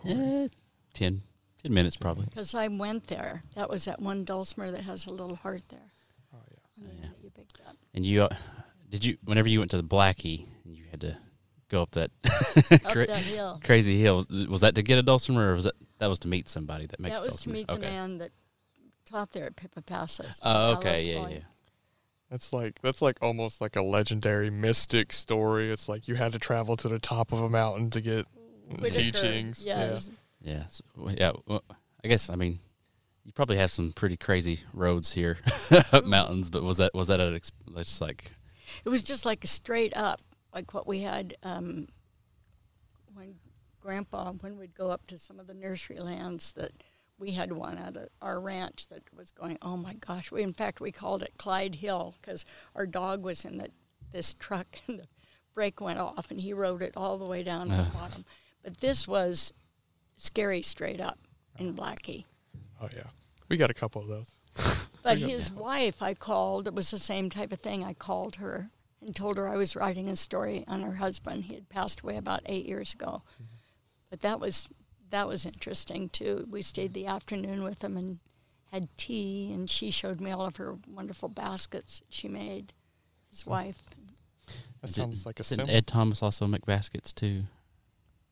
Eh, 0.05 0.47
10, 0.95 1.21
10 1.61 1.73
minutes 1.73 1.95
probably. 1.95 2.25
Because 2.25 2.55
I 2.55 2.67
went 2.67 3.07
there. 3.07 3.43
That 3.55 3.69
was 3.69 3.85
that 3.85 4.01
one 4.01 4.25
dulcimer 4.25 4.71
that 4.71 4.81
has 4.81 5.05
a 5.05 5.11
little 5.11 5.35
heart 5.35 5.61
there. 5.69 5.91
Oh 6.33 6.39
yeah. 6.49 6.87
on 6.89 6.97
Yeah. 6.97 7.09
you 7.21 7.29
picked 7.29 7.59
up. 7.67 7.77
And 7.93 8.03
you, 8.03 8.23
uh, 8.23 8.35
did 8.89 9.05
you, 9.05 9.17
whenever 9.23 9.47
you 9.47 9.59
went 9.59 9.69
to 9.71 9.77
the 9.77 9.83
Blackey, 9.83 10.47
and 10.65 10.75
you 10.75 10.85
had 10.89 10.99
to 11.01 11.15
go 11.73 11.81
up 11.81 11.91
that 11.91 12.11
Up 12.85 12.91
cra- 12.91 13.07
that 13.07 13.17
hill. 13.17 13.59
crazy 13.63 13.99
hill, 13.99 14.17
was, 14.17 14.47
was 14.47 14.61
that 14.61 14.75
to 14.75 14.81
get 14.81 14.97
a 14.97 15.03
dulcimer 15.03 15.51
or 15.51 15.55
was 15.55 15.65
that, 15.65 15.73
that 15.99 16.07
was 16.07 16.19
to 16.19 16.27
meet 16.27 16.47
somebody 16.47 16.85
that 16.85 16.99
makes 16.99 17.15
That 17.15 17.23
was 17.23 17.35
to 17.41 17.49
dulcimer? 17.49 17.53
meet 17.53 17.67
the 17.67 17.79
man 17.79 18.17
that 18.19 18.31
taught 19.05 19.31
there 19.31 19.45
at 19.45 19.55
Pippa 19.55 19.81
Passes. 19.81 20.39
Oh, 20.43 20.77
okay. 20.77 21.03
Yeah, 21.03 21.27
yeah. 21.27 21.37
That's 22.29 22.51
like 22.51 22.81
that's 22.81 23.01
like 23.01 23.17
almost 23.21 23.61
like 23.61 23.75
a 23.75 23.81
legendary 23.83 24.49
mystic 24.49 25.13
story. 25.13 25.69
It's 25.69 25.87
like 25.87 26.07
you 26.07 26.15
had 26.15 26.31
to 26.33 26.39
travel 26.39 26.75
to 26.77 26.89
the 26.89 26.97
top 26.97 27.31
of 27.31 27.41
a 27.41 27.49
mountain 27.49 27.91
to 27.91 28.01
get 28.01 28.25
Whitaker, 28.79 29.11
teachings. 29.19 29.63
Yes. 29.65 30.09
Yeah. 30.41 30.63
So, 30.69 30.83
yeah. 31.11 31.33
Well, 31.45 31.63
I 32.03 32.07
guess, 32.07 32.29
I 32.29 32.35
mean, 32.35 32.59
you 33.23 33.31
probably 33.31 33.57
have 33.57 33.71
some 33.71 33.93
pretty 33.93 34.17
crazy 34.17 34.61
roads 34.73 35.13
here 35.13 35.37
up 35.45 35.51
mm-hmm. 35.51 36.09
mountains, 36.09 36.49
but 36.49 36.63
was 36.63 36.77
that, 36.77 36.93
was 36.93 37.07
that 37.07 37.19
an, 37.19 37.35
ex- 37.35 37.51
just 37.77 38.01
like, 38.01 38.31
It 38.83 38.89
was 38.89 39.03
just 39.03 39.25
like 39.25 39.43
a 39.43 39.47
straight 39.47 39.95
up, 39.95 40.21
like 40.53 40.73
what 40.73 40.87
we 40.87 41.01
had 41.01 41.35
um, 41.43 41.87
when 43.13 43.35
Grandpa, 43.81 44.31
when 44.33 44.57
we'd 44.57 44.75
go 44.75 44.89
up 44.89 45.05
to 45.07 45.17
some 45.17 45.39
of 45.39 45.47
the 45.47 45.53
nursery 45.53 45.99
lands 45.99 46.53
that 46.53 46.71
we 47.19 47.31
had 47.31 47.51
one 47.51 47.77
at 47.77 47.95
a, 47.95 48.09
our 48.21 48.39
ranch 48.39 48.87
that 48.89 49.03
was 49.15 49.31
going, 49.31 49.57
oh 49.61 49.77
my 49.77 49.93
gosh. 49.95 50.31
We, 50.31 50.43
in 50.43 50.53
fact, 50.53 50.81
we 50.81 50.91
called 50.91 51.23
it 51.23 51.33
Clyde 51.37 51.75
Hill 51.75 52.15
because 52.21 52.45
our 52.75 52.85
dog 52.85 53.23
was 53.23 53.45
in 53.45 53.57
the, 53.57 53.69
this 54.11 54.33
truck 54.33 54.67
and 54.87 54.99
the 54.99 55.07
brake 55.53 55.81
went 55.81 55.99
off 55.99 56.31
and 56.31 56.39
he 56.39 56.53
rode 56.53 56.81
it 56.81 56.93
all 56.95 57.17
the 57.17 57.25
way 57.25 57.43
down 57.43 57.69
to 57.69 57.75
the 57.75 57.97
bottom. 57.97 58.25
But 58.63 58.77
this 58.77 59.07
was 59.07 59.53
scary 60.17 60.61
straight 60.61 61.01
up 61.01 61.19
in 61.57 61.73
Blackey. 61.73 62.25
Oh 62.81 62.89
yeah, 62.95 63.03
we 63.49 63.57
got 63.57 63.69
a 63.69 63.73
couple 63.73 64.01
of 64.01 64.07
those. 64.07 64.79
But 65.03 65.19
his 65.19 65.51
wife, 65.51 66.01
I 66.01 66.13
called. 66.13 66.65
It 66.65 66.73
was 66.73 66.89
the 66.89 66.97
same 66.97 67.29
type 67.29 67.51
of 67.51 67.59
thing. 67.59 67.83
I 67.83 67.93
called 67.93 68.37
her 68.37 68.69
and 69.05 69.15
told 69.15 69.37
her 69.37 69.47
I 69.47 69.55
was 69.57 69.75
writing 69.75 70.09
a 70.09 70.15
story 70.15 70.63
on 70.67 70.81
her 70.83 70.93
husband. 70.95 71.45
He 71.45 71.55
had 71.55 71.69
passed 71.69 72.01
away 72.01 72.17
about 72.17 72.41
eight 72.45 72.65
years 72.65 72.93
ago. 72.93 73.23
Mm-hmm. 73.35 73.43
But 74.09 74.21
that 74.21 74.39
was 74.39 74.69
that 75.09 75.27
was 75.27 75.45
interesting 75.45 76.09
too. 76.09 76.47
We 76.49 76.61
stayed 76.61 76.93
the 76.93 77.05
afternoon 77.07 77.63
with 77.63 77.83
him 77.83 77.97
and 77.97 78.19
had 78.71 78.87
tea, 78.97 79.51
and 79.53 79.69
she 79.69 79.91
showed 79.91 80.19
me 80.19 80.31
all 80.31 80.45
of 80.45 80.55
her 80.57 80.75
wonderful 80.87 81.29
baskets 81.29 81.99
that 81.99 82.05
she 82.13 82.27
made. 82.27 82.73
His 83.29 83.45
wife 83.45 83.83
That 84.81 84.87
did- 84.87 84.93
sounds 84.93 85.25
like 85.25 85.39
a 85.39 85.43
didn't. 85.43 85.69
Ed 85.69 85.85
Thomas 85.87 86.21
also 86.23 86.47
make 86.47 86.65
baskets 86.65 87.13
too? 87.13 87.43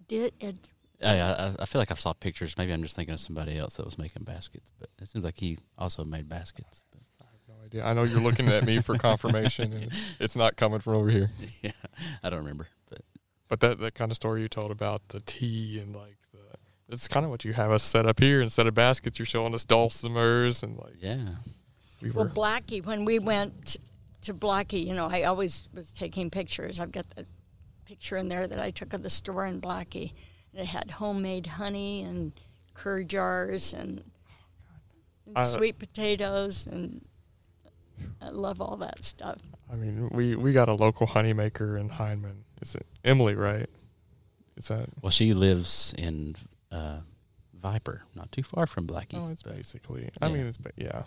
did 0.07 0.33
it. 0.39 0.55
I, 1.03 1.19
oh, 1.19 1.55
I, 1.59 1.63
I 1.63 1.65
feel 1.65 1.79
like 1.79 1.91
I 1.91 1.95
saw 1.95 2.13
pictures. 2.13 2.55
Maybe 2.57 2.71
I'm 2.73 2.83
just 2.83 2.95
thinking 2.95 3.13
of 3.13 3.19
somebody 3.21 3.57
else 3.57 3.75
that 3.77 3.85
was 3.85 3.97
making 3.97 4.23
baskets, 4.23 4.71
but 4.79 4.89
it 5.01 5.07
seems 5.07 5.23
like 5.25 5.39
he 5.39 5.57
also 5.77 6.03
made 6.03 6.27
baskets. 6.29 6.83
But 6.91 6.99
I 7.21 7.23
have 7.31 7.41
no 7.47 7.60
idea. 7.79 7.85
I 7.85 7.93
know 7.93 8.03
you're 8.03 8.21
looking 8.21 8.47
at 8.47 8.65
me 8.65 8.79
for 8.81 8.97
confirmation, 8.97 9.73
and 9.73 9.91
it's 10.19 10.35
not 10.35 10.55
coming 10.57 10.79
from 10.79 10.95
over 10.95 11.09
here. 11.09 11.31
yeah, 11.61 11.71
I 12.23 12.29
don't 12.29 12.39
remember. 12.39 12.67
But 12.89 13.01
But 13.49 13.59
that 13.61 13.79
that 13.79 13.95
kind 13.95 14.11
of 14.11 14.15
story 14.15 14.41
you 14.41 14.47
told 14.49 14.71
about 14.71 15.07
the 15.09 15.19
tea 15.21 15.79
and 15.79 15.95
like 15.95 16.17
the 16.33 16.39
it's 16.89 17.07
kind 17.07 17.25
of 17.25 17.29
what 17.29 17.45
you 17.45 17.53
have 17.53 17.71
us 17.71 17.83
set 17.83 18.05
up 18.05 18.19
here. 18.19 18.41
Instead 18.41 18.67
of 18.67 18.73
baskets, 18.73 19.17
you're 19.19 19.25
showing 19.25 19.53
us 19.53 19.65
dulcimers 19.65 20.63
and 20.63 20.77
like 20.77 20.95
yeah, 20.99 21.27
we 22.01 22.11
Well, 22.11 22.25
were. 22.25 22.31
Blackey, 22.31 22.81
when 22.81 23.05
we 23.05 23.19
went 23.19 23.77
to 24.23 24.33
Blackey, 24.33 24.79
you 24.85 24.93
know, 24.93 25.07
I 25.09 25.23
always 25.23 25.67
was 25.73 25.91
taking 25.91 26.29
pictures. 26.29 26.79
I've 26.79 26.91
got 26.91 27.09
the 27.15 27.25
picture 27.85 28.17
in 28.17 28.29
there 28.29 28.47
that 28.47 28.59
I 28.59 28.71
took 28.71 28.93
of 28.93 29.03
the 29.03 29.09
store 29.09 29.45
in 29.45 29.59
Blackey. 29.59 30.13
And 30.53 30.61
it 30.61 30.67
had 30.67 30.91
homemade 30.91 31.47
honey 31.47 32.03
and 32.03 32.33
cur 32.73 33.03
jars 33.03 33.73
and, 33.73 34.03
and 35.25 35.37
Uh, 35.37 35.43
sweet 35.45 35.79
potatoes, 35.79 36.67
and 36.67 37.05
I 38.21 38.29
love 38.29 38.61
all 38.61 38.77
that 38.77 39.03
stuff. 39.05 39.39
I 39.71 39.75
mean, 39.75 40.09
we 40.11 40.35
we 40.35 40.51
got 40.53 40.69
a 40.69 40.73
local 40.73 41.07
honey 41.07 41.33
maker 41.33 41.77
in 41.77 41.89
Hindman. 41.89 42.43
Is 42.61 42.75
it 42.75 42.85
Emily? 43.03 43.35
Right? 43.35 43.69
Is 44.57 44.67
that? 44.67 44.89
well, 45.01 45.09
she 45.11 45.33
lives 45.33 45.93
in 45.97 46.35
uh, 46.71 46.99
Viper, 47.59 48.03
not 48.15 48.31
too 48.31 48.43
far 48.43 48.67
from 48.67 48.85
Blackey. 48.85 49.17
Oh, 49.17 49.29
it's 49.31 49.43
but- 49.43 49.55
basically. 49.55 50.09
I 50.21 50.27
mean, 50.29 50.45
it's 50.45 50.57
ba- 50.57 50.71
yeah, 50.75 51.03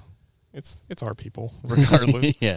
it's 0.53 0.81
it's 0.89 1.03
our 1.03 1.15
people 1.15 1.53
regardless. 1.63 2.35
yeah, 2.41 2.57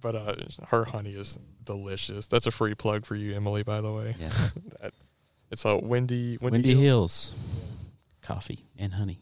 but 0.00 0.14
uh, 0.14 0.34
her 0.68 0.84
honey 0.84 1.12
is 1.14 1.38
delicious. 1.64 2.26
That's 2.28 2.46
a 2.46 2.50
free 2.52 2.74
plug 2.74 3.04
for 3.06 3.16
you, 3.16 3.34
Emily. 3.34 3.62
By 3.64 3.80
the 3.80 3.92
way, 3.92 4.14
yeah. 4.18 4.30
that, 4.80 4.92
it's 5.50 5.64
a 5.64 5.76
Windy 5.76 6.38
Windy, 6.40 6.68
Windy 6.68 6.74
Hills, 6.84 7.32
coffee 8.22 8.64
and 8.78 8.94
honey 8.94 9.20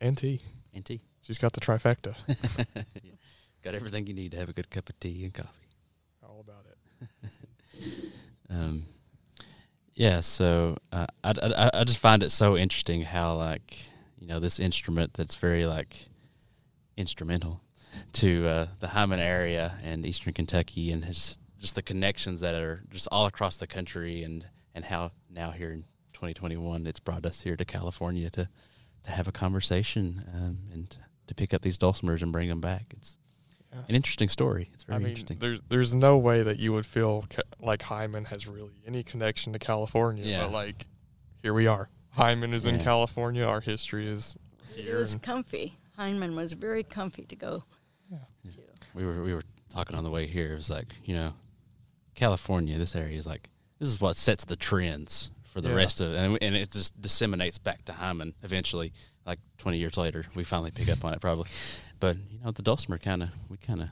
and 0.00 0.16
tea. 0.16 0.40
and 0.72 0.84
tea. 0.84 1.00
She's 1.20 1.38
got 1.38 1.52
the 1.52 1.60
trifecta. 1.60 2.14
Got 3.62 3.74
everything 3.74 4.06
you 4.06 4.14
need 4.14 4.32
to 4.32 4.38
have 4.38 4.48
a 4.48 4.52
good 4.52 4.70
cup 4.70 4.88
of 4.88 4.98
tea 5.00 5.24
and 5.24 5.34
coffee. 5.34 5.48
All 6.22 6.40
about 6.40 6.64
it. 6.66 7.30
Um, 8.50 8.86
yeah, 9.94 10.20
so 10.20 10.78
uh, 10.92 11.06
I, 11.22 11.34
I, 11.42 11.70
I 11.74 11.84
just 11.84 11.98
find 11.98 12.22
it 12.22 12.30
so 12.30 12.56
interesting 12.56 13.02
how 13.02 13.34
like 13.34 13.90
you 14.18 14.26
know 14.26 14.40
this 14.40 14.58
instrument 14.58 15.14
that's 15.14 15.34
very 15.34 15.66
like 15.66 16.06
instrumental 16.96 17.60
to 18.14 18.46
uh, 18.46 18.66
the 18.80 18.88
Hindman 18.88 19.20
area 19.20 19.78
and 19.82 20.06
Eastern 20.06 20.32
Kentucky 20.32 20.90
and 20.90 21.04
his, 21.04 21.38
just 21.58 21.74
the 21.74 21.82
connections 21.82 22.40
that 22.40 22.54
are 22.54 22.84
just 22.90 23.08
all 23.10 23.26
across 23.26 23.56
the 23.56 23.66
country 23.66 24.22
and 24.22 24.46
and 24.74 24.86
how 24.86 25.10
now 25.30 25.50
here 25.50 25.70
in 25.70 25.82
2021 26.12 26.86
it's 26.86 27.00
brought 27.00 27.26
us 27.26 27.42
here 27.42 27.56
to 27.56 27.64
California 27.64 28.30
to 28.30 28.48
to 29.04 29.10
have 29.10 29.28
a 29.28 29.32
conversation 29.32 30.24
um, 30.34 30.58
and 30.72 30.96
to 31.26 31.34
pick 31.34 31.52
up 31.52 31.62
these 31.62 31.78
dulcimers 31.78 32.22
and 32.22 32.32
bring 32.32 32.48
them 32.48 32.60
back. 32.60 32.86
It's 32.96 33.16
Yeah. 33.72 33.80
an 33.88 33.94
interesting 33.94 34.28
story. 34.30 34.70
It's 34.72 34.84
very 34.84 34.96
I 34.96 34.98
mean, 34.98 35.08
interesting. 35.10 35.38
there's 35.40 35.60
there's 35.68 35.94
no 35.94 36.16
way 36.16 36.42
that 36.42 36.58
you 36.58 36.72
would 36.72 36.86
feel 36.86 37.26
ca- 37.28 37.42
like 37.60 37.82
Hindman 37.82 38.26
has 38.26 38.46
really 38.46 38.80
any 38.86 39.02
connection 39.02 39.52
to 39.52 39.58
California. 39.58 40.24
Yeah. 40.24 40.44
But 40.44 40.52
like, 40.52 40.86
here 41.42 41.52
we 41.52 41.66
are. 41.66 41.88
Hindman 42.16 42.54
is 42.54 42.64
in 42.64 42.80
California. 42.80 43.44
Our 43.44 43.60
history 43.60 44.06
is 44.08 44.34
It 44.76 44.94
was 44.94 45.14
comfy. 45.16 45.74
Hindman 45.98 46.34
was 46.34 46.54
very 46.54 46.82
comfy 46.82 47.24
to 47.26 47.36
go 47.36 47.64
Yeah. 48.10 48.18
to. 48.52 48.58
we 48.94 49.04
were 49.04 49.22
we 49.22 49.34
were 49.34 49.42
talking 49.68 49.96
on 49.96 50.02
the 50.04 50.10
way 50.10 50.26
here. 50.26 50.52
It 50.54 50.56
was 50.56 50.70
like 50.70 50.86
you 51.04 51.14
know, 51.14 51.34
California. 52.14 52.78
This 52.78 52.96
area 52.96 53.18
is 53.18 53.26
like 53.26 53.50
this 53.78 53.88
is 53.88 54.00
what 54.00 54.16
sets 54.16 54.44
the 54.44 54.56
trends 54.56 55.30
for 55.52 55.60
the 55.60 55.68
Yeah. 55.70 55.74
rest 55.76 56.00
of 56.00 56.12
it, 56.12 56.16
and, 56.16 56.38
and 56.42 56.54
it 56.56 56.70
just 56.72 57.00
disseminates 57.00 57.58
back 57.58 57.84
to 57.86 57.92
Hindman 57.92 58.34
eventually. 58.42 58.92
Like 59.26 59.40
twenty 59.58 59.78
years 59.78 59.96
later, 59.98 60.24
we 60.34 60.42
finally 60.44 60.70
pick 60.70 60.88
up 60.88 61.04
on 61.04 61.12
it 61.12 61.20
probably. 61.20 61.48
But 62.00 62.16
you 62.30 62.38
know, 62.44 62.50
the 62.50 62.62
dulcimer 62.62 62.98
kind 62.98 63.22
of 63.22 63.30
we 63.48 63.56
kind 63.56 63.80
of 63.82 63.88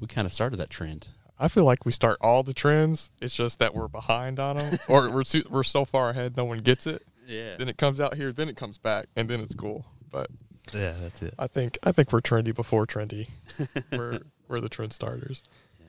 we, 0.00 0.06
kind 0.06 0.26
of 0.26 0.32
started 0.32 0.56
that 0.56 0.70
trend. 0.70 1.08
I 1.38 1.48
feel 1.48 1.64
like 1.64 1.86
we 1.86 1.92
start 1.92 2.18
all 2.20 2.42
the 2.42 2.52
trends. 2.52 3.10
It's 3.20 3.34
just 3.34 3.58
that 3.60 3.74
we're 3.74 3.88
behind 3.88 4.38
on 4.38 4.56
them, 4.58 4.78
or 4.88 5.10
we're 5.10 5.24
too, 5.24 5.42
we're 5.48 5.62
so 5.62 5.84
far 5.84 6.10
ahead, 6.10 6.36
no 6.36 6.44
one 6.44 6.58
gets 6.58 6.86
it. 6.86 7.02
Yeah. 7.26 7.56
Then 7.56 7.68
it 7.68 7.76
comes 7.76 8.00
out 8.00 8.14
here. 8.14 8.32
Then 8.32 8.48
it 8.48 8.56
comes 8.56 8.78
back, 8.78 9.06
and 9.16 9.28
then 9.28 9.40
it's 9.40 9.54
cool. 9.54 9.86
But 10.10 10.30
Yeah, 10.74 10.94
that's 11.00 11.22
it. 11.22 11.34
I 11.38 11.46
think 11.46 11.78
I 11.82 11.92
think 11.92 12.12
we're 12.12 12.20
trendy 12.20 12.54
before 12.54 12.86
trendy. 12.86 13.28
we're 13.92 14.20
we're 14.48 14.60
the 14.60 14.68
trend 14.68 14.92
starters. 14.92 15.42
Yeah. 15.78 15.86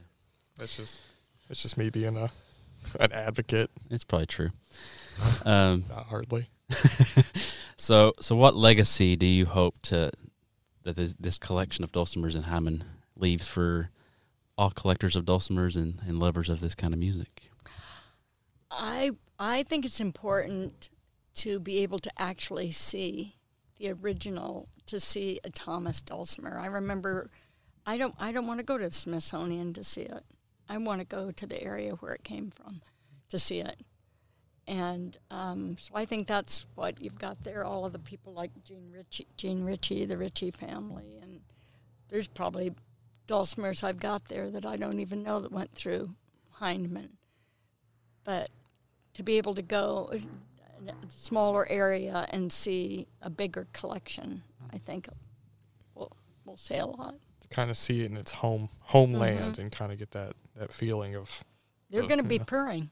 That's 0.57 0.77
just 0.77 1.01
that's 1.47 1.61
just 1.61 1.77
me 1.77 1.89
being 1.89 2.17
a 2.17 2.29
an 2.99 3.11
advocate. 3.11 3.71
It's 3.89 4.03
probably 4.03 4.27
true. 4.27 4.49
Um, 5.45 5.83
Not 5.89 6.07
hardly. 6.07 6.47
so, 7.77 8.13
so 8.21 8.35
what 8.35 8.55
legacy 8.55 9.15
do 9.15 9.25
you 9.25 9.45
hope 9.45 9.75
to 9.83 10.09
that 10.83 10.95
this, 10.95 11.15
this 11.19 11.37
collection 11.37 11.83
of 11.83 11.91
dulcimers 11.91 12.35
in 12.35 12.43
Hindman 12.43 12.83
leaves 13.15 13.47
for 13.47 13.89
all 14.57 14.71
collectors 14.71 15.15
of 15.15 15.25
dulcimers 15.25 15.75
and, 15.75 15.99
and 16.07 16.19
lovers 16.19 16.49
of 16.49 16.59
this 16.59 16.75
kind 16.75 16.93
of 16.93 16.99
music? 16.99 17.49
I 18.69 19.11
I 19.39 19.63
think 19.63 19.85
it's 19.85 19.99
important 19.99 20.89
to 21.35 21.59
be 21.59 21.79
able 21.79 21.99
to 21.99 22.11
actually 22.17 22.71
see 22.71 23.35
the 23.77 23.91
original, 23.91 24.69
to 24.85 24.99
see 24.99 25.39
a 25.43 25.49
Thomas 25.49 26.01
dulcimer. 26.01 26.57
I 26.59 26.67
remember, 26.67 27.31
I 27.85 27.97
don't 27.97 28.15
I 28.19 28.31
don't 28.31 28.47
want 28.47 28.59
to 28.59 28.65
go 28.65 28.77
to 28.77 28.87
the 28.87 28.93
Smithsonian 28.93 29.73
to 29.73 29.83
see 29.83 30.03
it. 30.03 30.23
I 30.69 30.77
want 30.77 31.01
to 31.01 31.05
go 31.05 31.31
to 31.31 31.45
the 31.45 31.61
area 31.61 31.93
where 31.93 32.13
it 32.13 32.23
came 32.23 32.51
from 32.51 32.81
to 33.29 33.39
see 33.39 33.59
it. 33.59 33.77
And 34.71 35.17
um, 35.29 35.75
so 35.77 35.91
I 35.93 36.05
think 36.05 36.27
that's 36.27 36.65
what 36.75 37.01
you've 37.01 37.19
got 37.19 37.43
there. 37.43 37.65
All 37.65 37.85
of 37.85 37.91
the 37.91 37.99
people 37.99 38.31
like 38.31 38.51
Jean 38.63 38.89
Ritchie, 38.89 39.27
Jean 39.35 39.65
Ritchie, 39.65 40.05
the 40.05 40.15
Ritchie 40.15 40.51
family, 40.51 41.19
and 41.21 41.41
there's 42.07 42.29
probably 42.29 42.73
dulcimers 43.27 43.83
I've 43.83 43.99
got 43.99 44.29
there 44.29 44.49
that 44.49 44.65
I 44.65 44.77
don't 44.77 45.01
even 45.01 45.23
know 45.23 45.41
that 45.41 45.51
went 45.51 45.75
through 45.75 46.15
Hindman. 46.61 47.17
But 48.23 48.49
to 49.15 49.23
be 49.23 49.37
able 49.37 49.55
to 49.55 49.61
go 49.61 50.09
a 50.13 50.93
smaller 51.09 51.67
area 51.69 52.25
and 52.29 52.49
see 52.49 53.07
a 53.21 53.29
bigger 53.29 53.67
collection, 53.73 54.41
I 54.71 54.77
think 54.77 55.09
will 55.95 56.15
will 56.45 56.55
say 56.55 56.79
a 56.79 56.85
lot. 56.85 57.15
To 57.41 57.47
kind 57.49 57.69
of 57.69 57.77
see 57.77 58.05
it 58.05 58.11
in 58.11 58.15
its 58.15 58.31
home 58.31 58.69
homeland 58.79 59.59
and 59.59 59.69
kind 59.69 59.91
of 59.91 59.99
get 59.99 60.11
that 60.11 60.33
that 60.55 60.71
feeling 60.71 61.17
of 61.17 61.43
They're 61.89 62.03
going 62.03 62.19
to 62.19 62.23
be 62.23 62.37
yeah. 62.37 62.43
purring. 62.45 62.89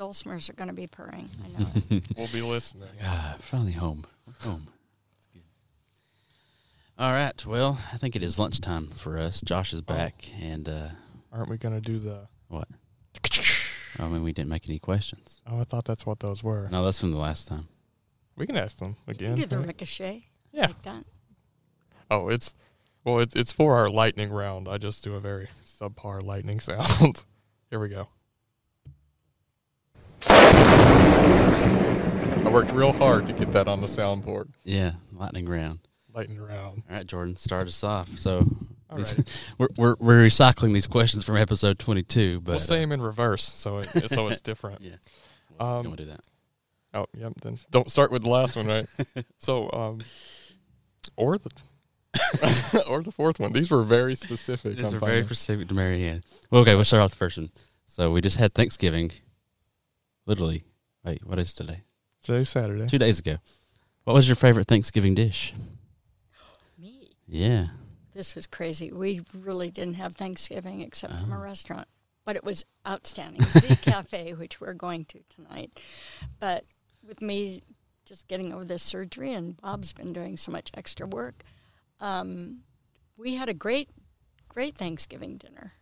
The 0.00 0.06
dulcimers 0.06 0.48
are 0.48 0.54
going 0.54 0.68
to 0.68 0.74
be 0.74 0.86
purring. 0.86 1.28
I 1.44 1.60
know. 1.60 1.68
it. 1.90 2.04
we'll 2.16 2.26
be 2.28 2.40
listening. 2.40 2.88
Ah, 3.04 3.36
finally 3.40 3.72
home. 3.72 4.06
We're 4.26 4.50
home. 4.50 4.68
That's 5.14 5.26
good. 5.34 5.42
All 6.98 7.12
right. 7.12 7.44
Well, 7.44 7.78
I 7.92 7.98
think 7.98 8.16
it 8.16 8.22
is 8.22 8.38
lunchtime 8.38 8.86
for 8.88 9.18
us. 9.18 9.42
Josh 9.42 9.74
is 9.74 9.82
back, 9.82 10.24
and 10.40 10.66
uh, 10.70 10.88
Aren't 11.32 11.50
we 11.50 11.58
gonna 11.58 11.82
do 11.82 11.98
the? 11.98 12.20
what? 12.48 12.66
I 13.98 14.08
mean, 14.08 14.22
we 14.22 14.32
didn't 14.32 14.48
make 14.48 14.66
any 14.68 14.78
questions. 14.78 15.42
Oh, 15.46 15.60
I 15.60 15.64
thought 15.64 15.84
that's 15.84 16.06
what 16.06 16.20
those 16.20 16.42
were. 16.42 16.68
No, 16.72 16.82
that's 16.82 16.98
from 17.00 17.10
the 17.10 17.18
last 17.18 17.46
time. 17.46 17.68
We 18.36 18.46
can 18.46 18.56
ask 18.56 18.78
them 18.78 18.96
You 19.06 19.10
again. 19.12 19.32
can 19.34 19.40
do 19.42 19.46
the 19.46 19.58
right? 19.58 19.66
ricochet 19.66 20.24
Yeah. 20.52 20.68
like 20.68 20.82
that. 20.84 21.04
Oh, 22.10 22.28
it's 22.30 22.54
well, 23.04 23.18
it's 23.18 23.36
it's 23.36 23.52
for 23.52 23.76
our 23.76 23.90
lightning 23.90 24.30
round. 24.32 24.66
I 24.66 24.78
just 24.78 25.04
do 25.04 25.14
a 25.14 25.20
very 25.20 25.48
subpar 25.66 26.22
lightning 26.24 26.58
sound. 26.60 27.22
Here 27.68 27.78
we 27.78 27.88
go. 27.90 28.08
I 32.42 32.48
worked 32.52 32.72
real 32.72 32.92
hard 32.92 33.26
to 33.26 33.32
get 33.32 33.52
that 33.52 33.68
on 33.68 33.80
the 33.80 33.86
soundboard. 33.86 34.48
Yeah, 34.64 34.92
lightning 35.12 35.48
round. 35.48 35.80
Lightning 36.12 36.40
round. 36.40 36.82
All 36.90 36.96
right, 36.96 37.06
Jordan, 37.06 37.36
start 37.36 37.66
us 37.68 37.84
off. 37.84 38.18
So 38.18 38.46
All 38.90 38.96
these- 38.98 39.16
right. 39.16 39.46
we're, 39.58 39.68
we're 39.76 39.96
we're 40.00 40.26
recycling 40.26 40.72
these 40.74 40.86
questions 40.86 41.24
from 41.24 41.36
episode 41.36 41.78
twenty-two, 41.78 42.40
but 42.40 42.52
we'll 42.52 42.58
say 42.58 42.80
them 42.80 42.92
in 42.92 43.00
reverse, 43.02 43.44
so 43.44 43.78
it, 43.78 43.84
so 43.86 44.28
it's 44.28 44.40
different. 44.50 44.80
yeah, 44.80 44.96
Um, 45.58 45.84
don't 45.84 45.96
do 45.96 46.06
that. 46.06 46.20
Oh, 46.92 47.06
yep. 47.16 47.32
Then 47.42 47.58
don't 47.70 47.88
start 47.90 48.10
with 48.10 48.22
the 48.24 48.28
last 48.30 48.56
one, 48.56 48.66
right? 48.66 48.86
so, 49.38 49.70
um, 49.72 50.00
or 51.16 51.38
the 51.38 51.50
or 52.88 53.00
the 53.02 53.12
fourth 53.12 53.38
one. 53.38 53.52
These 53.52 53.70
were 53.70 53.84
very 53.84 54.16
specific. 54.16 54.76
These 54.76 54.92
are 54.92 54.98
very 54.98 55.22
specific 55.22 55.68
to 55.68 55.74
Marianne. 55.74 56.24
Well, 56.50 56.62
okay, 56.62 56.74
we'll 56.74 56.84
start 56.84 57.02
off 57.04 57.12
the 57.12 57.16
first 57.16 57.38
one. 57.38 57.50
So 57.86 58.10
we 58.10 58.20
just 58.20 58.38
had 58.38 58.54
Thanksgiving, 58.54 59.12
literally. 60.30 60.62
Wait, 61.04 61.26
what 61.26 61.40
is 61.40 61.52
today? 61.52 61.82
Today's 62.22 62.48
Saturday. 62.48 62.86
Two 62.86 62.98
days 62.98 63.18
ago. 63.18 63.38
What 64.04 64.14
was 64.14 64.28
your 64.28 64.36
favorite 64.36 64.68
Thanksgiving 64.68 65.16
dish? 65.16 65.52
Me. 66.78 67.10
Yeah. 67.26 67.66
This 68.14 68.36
is 68.36 68.46
crazy. 68.46 68.92
We 68.92 69.22
really 69.34 69.70
didn't 69.72 69.94
have 69.94 70.14
Thanksgiving 70.14 70.82
except 70.82 71.14
from 71.14 71.32
a 71.32 71.38
Oh. 71.38 71.42
restaurant, 71.42 71.88
but 72.24 72.36
it 72.36 72.44
was 72.44 72.64
outstanding. 72.86 73.42
Z 73.42 73.76
Cafe, 73.82 74.34
which 74.34 74.60
we're 74.60 74.72
going 74.74 75.04
to 75.06 75.18
tonight. 75.28 75.80
But 76.38 76.64
with 77.04 77.20
me 77.20 77.62
just 78.04 78.28
getting 78.28 78.52
over 78.52 78.64
this 78.64 78.84
surgery, 78.84 79.32
and 79.34 79.56
Bob's 79.60 79.92
been 79.92 80.12
doing 80.12 80.36
so 80.36 80.52
much 80.52 80.70
extra 80.74 81.08
work, 81.08 81.42
um, 81.98 82.60
we 83.16 83.34
had 83.34 83.48
a 83.48 83.54
great, 83.54 83.88
great 84.48 84.76
Thanksgiving 84.76 85.38
dinner. 85.38 85.72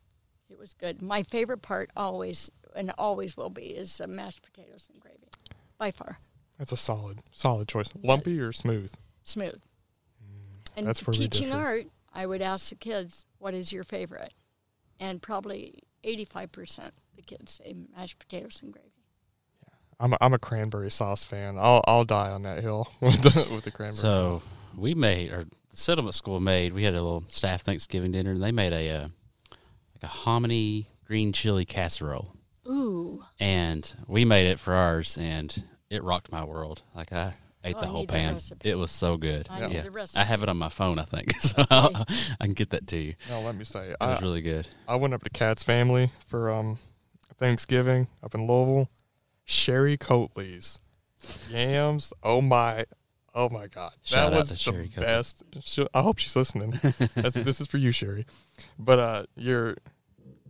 It 0.51 0.59
was 0.59 0.73
good. 0.73 1.03
My 1.03 1.23
favorite 1.23 1.61
part 1.61 1.91
always, 1.95 2.51
and 2.75 2.93
always 2.99 3.37
will 3.37 3.51
be, 3.51 3.63
is 3.63 4.01
uh, 4.01 4.07
mashed 4.07 4.43
potatoes 4.43 4.89
and 4.93 5.01
gravy, 5.01 5.29
by 5.79 5.91
far. 5.91 6.19
That's 6.59 6.73
a 6.73 6.77
solid, 6.77 7.21
solid 7.33 7.69
choice. 7.69 7.93
Lumpy 8.03 8.41
or 8.41 8.53
smooth? 8.53 8.93
smooth. 9.25 9.61
And 10.77 10.87
that's 10.87 11.05
where 11.07 11.13
teaching 11.13 11.49
differ. 11.49 11.59
art, 11.59 11.87
I 12.13 12.27
would 12.27 12.41
ask 12.41 12.69
the 12.69 12.77
kids, 12.77 13.25
"What 13.39 13.53
is 13.53 13.73
your 13.73 13.83
favorite?" 13.85 14.33
And 15.01 15.21
probably 15.21 15.83
eighty-five 16.05 16.53
percent 16.53 16.95
the 17.17 17.23
kids 17.23 17.61
say 17.65 17.75
mashed 17.97 18.19
potatoes 18.19 18.61
and 18.63 18.73
gravy. 18.73 18.89
Yeah, 19.63 19.75
I'm 19.99 20.13
a, 20.13 20.19
I'm 20.21 20.35
a 20.35 20.39
cranberry 20.39 20.91
sauce 20.91 21.25
fan. 21.25 21.57
I'll 21.59 21.83
I'll 21.87 22.05
die 22.05 22.31
on 22.31 22.43
that 22.43 22.63
hill 22.63 22.89
with 23.01 23.21
the 23.23 23.53
with 23.53 23.65
the 23.65 23.71
cranberry 23.71 23.97
So 23.97 24.11
sauce. 24.11 24.43
So 24.43 24.43
we 24.77 24.95
made, 24.95 25.33
or 25.33 25.47
the 25.71 25.77
settlement 25.77 26.15
school 26.15 26.39
made, 26.39 26.73
we 26.73 26.85
had 26.85 26.95
a 26.95 27.03
little 27.03 27.25
staff 27.27 27.63
Thanksgiving 27.63 28.13
dinner, 28.13 28.31
and 28.33 28.43
they 28.43 28.53
made 28.53 28.73
a 28.73 28.91
uh, 28.91 29.09
like 29.51 30.03
a 30.03 30.07
hominy 30.07 30.89
green 31.05 31.33
chili 31.33 31.65
casserole, 31.65 32.37
Ooh, 32.69 33.25
and 33.41 33.95
we 34.07 34.25
made 34.25 34.47
it 34.49 34.61
for 34.61 34.75
ours, 34.75 35.17
and 35.19 35.63
it 35.91 36.03
rocked 36.03 36.31
my 36.31 36.45
world. 36.45 36.83
Like 36.95 37.13
I 37.13 37.35
ate 37.65 37.77
Oh, 37.77 37.81
the 37.81 37.87
I 37.87 37.91
whole 37.91 38.07
pan. 38.07 38.35
recipe. 38.35 38.69
It 38.71 38.77
was 38.79 38.91
so 38.91 39.17
good. 39.17 39.47
I 39.51 39.67
Yeah. 39.67 39.83
the. 39.83 40.13
I 40.17 40.25
have 40.25 40.43
it 40.43 40.49
on 40.49 40.59
my 40.59 40.69
phone, 40.69 40.99
I 40.99 41.05
think, 41.05 41.33
so 41.41 41.65
I'll, 41.71 41.91
I 42.41 42.45
can 42.45 42.53
get 42.55 42.71
that 42.71 42.87
to 42.89 42.97
you. 42.97 43.15
No, 43.31 43.41
let 43.41 43.55
me 43.57 43.65
say, 43.65 43.91
It 43.91 43.97
I, 44.01 44.13
was 44.13 44.23
really 44.23 44.43
good. 44.43 44.67
I 44.87 44.97
went 44.97 45.15
up 45.15 45.25
to 45.25 45.31
Kat's 45.31 45.63
family 45.65 46.11
for 46.27 46.51
um 46.51 46.79
Thanksgiving 47.39 48.09
up 48.23 48.35
in 48.35 48.47
Louisville. 48.47 48.91
Sherry 49.45 49.97
Coatley's 49.97 50.79
yams. 51.51 52.13
Oh 52.23 52.43
my, 52.43 52.85
oh 53.35 53.49
my 53.49 53.67
God, 53.67 53.93
Shout 54.03 54.31
that 54.33 54.39
was 54.41 54.51
the 54.51 54.57
Sherry 54.59 54.93
best. 54.95 55.43
Sh- 55.63 55.81
I 55.95 56.03
hope 56.03 56.19
she's 56.19 56.37
listening. 56.37 56.79
That's, 57.15 57.35
this 57.35 57.61
is 57.61 57.67
for 57.67 57.79
you, 57.79 57.91
Sherry. 57.91 58.27
But 58.79 58.99
uh, 58.99 59.23
you're, 59.37 59.77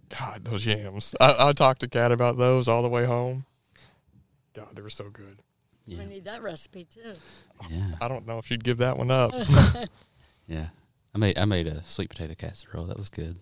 God, 0.09 0.45
those 0.45 0.67
yams. 0.67 1.15
I, 1.21 1.49
I 1.49 1.53
talked 1.53 1.81
to 1.81 1.89
Kat 1.89 2.13
about 2.13 2.39
those 2.39 2.69
all 2.69 2.83
the 2.83 2.89
way 2.89 3.05
home. 3.05 3.45
God, 4.55 4.69
they 4.75 4.83
were 4.83 4.91
so 4.91 5.11
good. 5.11 5.43
Yeah, 5.87 5.99
we 5.99 6.07
need 6.07 6.25
that 6.25 6.43
recipe 6.43 6.85
too. 6.85 7.15
yeah, 7.71 7.93
I 8.01 8.09
don't 8.09 8.27
know 8.27 8.39
if 8.39 8.47
she'd 8.47 8.65
give 8.65 8.79
that 8.79 8.99
one 8.99 9.11
up. 9.11 9.33
yeah. 10.47 10.69
I 11.15 11.19
made 11.19 11.39
I 11.39 11.45
made 11.47 11.67
a 11.67 11.83
sweet 11.85 12.11
potato 12.11 12.35
casserole. 12.35 12.85
That 12.85 12.99
was 12.99 13.09
good. 13.09 13.37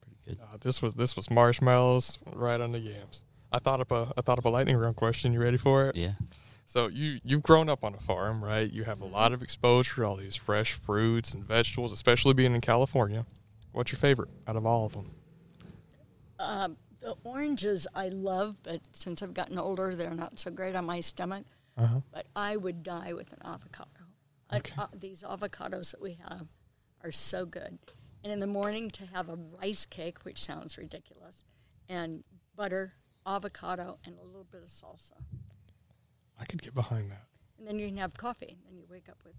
Pretty 0.00 0.16
good. 0.26 0.38
Uh, 0.42 0.56
this 0.60 0.82
was 0.82 0.94
this 0.94 1.16
was 1.16 1.30
marshmallows 1.30 2.18
right 2.32 2.60
on 2.60 2.72
the 2.72 2.80
yams. 2.80 3.24
I 3.52 3.58
thought 3.58 3.80
up 3.80 3.92
a 3.92 4.12
I 4.16 4.22
thought 4.22 4.38
up 4.38 4.44
a 4.44 4.48
lightning 4.48 4.76
round 4.76 4.96
question. 4.96 5.32
You 5.32 5.40
ready 5.40 5.56
for 5.56 5.88
it? 5.88 5.96
Yeah. 5.96 6.12
So 6.66 6.88
you 6.88 7.20
you've 7.24 7.42
grown 7.42 7.68
up 7.68 7.84
on 7.84 7.94
a 7.94 7.98
farm, 7.98 8.44
right? 8.44 8.70
You 8.70 8.84
have 8.84 9.00
a 9.00 9.06
lot 9.06 9.32
of 9.32 9.42
exposure 9.42 10.02
to 10.02 10.04
all 10.04 10.16
these 10.16 10.36
fresh 10.36 10.72
fruits 10.72 11.32
and 11.32 11.44
vegetables, 11.44 11.92
especially 11.92 12.34
being 12.34 12.54
in 12.54 12.60
California. 12.60 13.24
What's 13.72 13.92
your 13.92 13.98
favorite 13.98 14.28
out 14.46 14.56
of 14.56 14.66
all 14.66 14.84
of 14.84 14.92
them? 14.92 15.12
Uh, 16.38 16.70
the 17.00 17.14
oranges 17.24 17.86
I 17.94 18.08
love, 18.08 18.56
but 18.62 18.80
since 18.92 19.22
I've 19.22 19.34
gotten 19.34 19.58
older, 19.58 19.94
they're 19.94 20.14
not 20.14 20.38
so 20.38 20.50
great 20.50 20.74
on 20.74 20.84
my 20.84 21.00
stomach. 21.00 21.44
Uh-huh. 21.76 22.00
But 22.12 22.26
I 22.34 22.56
would 22.56 22.82
die 22.82 23.12
with 23.12 23.32
an 23.32 23.38
avocado. 23.44 23.88
Okay. 24.52 24.72
uh, 24.76 24.86
these 24.92 25.22
avocados 25.22 25.92
that 25.92 26.00
we 26.00 26.18
have 26.28 26.46
are 27.04 27.12
so 27.12 27.46
good. 27.46 27.78
And 28.24 28.32
in 28.32 28.40
the 28.40 28.46
morning, 28.46 28.90
to 28.90 29.06
have 29.06 29.28
a 29.28 29.38
rice 29.62 29.86
cake, 29.86 30.24
which 30.24 30.42
sounds 30.42 30.76
ridiculous, 30.76 31.44
and 31.88 32.24
butter, 32.56 32.94
avocado, 33.24 33.98
and 34.04 34.16
a 34.18 34.24
little 34.24 34.46
bit 34.50 34.62
of 34.62 34.68
salsa. 34.68 35.12
I 36.40 36.44
could 36.44 36.62
get 36.62 36.74
behind 36.74 37.12
that. 37.12 37.24
And 37.58 37.66
then 37.68 37.78
you 37.78 37.86
can 37.88 37.96
have 37.98 38.14
coffee, 38.14 38.56
and 38.58 38.66
then 38.66 38.76
you 38.76 38.86
wake 38.90 39.08
up 39.08 39.18
with 39.24 39.34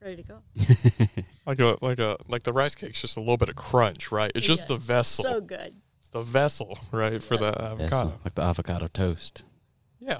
ready 0.00 0.16
to 0.16 0.22
go. 0.22 0.42
Like 1.46 1.60
a 1.60 1.78
like 1.80 1.98
a 1.98 2.18
like 2.28 2.42
the 2.42 2.52
rice 2.52 2.74
cake's 2.74 3.00
just 3.00 3.16
a 3.16 3.20
little 3.20 3.38
bit 3.38 3.48
of 3.48 3.56
crunch, 3.56 4.12
right? 4.12 4.30
It's 4.34 4.44
just 4.44 4.62
Yeah, 4.62 4.68
the 4.68 4.76
vessel. 4.76 5.24
So 5.24 5.40
good. 5.40 5.76
It's 6.08 6.12
the 6.12 6.22
vessel, 6.22 6.78
right, 6.92 7.22
for 7.22 7.36
the 7.36 7.48
avocado. 7.60 7.90
so, 7.90 8.14
like 8.24 8.34
the 8.34 8.42
avocado 8.42 8.88
toast. 8.88 9.44
Yeah. 10.00 10.18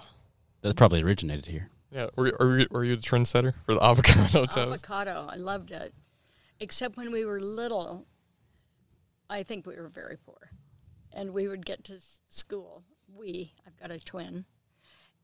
That 0.62 0.76
probably 0.76 1.03
originated 1.03 1.47
here. 1.47 1.70
Yeah. 1.91 2.09
Were, 2.16 2.32
were, 2.39 2.59
you, 2.59 2.66
were 2.70 2.84
you 2.84 2.97
the 2.97 3.03
trendsetter 3.03 3.55
for 3.64 3.74
the 3.74 3.82
avocado 3.82 4.45
toast? 4.45 4.59
Avocado, 4.59 5.26
I 5.30 5.36
loved 5.36 5.70
it. 5.70 5.95
Except 6.61 6.97
when 6.97 7.12
we 7.12 7.24
were 7.24 7.41
little, 7.41 8.07
I 9.30 9.43
think 9.43 9.66
we 9.66 9.76
were 9.76 9.89
very 9.89 10.16
poor. 10.16 10.51
And 11.12 11.32
we 11.32 11.49
would 11.49 11.64
get 11.64 11.84
to 11.84 11.95
s- 11.95 12.20
school, 12.28 12.82
we, 13.16 13.55
I've 13.66 13.76
got 13.78 13.91
a 13.91 13.99
twin, 13.99 14.45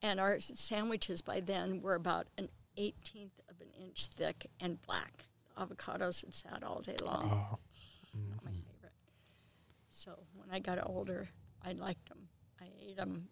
And 0.03 0.19
our 0.21 0.39
sandwiches 0.41 1.21
by 1.21 1.41
then 1.41 1.83
were 1.83 1.95
about 1.95 2.27
an 2.39 2.49
18th 2.79 3.39
of 3.51 3.61
an 3.61 3.69
inch 3.79 4.07
thick 4.07 4.47
and 4.61 4.81
black. 4.83 5.25
Avocados 5.59 6.23
had 6.25 6.33
sat 6.35 6.63
all 6.65 6.81
day 6.81 6.97
long. 7.05 7.25
Oh, 7.53 7.59
Not 8.31 8.44
my 8.44 8.44
favorite. 8.44 8.44
So 9.97 10.11
when 10.35 10.49
I 10.51 10.59
got 10.59 10.79
older, 10.85 11.29
I 11.65 11.73
liked 11.73 12.09
them. 12.09 12.29
I 12.61 12.67
ate 12.85 12.97
them 12.97 13.29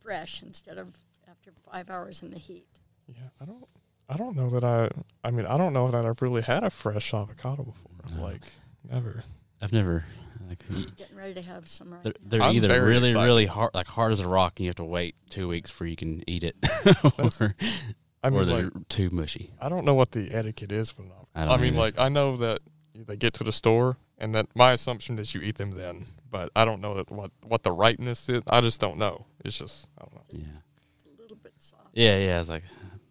fresh 0.00 0.42
instead 0.42 0.78
of 0.78 0.96
after 1.30 1.52
five 1.70 1.90
hours 1.90 2.22
in 2.22 2.30
the 2.30 2.38
heat. 2.38 2.66
yeah. 3.06 3.28
I 3.40 3.44
don't. 3.44 3.64
I 4.08 4.16
don't 4.16 4.34
know 4.36 4.50
that 4.50 4.64
I. 4.64 4.88
I 5.26 5.30
mean, 5.30 5.46
I 5.46 5.56
don't 5.58 5.72
know 5.72 5.90
that 5.90 6.04
I've 6.06 6.20
really 6.22 6.42
had 6.42 6.64
a 6.64 6.70
fresh 6.70 7.12
avocado 7.14 7.64
before. 7.64 8.16
No. 8.16 8.22
Like 8.24 8.42
never. 8.90 9.22
I've 9.60 9.72
never. 9.72 10.04
Like, 10.48 10.64
y- 10.70 10.84
Getting 10.96 11.16
ready 11.16 11.34
to 11.34 11.42
have 11.42 11.68
some 11.68 11.92
right 11.92 12.02
they're, 12.02 12.12
they're 12.20 12.42
either 12.42 12.82
really, 12.84 13.08
excited. 13.10 13.26
really 13.26 13.46
hard, 13.46 13.70
like 13.74 13.86
hard 13.86 14.12
as 14.12 14.20
a 14.20 14.28
rock, 14.28 14.54
and 14.56 14.64
you 14.64 14.68
have 14.70 14.76
to 14.76 14.84
wait 14.84 15.14
two 15.30 15.48
weeks 15.48 15.70
before 15.70 15.86
you 15.86 15.96
can 15.96 16.22
eat 16.26 16.42
it, 16.44 16.56
or, 17.40 17.54
I 18.24 18.28
or 18.28 18.44
they're 18.44 18.62
like, 18.64 18.88
too 18.88 19.08
mushy. 19.10 19.52
I 19.60 19.68
don't 19.68 19.84
know 19.84 19.94
what 19.94 20.10
the 20.12 20.30
etiquette 20.34 20.72
is 20.72 20.90
for 20.90 21.02
them. 21.02 21.12
I 21.34 21.42
I, 21.42 21.46
don't 21.46 21.60
mean, 21.60 21.74
either. 21.74 21.78
like 21.80 21.98
I 21.98 22.08
know 22.08 22.36
that 22.38 22.60
they 22.94 23.16
get 23.16 23.34
to 23.34 23.44
the 23.44 23.52
store, 23.52 23.96
and 24.22 24.34
that 24.34 24.46
my 24.54 24.72
assumption 24.72 25.18
is 25.18 25.34
you 25.34 25.40
eat 25.42 25.56
them 25.56 25.72
then. 25.72 26.06
But 26.30 26.50
I 26.56 26.64
don't 26.64 26.80
know 26.80 26.94
that 26.94 27.10
what 27.10 27.32
what 27.42 27.64
the 27.64 27.72
rightness 27.72 28.28
is. 28.28 28.42
I 28.46 28.60
just 28.62 28.80
don't 28.80 28.96
know. 28.96 29.26
It's 29.44 29.58
just 29.58 29.86
I 29.98 30.04
don't 30.04 30.14
know. 30.14 30.24
Yeah, 30.30 31.12
a 31.18 31.20
little 31.20 31.36
bit 31.36 31.52
soft. 31.58 31.88
yeah, 31.92 32.16
yeah. 32.16 32.36
I 32.36 32.38
was 32.38 32.48
like, 32.48 32.62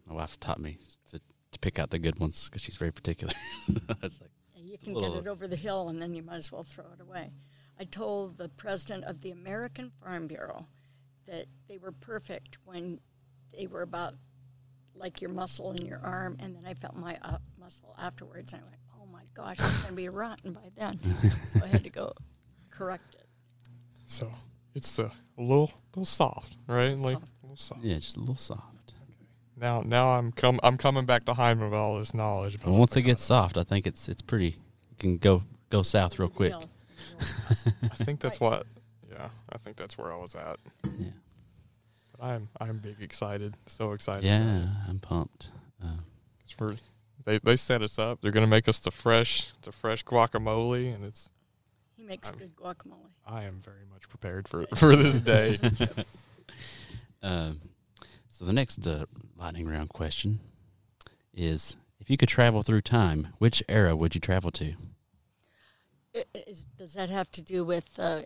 my 0.07 0.15
wife 0.15 0.39
taught 0.39 0.59
me 0.59 0.77
to, 1.11 1.19
to 1.19 1.59
pick 1.59 1.77
out 1.77 1.89
the 1.91 1.99
good 1.99 2.17
ones 2.17 2.45
because 2.45 2.61
she's 2.61 2.77
very 2.77 2.91
particular. 2.91 3.33
It's 4.03 4.19
like, 4.21 4.31
And 4.57 4.67
you 4.67 4.77
can 4.77 4.93
get 4.93 5.11
it 5.11 5.27
over 5.27 5.47
the 5.47 5.55
hill 5.55 5.89
and 5.89 6.01
then 6.01 6.15
you 6.15 6.23
might 6.23 6.37
as 6.37 6.51
well 6.51 6.63
throw 6.63 6.85
it 6.97 7.01
away. 7.01 7.31
I 7.79 7.83
told 7.83 8.37
the 8.37 8.49
president 8.49 9.03
of 9.05 9.21
the 9.21 9.31
American 9.31 9.91
Farm 10.01 10.27
Bureau 10.27 10.65
that 11.27 11.45
they 11.67 11.77
were 11.77 11.91
perfect 11.91 12.57
when 12.63 12.99
they 13.55 13.67
were 13.67 13.81
about 13.81 14.13
like 14.95 15.21
your 15.21 15.31
muscle 15.31 15.71
in 15.71 15.85
your 15.85 15.99
arm, 16.03 16.37
and 16.39 16.55
then 16.55 16.65
I 16.65 16.73
felt 16.73 16.95
my 16.95 17.17
uh, 17.21 17.37
muscle 17.59 17.95
afterwards, 17.97 18.53
and 18.53 18.61
I 18.61 18.65
went, 18.65 18.77
"Oh 18.89 18.90
my 18.90 18.90
gosh, 19.33 19.57
it's 19.59 19.77
going 19.83 19.91
to 19.91 19.95
be 19.97 20.09
rotten 20.09 20.53
by 20.53 20.69
then." 20.75 20.99
so 21.53 21.63
I 21.63 21.67
had 21.67 21.83
to 21.83 21.89
go 21.89 22.13
correct 22.69 23.15
it. 23.15 23.25
So 24.05 24.31
it's 24.75 24.97
a 24.99 25.11
little 25.37 25.71
little 25.95 26.05
soft, 26.05 26.55
right? 26.67 26.97
Like 26.97 27.15
Soft. 27.15 27.27
a 27.27 27.45
little 27.45 27.57
soft. 27.57 27.83
yeah, 27.83 27.95
just 27.95 28.17
a 28.17 28.19
little 28.19 28.35
soft. 28.35 28.93
Now 29.57 29.81
now 29.85 30.17
I'm 30.17 30.31
come 30.31 30.59
I'm 30.63 30.77
coming 30.77 31.05
back 31.05 31.25
to 31.25 31.33
Hindman 31.33 31.69
with 31.69 31.79
all 31.79 31.97
this 31.99 32.13
knowledge. 32.13 32.55
About 32.55 32.65
But 32.65 32.73
once 32.73 32.95
it 32.95 33.03
gets 33.03 33.23
soft, 33.23 33.57
I 33.57 33.63
think 33.63 33.85
it's 33.87 34.09
it's 34.09 34.21
pretty. 34.21 34.57
It 34.91 34.97
can 34.99 35.17
go 35.17 35.43
go 35.69 35.83
south 35.83 36.17
real 36.19 36.25
Over 36.25 36.33
the 36.33 36.37
quick. 36.37 36.51
hill. 36.51 36.69
I 37.83 37.95
think 38.03 38.19
that's 38.19 38.41
Right. 38.41 38.49
what. 38.51 38.67
Yeah, 39.11 39.29
I 39.51 39.57
think 39.57 39.75
that's 39.77 39.97
where 39.97 40.11
I 40.11 40.17
was 40.17 40.35
at. 40.35 40.57
Yeah, 40.83 41.07
But 42.17 42.25
I'm 42.25 42.49
I'm 42.59 42.77
big 42.79 43.01
excited, 43.01 43.55
so 43.67 43.91
excited. 43.91 44.25
yeah. 44.25 44.65
I'm 44.87 44.99
pumped. 44.99 45.51
Uh, 45.83 45.87
It's 46.43 46.53
for 46.53 46.75
they 47.25 47.39
they 47.39 47.55
set 47.55 47.81
us 47.81 47.97
up. 47.99 48.21
They're 48.21 48.31
gonna 48.31 48.47
make 48.47 48.67
us 48.67 48.79
the 48.79 48.91
fresh 48.91 49.51
the 49.61 49.71
fresh 49.71 50.03
guacamole, 50.03 50.93
and 50.93 51.03
it's 51.05 51.29
He 51.95 52.03
makes 52.03 52.29
I'm- 52.29 52.39
good 52.39 52.55
guacamole. 52.55 53.09
I 53.25 53.43
am 53.43 53.61
very 53.61 53.85
much 53.91 54.09
prepared 54.09 54.47
for 54.47 54.65
for 54.75 54.95
this 54.95 55.21
day. 55.21 55.57
Um, 57.23 57.61
so 58.29 58.45
the 58.45 58.51
next 58.53 58.87
uh, 58.87 59.05
lightning 59.37 59.67
round 59.67 59.89
question 59.89 60.39
is: 61.35 61.77
If 61.99 62.09
you 62.09 62.17
could 62.17 62.29
travel 62.29 62.63
through 62.63 62.81
time, 62.81 63.27
which 63.37 63.61
era 63.69 63.95
would 63.95 64.15
you 64.15 64.21
travel 64.21 64.49
to? 64.53 64.73
Is- 66.33 66.65
does 66.77 66.93
that 66.93 67.09
have 67.09 67.31
to 67.33 67.41
do 67.41 67.63
with 67.63 67.97
uh, 67.99 68.23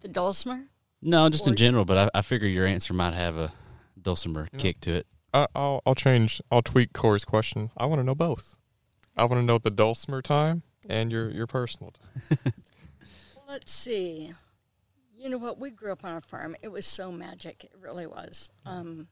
the 0.00 0.08
dulcimer? 0.08 0.64
No, 1.00 1.28
just 1.30 1.46
in 1.46 1.56
general. 1.56 1.84
But 1.84 2.10
I, 2.14 2.18
I 2.18 2.22
figure 2.22 2.48
your 2.48 2.66
answer 2.66 2.92
might 2.92 3.14
have 3.14 3.36
a 3.36 3.52
dulcimer 4.00 4.48
Yeah. 4.52 4.58
kick 4.60 4.80
to 4.82 4.92
it. 4.92 5.06
I, 5.32 5.46
I'll 5.54 5.82
I'll 5.86 5.94
change. 5.94 6.40
I'll 6.50 6.62
tweak 6.62 6.92
Corey's 6.92 7.24
question. 7.24 7.70
I 7.76 7.86
want 7.86 8.00
to 8.00 8.04
know 8.04 8.14
both. 8.14 8.56
I 9.16 9.24
want 9.24 9.40
to 9.40 9.44
know 9.44 9.58
the 9.58 9.70
dulcimer 9.70 10.22
time 10.22 10.62
and 10.88 11.12
your 11.12 11.30
your 11.30 11.46
personal 11.46 11.92
time. 11.92 12.52
Let's 13.48 13.72
see. 13.72 14.32
You 15.16 15.28
know 15.28 15.38
what? 15.38 15.58
We 15.58 15.70
grew 15.70 15.92
up 15.92 16.04
on 16.04 16.16
a 16.16 16.20
farm. 16.20 16.54
It 16.62 16.68
was 16.68 16.86
so 16.86 17.10
magic. 17.10 17.64
It 17.64 17.72
really 17.80 18.06
was. 18.06 18.50
Um, 18.64 19.08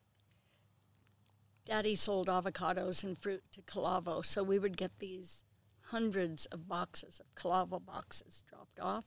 Daddy 1.64 1.96
sold 1.96 2.28
avocados 2.28 3.02
and 3.02 3.18
fruit 3.18 3.42
to 3.52 3.62
Calavo, 3.62 4.24
so 4.24 4.44
we 4.44 4.58
would 4.58 4.76
get 4.76 5.00
these 5.00 5.42
hundreds 5.86 6.46
of 6.46 6.68
boxes 6.68 7.20
of 7.20 7.34
Calavo 7.34 7.84
boxes 7.84 8.44
dropped 8.48 8.78
off 8.78 9.04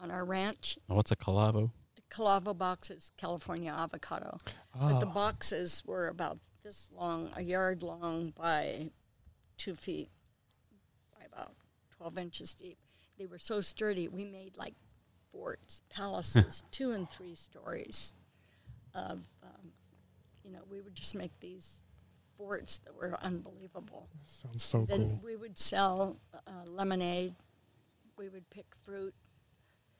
on 0.00 0.10
our 0.10 0.24
ranch. 0.24 0.78
What's 0.86 1.10
a 1.10 1.16
calavo? 1.16 1.70
Calavo 2.14 2.56
boxes, 2.56 3.10
California 3.16 3.72
avocado. 3.72 4.38
But 4.72 4.92
Ah. 4.96 4.98
the 5.00 5.06
boxes 5.06 5.84
were 5.84 6.06
about 6.08 6.38
this 6.62 6.90
long, 6.92 7.32
a 7.34 7.42
yard 7.42 7.82
long 7.82 8.30
by 8.30 8.92
two 9.56 9.74
feet 9.74 10.10
by 11.18 11.24
about 11.24 11.56
12 11.90 12.16
inches 12.18 12.54
deep. 12.54 12.78
They 13.18 13.26
were 13.26 13.38
so 13.40 13.60
sturdy, 13.60 14.08
we 14.08 14.24
made 14.24 14.56
like 14.56 14.74
forts, 15.32 15.82
palaces, 15.90 16.62
two 16.70 16.92
and 16.92 17.10
three 17.10 17.34
stories 17.34 18.12
of, 18.94 19.24
um, 19.42 19.72
you 20.44 20.50
know, 20.52 20.62
we 20.70 20.80
would 20.80 20.94
just 20.94 21.14
make 21.16 21.38
these 21.40 21.80
forts 22.36 22.78
that 22.80 22.94
were 22.94 23.18
unbelievable. 23.22 24.08
Sounds 24.24 24.62
so 24.62 24.84
Then 24.86 25.00
cool. 25.08 25.20
we 25.24 25.36
would 25.36 25.58
sell 25.58 26.20
uh, 26.32 26.64
lemonade. 26.64 27.34
We 28.16 28.28
would 28.28 28.48
pick 28.50 28.66
fruit 28.84 29.14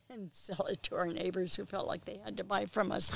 and 0.10 0.30
sell 0.32 0.66
it 0.66 0.82
to 0.84 0.96
our 0.96 1.06
neighbors 1.06 1.56
who 1.56 1.64
felt 1.64 1.86
like 1.86 2.04
they 2.04 2.20
had 2.24 2.36
to 2.36 2.44
buy 2.44 2.66
from 2.66 2.92
us. 2.92 3.10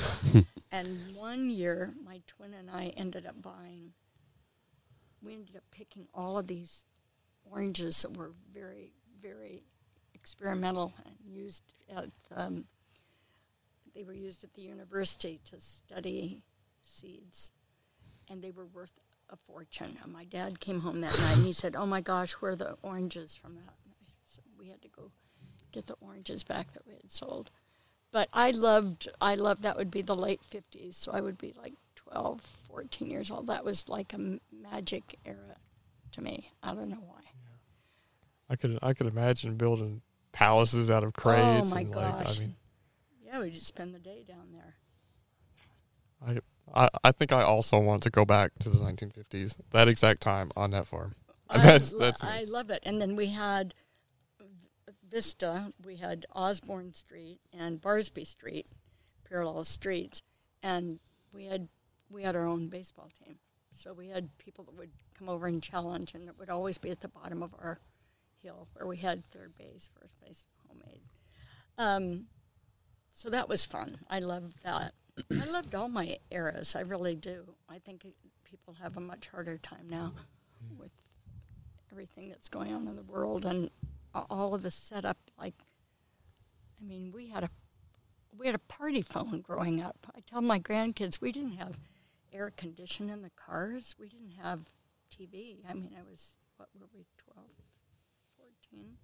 and 0.73 0.99
one 1.15 1.51
year, 1.51 1.95
my 2.05 2.21
twin 2.27 2.55
and 2.55 2.71
I 2.71 2.93
ended 2.97 3.27
up 3.27 3.41
buying. 3.43 3.93
We 5.23 5.35
ended 5.35 5.57
up 5.57 5.65
picking 5.71 6.07
all 6.15 6.39
of 6.39 6.47
these 6.47 6.87
oranges 7.51 8.03
that 8.03 8.17
were 8.17 8.33
very, 8.53 8.93
very 9.21 9.65
experimental 10.15 10.95
and 11.05 11.15
used 11.25 11.63
at. 11.95 12.11
Um, 12.35 12.65
they 13.95 14.05
were 14.05 14.13
used 14.13 14.45
at 14.45 14.55
the 14.55 14.63
university 14.63 15.41
to 15.47 15.61
study 15.61 16.43
seeds, 16.83 17.51
and 18.31 18.41
they 18.43 18.53
were 18.53 18.67
worth 18.67 18.93
a 19.31 19.37
fortune. 19.37 19.99
And 20.05 20.13
my 20.13 20.25
dad 20.25 20.61
came 20.61 20.81
home 20.81 21.01
that 21.01 21.19
night 21.19 21.37
and 21.37 21.45
he 21.47 21.53
said, 21.53 21.75
"Oh 21.75 21.87
my 21.87 22.01
gosh, 22.01 22.33
where 22.35 22.53
are 22.53 22.57
the 22.57 22.77
oranges 22.83 23.35
from 23.35 23.55
that?" 23.57 23.75
And 23.85 23.95
I 24.01 24.07
said, 24.25 24.45
"We 24.57 24.69
had 24.69 24.83
to 24.83 24.89
go 24.89 25.11
get 25.73 25.87
the 25.87 25.97
oranges 26.01 26.45
back 26.45 26.73
that 26.73 26.87
we 26.87 26.95
had 26.95 27.11
sold." 27.11 27.51
But 28.11 28.29
I 28.33 28.51
loved, 28.53 29.09
I 29.21 29.35
loved 29.35 29.63
that 29.63 29.77
would 29.77 29.91
be 29.91 30.03
the 30.03 30.17
late 30.17 30.43
fifties, 30.43 30.97
so 30.97 31.13
I 31.13 31.21
would 31.21 31.37
be 31.37 31.55
like 31.61 31.75
12, 31.95 32.41
14 32.69 33.11
years 33.11 33.31
old. 33.31 33.47
That 33.49 33.65
was 33.65 33.89
like 33.89 34.13
a 34.13 34.17
m- 34.17 34.41
magic 34.51 35.19
era 35.27 35.57
to 36.13 36.23
me. 36.23 36.53
I 36.63 36.75
don't 36.75 36.89
know 36.89 37.05
why. 37.07 37.21
I 38.51 38.57
could 38.57 38.79
I 38.83 38.95
could 38.95 39.07
imagine 39.07 39.57
building 39.57 40.01
palaces 40.33 40.91
out 40.91 41.05
of 41.05 41.13
crates. 41.13 41.71
oh 41.71 41.75
my 41.75 41.81
and 41.83 41.93
gosh! 41.93 42.27
Like, 42.27 42.37
I 42.37 42.41
mean, 42.41 42.57
yeah, 43.25 43.41
we 43.41 43.51
just 43.51 43.67
spend 43.67 43.95
the 43.95 43.99
day 43.99 44.25
down 44.27 44.49
there. 44.53 44.77
I, 46.75 46.85
I 46.85 46.89
I 47.05 47.13
think 47.13 47.33
I 47.33 47.43
also 47.43 47.79
want 47.79 48.03
to 48.05 48.11
go 48.11 48.25
back 48.25 48.53
to 48.61 48.71
the 48.71 48.79
1950s, 48.79 49.59
that 49.71 49.89
exact 49.89 50.21
time 50.23 50.51
on 50.57 50.71
that 50.71 50.87
farm. 50.87 51.15
I 51.51 51.59
That's 51.59 51.91
that's 51.91 52.23
me. 52.23 52.29
I 52.31 52.45
love 52.45 52.71
it. 52.71 52.81
And 52.85 53.01
then 53.01 53.17
we 53.17 53.27
had 53.27 53.75
Vista, 55.11 55.73
we 55.85 55.97
had 55.97 56.27
Osborne 56.35 56.93
Street 56.93 57.41
and 57.53 57.81
Barsby 57.81 58.27
Street, 58.27 58.67
parallel 59.29 59.65
streets, 59.65 60.23
and 60.63 60.99
we 61.33 61.47
had 61.47 61.69
we 62.11 62.23
had 62.23 62.37
our 62.37 62.47
own 62.47 62.69
baseball 62.69 63.11
team. 63.25 63.37
So 63.75 63.93
we 63.93 64.09
had 64.09 64.37
people 64.39 64.65
that 64.65 64.77
would 64.77 64.91
come 65.17 65.29
over 65.29 65.47
and 65.47 65.63
challenge, 65.63 66.15
and 66.15 66.29
it 66.29 66.35
would 66.39 66.51
always 66.51 66.79
be 66.79 66.91
at 66.91 67.01
the 67.01 67.09
bottom 67.09 67.43
of 67.43 67.55
our 67.59 67.79
hill 68.43 68.69
where 68.73 68.87
we 68.87 68.97
had 68.97 69.25
third 69.31 69.57
base, 69.59 69.89
first 70.01 70.19
base, 70.21 70.47
homemade. 70.67 71.03
Um, 71.77 72.27
so 73.13 73.31
that 73.31 73.49
was 73.49 73.67
fun. 73.67 73.99
I 74.09 74.21
loved 74.21 74.63
that. 74.65 74.95
I 75.33 75.45
loved 75.45 75.75
all 75.75 75.89
my 75.89 76.19
eras. 76.31 76.75
I 76.75 76.81
really 76.81 77.15
do. 77.15 77.45
I 77.69 77.79
think 77.79 78.07
people 78.45 78.75
have 78.81 78.97
a 78.97 79.01
much 79.01 79.29
harder 79.29 79.59
time 79.59 79.89
now 79.89 80.13
with 80.79 80.91
everything 81.93 82.29
that's 82.29 82.49
going 82.49 82.73
on 82.73 82.87
in 82.87 82.97
the 82.97 83.03
world 83.03 83.45
and 83.45 83.71
all 84.31 84.55
of 84.55 84.63
the 84.63 84.71
setup. 84.71 85.19
Like, 85.39 85.55
I 86.81 86.85
mean, 86.85 87.13
we 87.15 87.29
had 87.29 87.45
a 87.45 87.51
we 88.37 88.47
had 88.47 88.55
a 88.55 88.59
party 88.61 89.03
phone 89.03 89.41
growing 89.41 89.83
up. 89.83 90.07
I 90.15 90.21
tell 90.21 90.41
my 90.43 90.59
grandkids 90.61 91.21
we 91.21 91.33
didn't 91.33 91.57
have 91.57 91.79
air 92.33 92.53
conditioning 92.57 93.13
in 93.13 93.23
the 93.23 93.31
cars. 93.31 93.95
We 93.99 94.09
didn't 94.09 94.35
have 94.43 94.61
TV. 95.17 95.57
I 95.69 95.75
mean, 95.75 95.91
I 95.99 96.03
was 96.09 96.33
what 96.57 96.69
were 96.79 96.87
we 96.95 97.05
12, 97.33 97.47
14? 98.71 98.97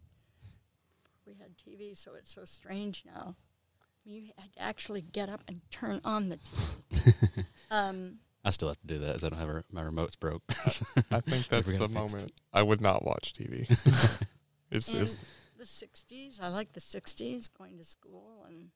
We 1.26 1.34
had 1.40 1.56
TV, 1.56 1.96
so 1.96 2.12
it's 2.14 2.32
so 2.32 2.44
strange 2.44 3.02
now. 3.06 3.34
I 3.34 4.08
mean, 4.10 4.24
you 4.24 4.32
had 4.38 4.52
to 4.52 4.60
actually 4.62 5.00
get 5.00 5.30
up 5.32 5.40
and 5.48 5.62
turn 5.70 6.00
on 6.04 6.28
the 6.28 6.36
TV. 6.36 7.44
um, 7.70 8.18
I 8.44 8.50
still 8.50 8.68
have 8.68 8.80
to 8.82 8.86
do 8.86 8.98
that. 8.98 9.14
'cause 9.14 9.24
I 9.24 9.30
don't 9.30 9.38
have 9.38 9.48
a, 9.48 9.64
my 9.72 9.82
remote's 9.82 10.16
broke. 10.16 10.42
I 11.10 11.20
think 11.20 11.48
that's 11.48 11.66
the 11.66 11.78
got 11.78 11.90
fixed. 11.90 11.94
moment 11.94 12.32
I 12.52 12.62
would 12.62 12.82
not 12.82 13.04
watch 13.04 13.32
TV. 13.32 13.66
it's, 14.74 14.92
mm. 14.92 15.02
it's 15.02 15.16
the 15.56 15.64
60s, 15.64 16.42
I 16.42 16.48
like 16.48 16.72
the 16.72 16.80
60s, 16.80 17.48
going 17.56 17.78
to 17.78 17.84
school 17.84 18.44
and 18.46 18.70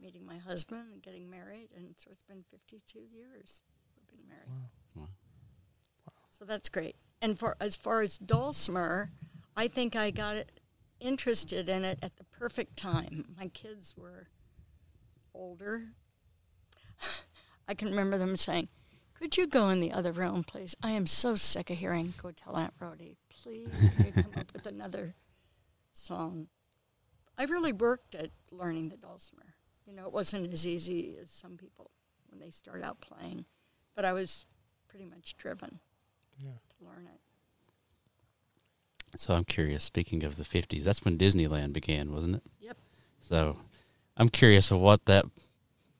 meeting 0.00 0.24
my 0.24 0.36
husband 0.38 0.84
and 0.92 1.02
getting 1.02 1.28
married, 1.28 1.68
and 1.76 1.94
so 1.96 2.08
it's 2.10 2.22
been 2.22 2.44
52 2.50 3.00
years 3.00 3.62
we've 3.96 4.08
been 4.08 4.28
married. 4.28 4.68
Wow. 4.96 5.08
So 6.30 6.44
that's 6.44 6.68
great. 6.68 6.96
And 7.20 7.38
for 7.38 7.56
as 7.60 7.74
far 7.74 8.02
as 8.02 8.16
dulcimer, 8.16 9.10
I 9.56 9.66
think 9.66 9.96
I 9.96 10.10
got 10.12 10.36
it, 10.36 10.60
interested 11.00 11.68
in 11.68 11.84
it 11.84 11.98
at 12.02 12.16
the 12.16 12.24
perfect 12.24 12.76
time. 12.76 13.34
My 13.36 13.48
kids 13.48 13.94
were 13.96 14.28
older. 15.34 15.88
I 17.68 17.74
can 17.74 17.88
remember 17.88 18.18
them 18.18 18.36
saying, 18.36 18.68
"Could 19.14 19.36
you 19.36 19.46
go 19.46 19.68
in 19.68 19.80
the 19.80 19.92
other 19.92 20.12
room, 20.12 20.44
please? 20.44 20.76
I 20.82 20.90
am 20.92 21.06
so 21.06 21.34
sick 21.34 21.70
of 21.70 21.78
hearing. 21.78 22.14
Go 22.22 22.30
tell 22.30 22.56
Aunt 22.56 22.74
Rhody, 22.80 23.16
please. 23.48 23.92
Can 23.96 24.06
you 24.06 24.12
come 24.12 24.32
up 24.36 24.52
with 24.52 24.66
another 24.66 25.14
song?" 25.92 26.48
I 27.36 27.44
really 27.44 27.72
worked 27.72 28.14
at 28.14 28.30
learning 28.50 28.88
the 28.88 28.96
dulcimer. 28.96 29.54
You 29.86 29.94
know, 29.94 30.06
it 30.06 30.12
wasn't 30.12 30.52
as 30.52 30.66
easy 30.66 31.16
as 31.20 31.30
some 31.30 31.56
people 31.56 31.90
when 32.28 32.40
they 32.40 32.50
start 32.50 32.82
out 32.82 33.00
playing, 33.00 33.46
but 33.94 34.04
I 34.04 34.12
was 34.12 34.44
pretty 34.88 35.06
much 35.06 35.36
driven 35.36 35.80
Yeah. 36.38 36.58
to 36.78 36.84
learn 36.84 37.06
it. 37.06 37.20
So 39.16 39.34
I'm 39.34 39.44
curious. 39.44 39.84
Speaking 39.84 40.24
of 40.24 40.36
the 40.36 40.44
'50s, 40.44 40.84
that's 40.84 41.04
when 41.04 41.16
Disneyland 41.16 41.72
began, 41.72 42.12
wasn't 42.12 42.36
it? 42.36 42.42
Yep. 42.60 42.76
So 43.20 43.58
I'm 44.16 44.28
curious 44.28 44.70
of 44.70 44.80
what 44.80 45.06
that 45.06 45.24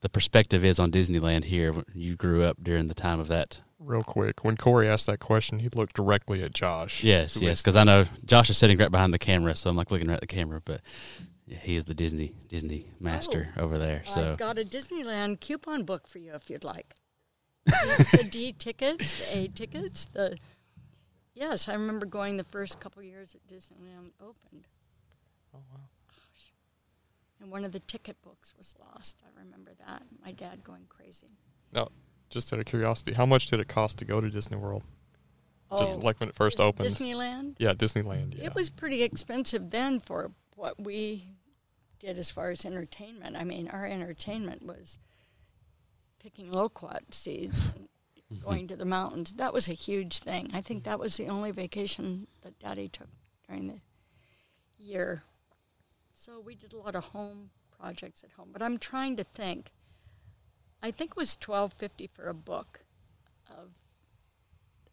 the 0.00 0.08
perspective 0.10 0.64
is 0.64 0.78
on 0.78 0.92
Disneyland 0.92 1.44
here. 1.44 1.82
You 1.94 2.14
grew 2.16 2.42
up 2.44 2.62
during 2.62 2.88
the 2.88 2.94
time 2.94 3.18
of 3.20 3.28
that. 3.28 3.62
Real 3.78 4.02
quick, 4.02 4.44
when 4.44 4.56
Corey 4.56 4.88
asked 4.88 5.06
that 5.06 5.20
question, 5.20 5.60
he 5.60 5.68
looked 5.68 5.94
directly 5.94 6.42
at 6.42 6.52
Josh. 6.52 7.04
Yes, 7.04 7.36
yes, 7.36 7.62
because 7.62 7.76
I 7.76 7.84
know 7.84 8.06
Josh 8.24 8.50
is 8.50 8.58
sitting 8.58 8.76
right 8.76 8.90
behind 8.90 9.14
the 9.14 9.20
camera, 9.20 9.54
so 9.54 9.70
I'm 9.70 9.76
like 9.76 9.92
looking 9.92 10.08
right 10.08 10.14
at 10.14 10.20
the 10.20 10.26
camera. 10.26 10.60
But 10.64 10.80
yeah, 11.46 11.58
he 11.58 11.76
is 11.76 11.84
the 11.84 11.94
Disney 11.94 12.34
Disney 12.48 12.90
master 12.98 13.54
oh, 13.56 13.62
over 13.62 13.78
there. 13.78 14.02
So 14.06 14.32
I've 14.32 14.38
got 14.38 14.58
a 14.58 14.64
Disneyland 14.64 15.40
coupon 15.40 15.84
book 15.84 16.08
for 16.08 16.18
you 16.18 16.32
if 16.34 16.50
you'd 16.50 16.64
like. 16.64 16.94
the 17.66 18.26
D 18.28 18.52
tickets, 18.52 19.20
the 19.20 19.38
A 19.38 19.48
tickets, 19.48 20.06
the 20.06 20.36
yes, 21.34 21.68
I 21.68 21.74
remember 21.74 22.04
going 22.04 22.36
the 22.36 22.44
first 22.44 22.80
couple 22.80 23.02
years 23.02 23.36
at 23.36 23.46
Disneyland 23.46 24.10
opened, 24.20 24.66
Oh 25.54 25.60
wow. 25.70 25.80
Gosh. 26.08 26.52
and 27.40 27.50
one 27.50 27.64
of 27.64 27.72
the 27.72 27.80
ticket 27.80 28.20
books 28.22 28.54
was 28.58 28.74
lost. 28.78 29.22
I 29.24 29.38
remember 29.38 29.72
that. 29.86 30.02
My 30.24 30.32
dad 30.32 30.64
going 30.64 30.86
crazy. 30.88 31.36
No, 31.72 31.90
just 32.30 32.52
out 32.52 32.60
of 32.60 32.66
curiosity, 32.66 33.12
how 33.12 33.26
much 33.26 33.46
did 33.46 33.60
it 33.60 33.68
cost 33.68 33.98
to 33.98 34.04
go 34.04 34.20
to 34.20 34.30
Disney 34.30 34.56
World? 34.56 34.82
Just 35.78 35.98
Oh, 35.98 36.00
like 36.00 36.18
when 36.20 36.30
it 36.30 36.34
first 36.34 36.60
opened. 36.60 36.88
Disneyland. 36.88 37.56
yeah, 37.58 37.74
Disneyland. 37.74 38.38
Yeah. 38.38 38.46
It 38.46 38.54
was 38.54 38.70
pretty 38.70 39.02
expensive 39.02 39.70
then 39.70 40.00
for 40.00 40.32
what 40.56 40.80
we 40.80 41.28
did 41.98 42.18
as 42.18 42.30
far 42.30 42.50
as 42.50 42.64
entertainment. 42.64 43.36
I 43.36 43.44
mean, 43.44 43.68
our 43.68 43.84
entertainment 43.84 44.64
was 44.64 44.98
picking 46.18 46.50
loquat 46.50 47.02
seeds 47.12 47.66
and 47.66 47.88
mm-hmm. 48.32 48.44
going 48.44 48.68
to 48.68 48.76
the 48.76 48.84
mountains. 48.84 49.32
That 49.34 49.52
was 49.52 49.68
a 49.68 49.74
huge 49.74 50.18
thing. 50.18 50.50
I 50.54 50.60
think 50.60 50.84
that 50.84 50.98
was 50.98 51.16
the 51.16 51.28
only 51.28 51.50
vacation 51.50 52.28
that 52.42 52.58
Daddy 52.58 52.88
took 52.88 53.08
during 53.46 53.66
the 53.68 53.80
year. 54.78 55.22
So 56.14 56.40
we 56.40 56.54
did 56.54 56.72
a 56.72 56.78
lot 56.78 56.94
of 56.94 57.04
home 57.04 57.50
projects 57.78 58.24
at 58.24 58.32
home. 58.32 58.48
But 58.52 58.62
I'm 58.62 58.78
trying 58.78 59.16
to 59.16 59.24
think. 59.24 59.72
I 60.82 60.90
think 60.90 61.12
it 61.12 61.16
was 61.16 61.36
twelve 61.36 61.72
fifty 61.72 62.06
for 62.06 62.24
a 62.28 62.34
book 62.34 62.80
of 63.50 63.70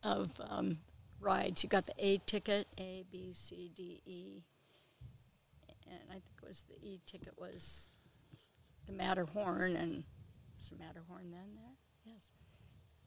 of 0.04 0.32
um, 0.50 0.80
rides. 1.20 1.64
You 1.64 1.70
got 1.70 1.86
the 1.86 1.94
A 1.98 2.18
ticket, 2.26 2.68
A, 2.78 3.04
B, 3.12 3.32
C, 3.34 3.72
D, 3.76 4.02
E, 4.06 4.44
and 5.88 6.00
I 6.10 6.14
think 6.14 6.36
it 6.42 6.48
was 6.48 6.64
the 6.70 6.88
E 6.88 7.00
ticket 7.06 7.34
was 7.38 7.90
the 8.86 8.94
Matterhorn, 8.94 9.76
and 9.76 10.04
was 10.56 10.70
the 10.70 10.78
Matterhorn 10.78 11.32
then 11.32 11.56
there? 11.56 11.74
Yes. 12.06 12.22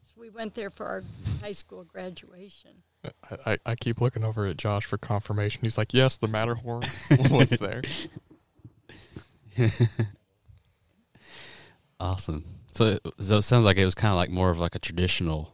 So 0.05 0.15
we 0.19 0.31
went 0.31 0.55
there 0.55 0.71
for 0.71 0.87
our 0.87 1.03
high 1.41 1.53
school 1.53 1.85
graduation. 1.85 2.83
I, 3.05 3.11
I, 3.47 3.59
I 3.67 3.75
keep 3.75 4.01
looking 4.01 4.25
over 4.25 4.47
at 4.47 4.57
Josh 4.57 4.85
for 4.85 4.99
confirmation. 4.99 5.61
He's 5.63 5.79
like, 5.79 5.95
yes, 5.95 6.17
the 6.17 6.29
Matterhorn 6.29 6.83
was 7.31 7.51
there. 7.51 7.83
awesome. 12.01 12.45
So, 12.79 12.85
it- 12.87 13.07
so 13.21 13.39
it 13.39 13.43
sounds 13.43 13.65
like 13.65 13.77
it 13.77 13.85
was 13.85 13.95
kind 13.95 14.13
of 14.13 14.17
like 14.17 14.31
more 14.31 14.51
of 14.51 14.59
like 14.59 14.75
a 14.75 14.79
traditional, 14.79 15.53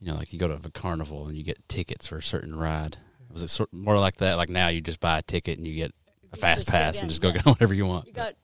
you 0.00 0.06
know, 0.08 0.14
like 0.16 0.32
you 0.32 0.38
go 0.38 0.48
to 0.48 0.54
a 0.54 0.70
carnival 0.70 1.26
and 1.28 1.36
you 1.36 1.44
get 1.44 1.68
tickets 1.68 2.06
for 2.06 2.18
a 2.18 2.22
certain 2.22 2.56
ride. 2.56 2.96
Was 3.30 3.42
it 3.42 3.48
sort 3.48 3.72
more 3.72 3.98
like 3.98 4.16
that? 4.16 4.36
Like 4.36 4.48
now 4.48 4.68
you 4.68 4.80
just 4.80 5.00
buy 5.00 5.18
a 5.18 5.22
ticket 5.22 5.58
and 5.58 5.66
you 5.66 5.74
get 5.74 5.90
a 6.32 6.36
You 6.36 6.40
fast 6.40 6.66
pass 6.68 6.96
in, 6.96 7.02
and 7.02 7.10
just 7.10 7.20
go 7.22 7.28
yes. 7.28 7.38
get 7.38 7.46
whatever 7.52 7.74
you 7.74 7.86
want. 7.86 8.06
You 8.06 8.12
got 8.12 8.34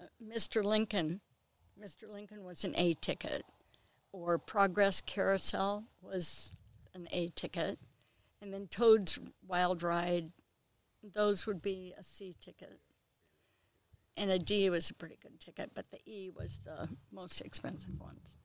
uh, 0.00 0.04
Mr. 0.22 0.62
Lincoln. 0.64 1.20
Mr. 1.80 2.08
Lincoln 2.12 2.44
was 2.44 2.64
an 2.64 2.72
A 2.76 2.94
ticket, 2.94 3.42
or 4.12 4.38
Progress 4.38 5.00
Carousel 5.00 5.84
was 6.00 6.52
an 6.94 7.08
A 7.12 7.28
ticket, 7.28 7.78
and 8.40 8.52
then 8.54 8.68
Toad's 8.68 9.18
Wild 9.46 9.82
Ride, 9.82 10.30
those 11.02 11.46
would 11.46 11.60
be 11.60 11.92
a 11.98 12.02
C 12.02 12.34
ticket. 12.40 12.78
And 14.16 14.30
a 14.30 14.38
D 14.38 14.70
was 14.70 14.90
a 14.90 14.94
pretty 14.94 15.18
good 15.20 15.40
ticket, 15.40 15.72
but 15.74 15.90
the 15.90 15.98
E 16.06 16.30
was 16.36 16.60
the 16.64 16.88
most 17.12 17.40
expensive 17.40 17.98
ones. 18.00 18.36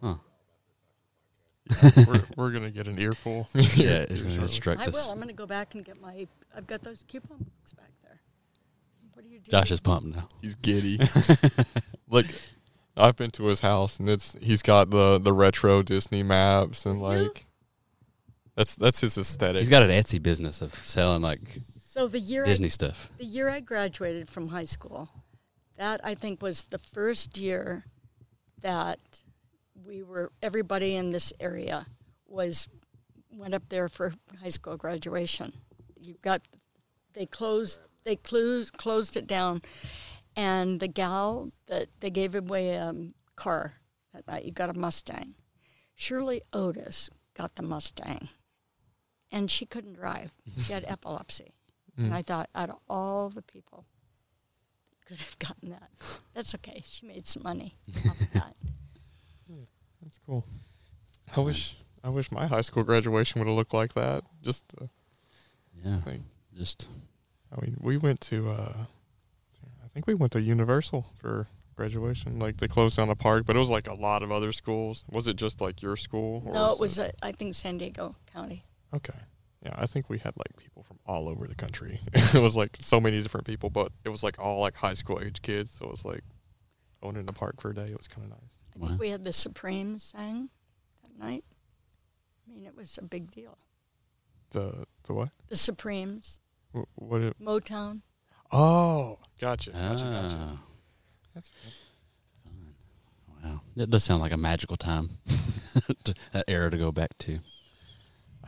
Huh. 0.00 0.14
we're, 2.06 2.22
we're 2.36 2.50
going 2.50 2.64
to 2.64 2.70
get 2.70 2.86
an 2.86 2.98
earful. 2.98 3.48
Yeah, 3.54 4.04
it's 4.08 4.20
going 4.22 4.24
to 4.24 4.30
shortly. 4.30 4.42
instruct 4.42 4.80
I 4.82 4.84
us. 4.86 4.92
will. 4.92 5.10
I'm 5.12 5.16
going 5.16 5.28
to 5.28 5.34
go 5.34 5.46
back 5.46 5.74
and 5.74 5.84
get 5.84 6.00
my. 6.00 6.26
I've 6.54 6.66
got 6.66 6.82
those 6.82 7.04
coupon 7.08 7.38
books 7.38 7.72
back 7.72 7.90
there. 8.02 8.20
What 9.14 9.24
are 9.24 9.28
you 9.28 9.38
doing? 9.40 9.50
Josh 9.50 9.70
is 9.70 9.80
pumped 9.80 10.14
now. 10.14 10.28
He's 10.42 10.54
giddy. 10.56 10.98
Look, 12.08 12.26
I've 12.96 13.16
been 13.16 13.30
to 13.32 13.44
his 13.46 13.60
house 13.60 13.98
and 13.98 14.08
it's 14.08 14.36
he's 14.40 14.60
got 14.62 14.90
the 14.90 15.18
the 15.18 15.32
retro 15.32 15.82
Disney 15.82 16.22
maps 16.22 16.84
and 16.86 17.00
Yeah. 17.00 17.06
like 17.06 17.46
that's 18.56 18.76
that's 18.76 19.00
his 19.00 19.16
aesthetic. 19.16 19.60
He's 19.60 19.70
got 19.70 19.82
an 19.82 19.90
Etsy 19.90 20.22
business 20.22 20.60
of 20.60 20.74
selling 20.74 21.22
like 21.22 21.40
So 21.94 22.08
the 22.08 22.18
year 22.18 22.44
I 22.44 22.54
stuff. 22.54 23.08
the 23.18 23.24
year 23.24 23.48
I 23.48 23.60
graduated 23.60 24.28
from 24.28 24.48
high 24.48 24.64
school, 24.64 25.10
that 25.76 26.00
I 26.02 26.16
think 26.16 26.42
was 26.42 26.64
the 26.64 26.78
first 26.78 27.38
year 27.38 27.84
that 28.60 28.98
we 29.86 30.02
were 30.02 30.32
everybody 30.42 30.96
in 30.96 31.12
this 31.12 31.32
area 31.38 31.86
was 32.26 32.66
went 33.32 33.54
up 33.54 33.68
there 33.68 33.88
for 33.88 34.12
high 34.42 34.48
school 34.48 34.76
graduation. 34.76 35.52
You 35.96 36.16
got 36.20 36.42
they 37.12 37.26
closed 37.26 37.78
they 38.02 38.16
closed 38.16 38.76
closed 38.76 39.16
it 39.16 39.28
down, 39.28 39.62
and 40.34 40.80
the 40.80 40.88
gal 40.88 41.52
that 41.68 41.86
they 42.00 42.10
gave 42.10 42.34
away 42.34 42.70
a 42.70 42.88
um, 42.88 43.14
car 43.36 43.74
that 44.12 44.26
night. 44.26 44.44
You 44.44 44.50
got 44.50 44.68
a 44.68 44.76
Mustang. 44.76 45.36
Shirley 45.94 46.42
Otis 46.52 47.08
got 47.36 47.54
the 47.54 47.62
Mustang, 47.62 48.30
and 49.30 49.48
she 49.48 49.64
couldn't 49.64 49.94
drive. 49.94 50.32
She 50.58 50.72
had 50.72 50.84
epilepsy. 50.88 51.52
Mm. 51.98 52.04
And 52.06 52.14
I 52.14 52.22
thought, 52.22 52.50
out 52.54 52.70
of 52.70 52.76
all 52.88 53.30
the 53.30 53.42
people 53.42 53.84
could 55.06 55.18
have 55.18 55.38
gotten 55.38 55.70
that, 55.70 55.90
that's 56.34 56.54
okay. 56.56 56.82
She 56.86 57.06
made 57.06 57.26
some 57.26 57.42
money 57.42 57.76
off 58.08 58.20
of 58.20 58.32
that. 58.32 58.56
That's 60.02 60.18
cool. 60.26 60.44
I 61.36 61.40
wish 61.40 61.76
I 62.02 62.10
wish 62.10 62.30
my 62.30 62.46
high 62.46 62.60
school 62.60 62.82
graduation 62.84 63.40
would 63.40 63.48
have 63.48 63.56
looked 63.56 63.72
like 63.74 63.94
that. 63.94 64.22
Just 64.42 64.64
uh, 64.80 64.86
Yeah. 65.84 66.00
Like- 66.04 66.20
Just 66.56 66.88
I 67.56 67.60
mean, 67.60 67.76
we 67.80 67.96
went 67.96 68.20
to 68.22 68.50
uh 68.50 68.72
I 69.84 69.88
think 69.94 70.06
we 70.06 70.14
went 70.14 70.32
to 70.32 70.40
Universal 70.40 71.06
for 71.20 71.46
graduation. 71.76 72.38
Like 72.38 72.58
they 72.58 72.68
closed 72.68 72.96
down 72.96 73.08
the 73.08 73.14
park, 73.14 73.44
but 73.46 73.56
it 73.56 73.58
was 73.58 73.68
like 73.70 73.88
a 73.88 73.94
lot 73.94 74.22
of 74.22 74.30
other 74.30 74.52
schools. 74.52 75.04
Was 75.10 75.26
it 75.26 75.36
just 75.36 75.60
like 75.60 75.80
your 75.82 75.96
school? 75.96 76.42
or 76.46 76.52
No, 76.52 76.72
it 76.72 76.80
was, 76.80 76.98
uh, 76.98 77.10
I 77.22 77.32
think, 77.32 77.54
San 77.54 77.78
Diego 77.78 78.14
County. 78.32 78.64
Okay. 78.92 79.14
Yeah, 79.64 79.74
I 79.76 79.86
think 79.86 80.10
we 80.10 80.18
had 80.18 80.34
like 80.36 80.56
people 80.56 80.82
from 80.82 80.98
all 81.06 81.28
over 81.28 81.46
the 81.46 81.54
country. 81.54 82.00
it 82.12 82.34
was 82.34 82.54
like 82.54 82.76
so 82.80 83.00
many 83.00 83.22
different 83.22 83.46
people, 83.46 83.70
but 83.70 83.92
it 84.04 84.10
was 84.10 84.22
like 84.22 84.38
all 84.38 84.60
like 84.60 84.74
high 84.74 84.92
school 84.94 85.20
age 85.24 85.40
kids. 85.42 85.70
So 85.72 85.86
it 85.86 85.90
was 85.90 86.04
like 86.04 86.22
owning 87.02 87.24
the 87.26 87.32
park 87.32 87.60
for 87.60 87.70
a 87.70 87.74
day. 87.74 87.86
It 87.86 87.96
was 87.96 88.08
kind 88.08 88.24
of 88.24 88.30
nice. 88.30 88.50
I 88.76 88.78
think 88.78 88.90
Wow. 88.90 88.96
we 88.98 89.08
had 89.08 89.24
the 89.24 89.32
Supremes 89.32 90.02
sang 90.02 90.50
that 91.02 91.18
night. 91.18 91.44
I 92.46 92.52
mean, 92.54 92.66
it 92.66 92.76
was 92.76 92.98
a 92.98 93.02
big 93.04 93.30
deal. 93.30 93.56
The 94.50 94.84
the 95.04 95.14
what? 95.14 95.30
The 95.48 95.56
Supremes, 95.56 96.40
Wh- 96.72 96.82
What? 96.96 97.22
It, 97.22 97.40
Motown. 97.40 98.02
oh, 98.52 99.18
gotcha, 99.40 99.70
gotcha, 99.70 100.04
gotcha. 100.04 100.36
ah, 100.40 100.58
That's, 101.34 101.50
that's 101.64 101.82
fun. 102.44 102.74
wow. 103.42 103.60
That 103.76 103.88
does 103.90 104.04
sound 104.04 104.20
like 104.20 104.32
a 104.32 104.36
magical 104.36 104.76
time. 104.76 105.10
to, 106.04 106.14
that 106.32 106.44
era 106.48 106.70
to 106.70 106.76
go 106.76 106.92
back 106.92 107.16
to. 107.20 107.40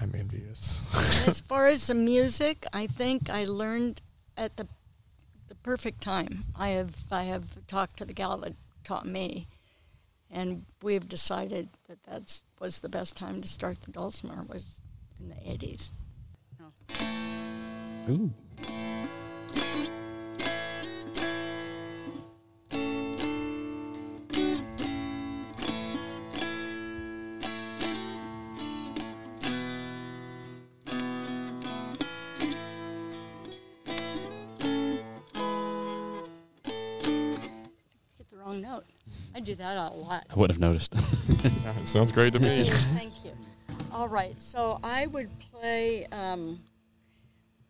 I'm 0.01 0.15
envious. 0.15 0.81
as 1.27 1.41
far 1.49 1.67
as 1.67 1.87
the 1.87 1.95
music, 1.95 2.67
I 2.73 2.87
think 2.87 3.31
I 3.31 3.45
learned 3.45 4.03
at 4.37 4.57
the 4.57 4.67
the 5.49 5.55
perfect 5.55 6.03
time. 6.03 6.47
I 6.57 6.71
have 6.71 6.95
I 7.11 7.25
have 7.25 7.67
talked 7.67 7.99
to 7.99 8.05
the 8.05 8.13
gal 8.13 8.37
that 8.39 8.55
taught 8.85 9.07
me, 9.07 9.47
and 10.31 10.65
we've 10.83 11.09
decided 11.09 11.69
that 11.89 12.03
that 12.05 12.41
was 12.61 12.81
the 12.81 12.89
best 12.89 13.17
time 13.17 13.41
to 13.43 13.49
start 13.49 13.81
the 13.83 13.93
dulcimer 13.93 14.45
was 14.49 14.83
in 15.21 15.29
the 15.29 15.51
eighties. 15.51 15.93
Ooh. 18.09 18.33
Do 39.47 39.55
that 39.55 39.77
a 39.77 39.95
lot. 39.95 40.27
I 40.29 40.35
wouldn't 40.35 40.61
have 40.61 40.71
noticed. 40.71 40.95
Yeah, 41.63 41.79
it 41.79 41.87
sounds 41.87 42.11
great 42.11 42.33
to 42.33 42.41
me. 42.41 42.69
Thank 42.71 43.13
you. 43.25 43.31
All 43.93 44.09
right, 44.09 44.41
so 44.43 44.81
I 44.83 45.07
would 45.07 45.29
play 45.53 46.07
um, 46.07 46.59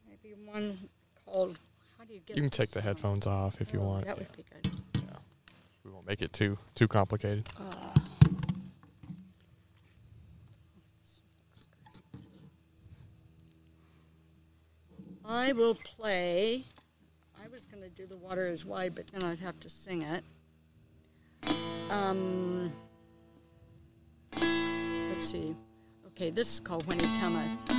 maybe 0.09 0.35
one 0.45 0.79
called. 1.25 1.59
How 1.99 2.05
do 2.05 2.15
you 2.15 2.21
get? 2.21 2.37
You 2.37 2.43
can 2.43 2.51
take 2.51 2.71
the 2.71 2.81
song? 2.81 2.83
headphones 2.85 3.27
off 3.27 3.61
if 3.61 3.73
you 3.73 3.81
Oh, 3.81 3.87
want. 3.87 4.07
That 4.07 4.19
would 4.19 4.33
be 4.37 4.45
good. 4.51 4.73
Yeah. 4.95 5.17
We 5.85 5.91
won't 5.91 6.07
make 6.07 6.23
it 6.23 6.33
too 6.33 6.57
too 6.75 6.89
complicated. 6.89 7.47
Uh, 7.59 7.91
I 15.25 15.53
will 15.53 15.75
play. 15.75 16.65
I 17.43 17.49
was 17.49 17.67
going 17.67 17.83
to 17.83 17.89
do 17.91 18.07
The 18.07 18.17
Water 18.17 18.47
is 18.47 18.65
Wide, 18.65 18.95
but 18.95 19.07
then 19.09 19.23
I'd 19.29 19.39
have 19.41 19.59
to 19.61 19.71
sing 19.71 20.03
it. 20.03 20.25
Um, 21.91 22.73
let's 24.33 25.29
see. 25.29 25.55
Okay, 26.09 26.31
this 26.31 26.55
is 26.55 26.61
called 26.61 26.87
When 26.87 26.99
He 26.99 27.07
Cometh. 27.21 27.76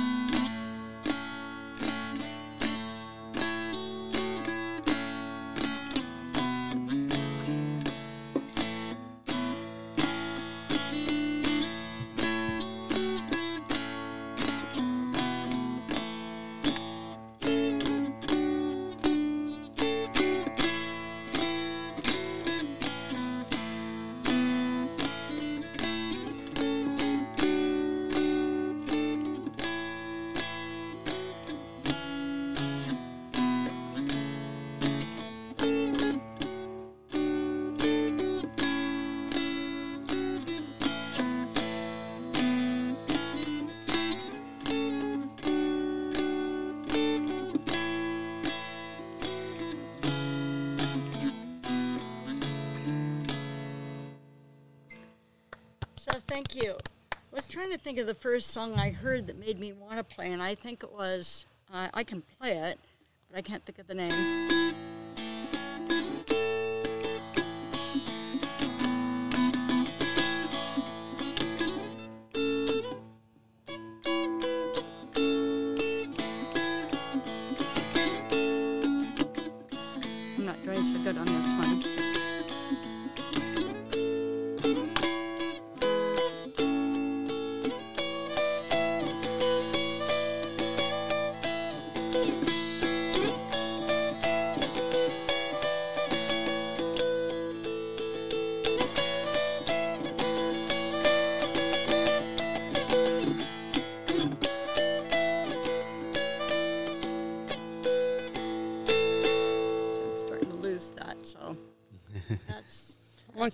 Think 57.88 57.98
of 58.00 58.06
the 58.06 58.12
first 58.12 58.50
song 58.50 58.74
I 58.74 58.90
heard 58.90 59.26
that 59.28 59.38
made 59.38 59.58
me 59.58 59.72
want 59.72 59.96
to 59.96 60.04
play, 60.04 60.30
and 60.30 60.42
I 60.42 60.54
think 60.54 60.82
it 60.82 60.92
was. 60.92 61.46
Uh, 61.72 61.88
I 61.94 62.04
can 62.04 62.22
play 62.38 62.52
it, 62.52 62.78
but 63.30 63.38
I 63.38 63.40
can't 63.40 63.64
think 63.64 63.78
of 63.78 63.86
the 63.86 63.94
name. 63.94 64.67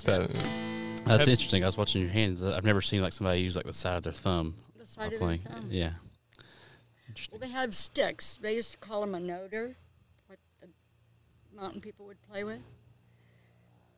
Like 0.06 0.28
that. 0.28 0.34
That's 1.04 1.18
Have- 1.20 1.28
interesting. 1.28 1.62
I 1.62 1.66
was 1.66 1.76
watching 1.76 2.00
your 2.02 2.10
hands. 2.10 2.42
I've 2.42 2.64
never 2.64 2.80
seen 2.80 3.02
like 3.02 3.12
somebody 3.12 3.40
use 3.40 3.54
like 3.56 3.66
the 3.66 3.74
side 3.74 3.96
of 3.96 4.02
their 4.04 4.12
thumb 4.12 4.54
the 4.78 4.86
side 4.86 5.06
of 5.06 5.12
the 5.12 5.18
playing. 5.18 5.40
thumb. 5.40 5.68
Yeah. 5.70 5.92
Well, 7.30 7.38
they 7.38 7.48
have 7.48 7.74
sticks. 7.74 8.38
They 8.42 8.54
used 8.54 8.72
to 8.72 8.78
call 8.78 9.00
them 9.02 9.14
a 9.14 9.18
noter, 9.18 9.74
what 10.26 10.38
the 10.60 10.68
mountain 11.54 11.80
people 11.80 12.06
would 12.06 12.20
play 12.22 12.42
with. 12.42 12.60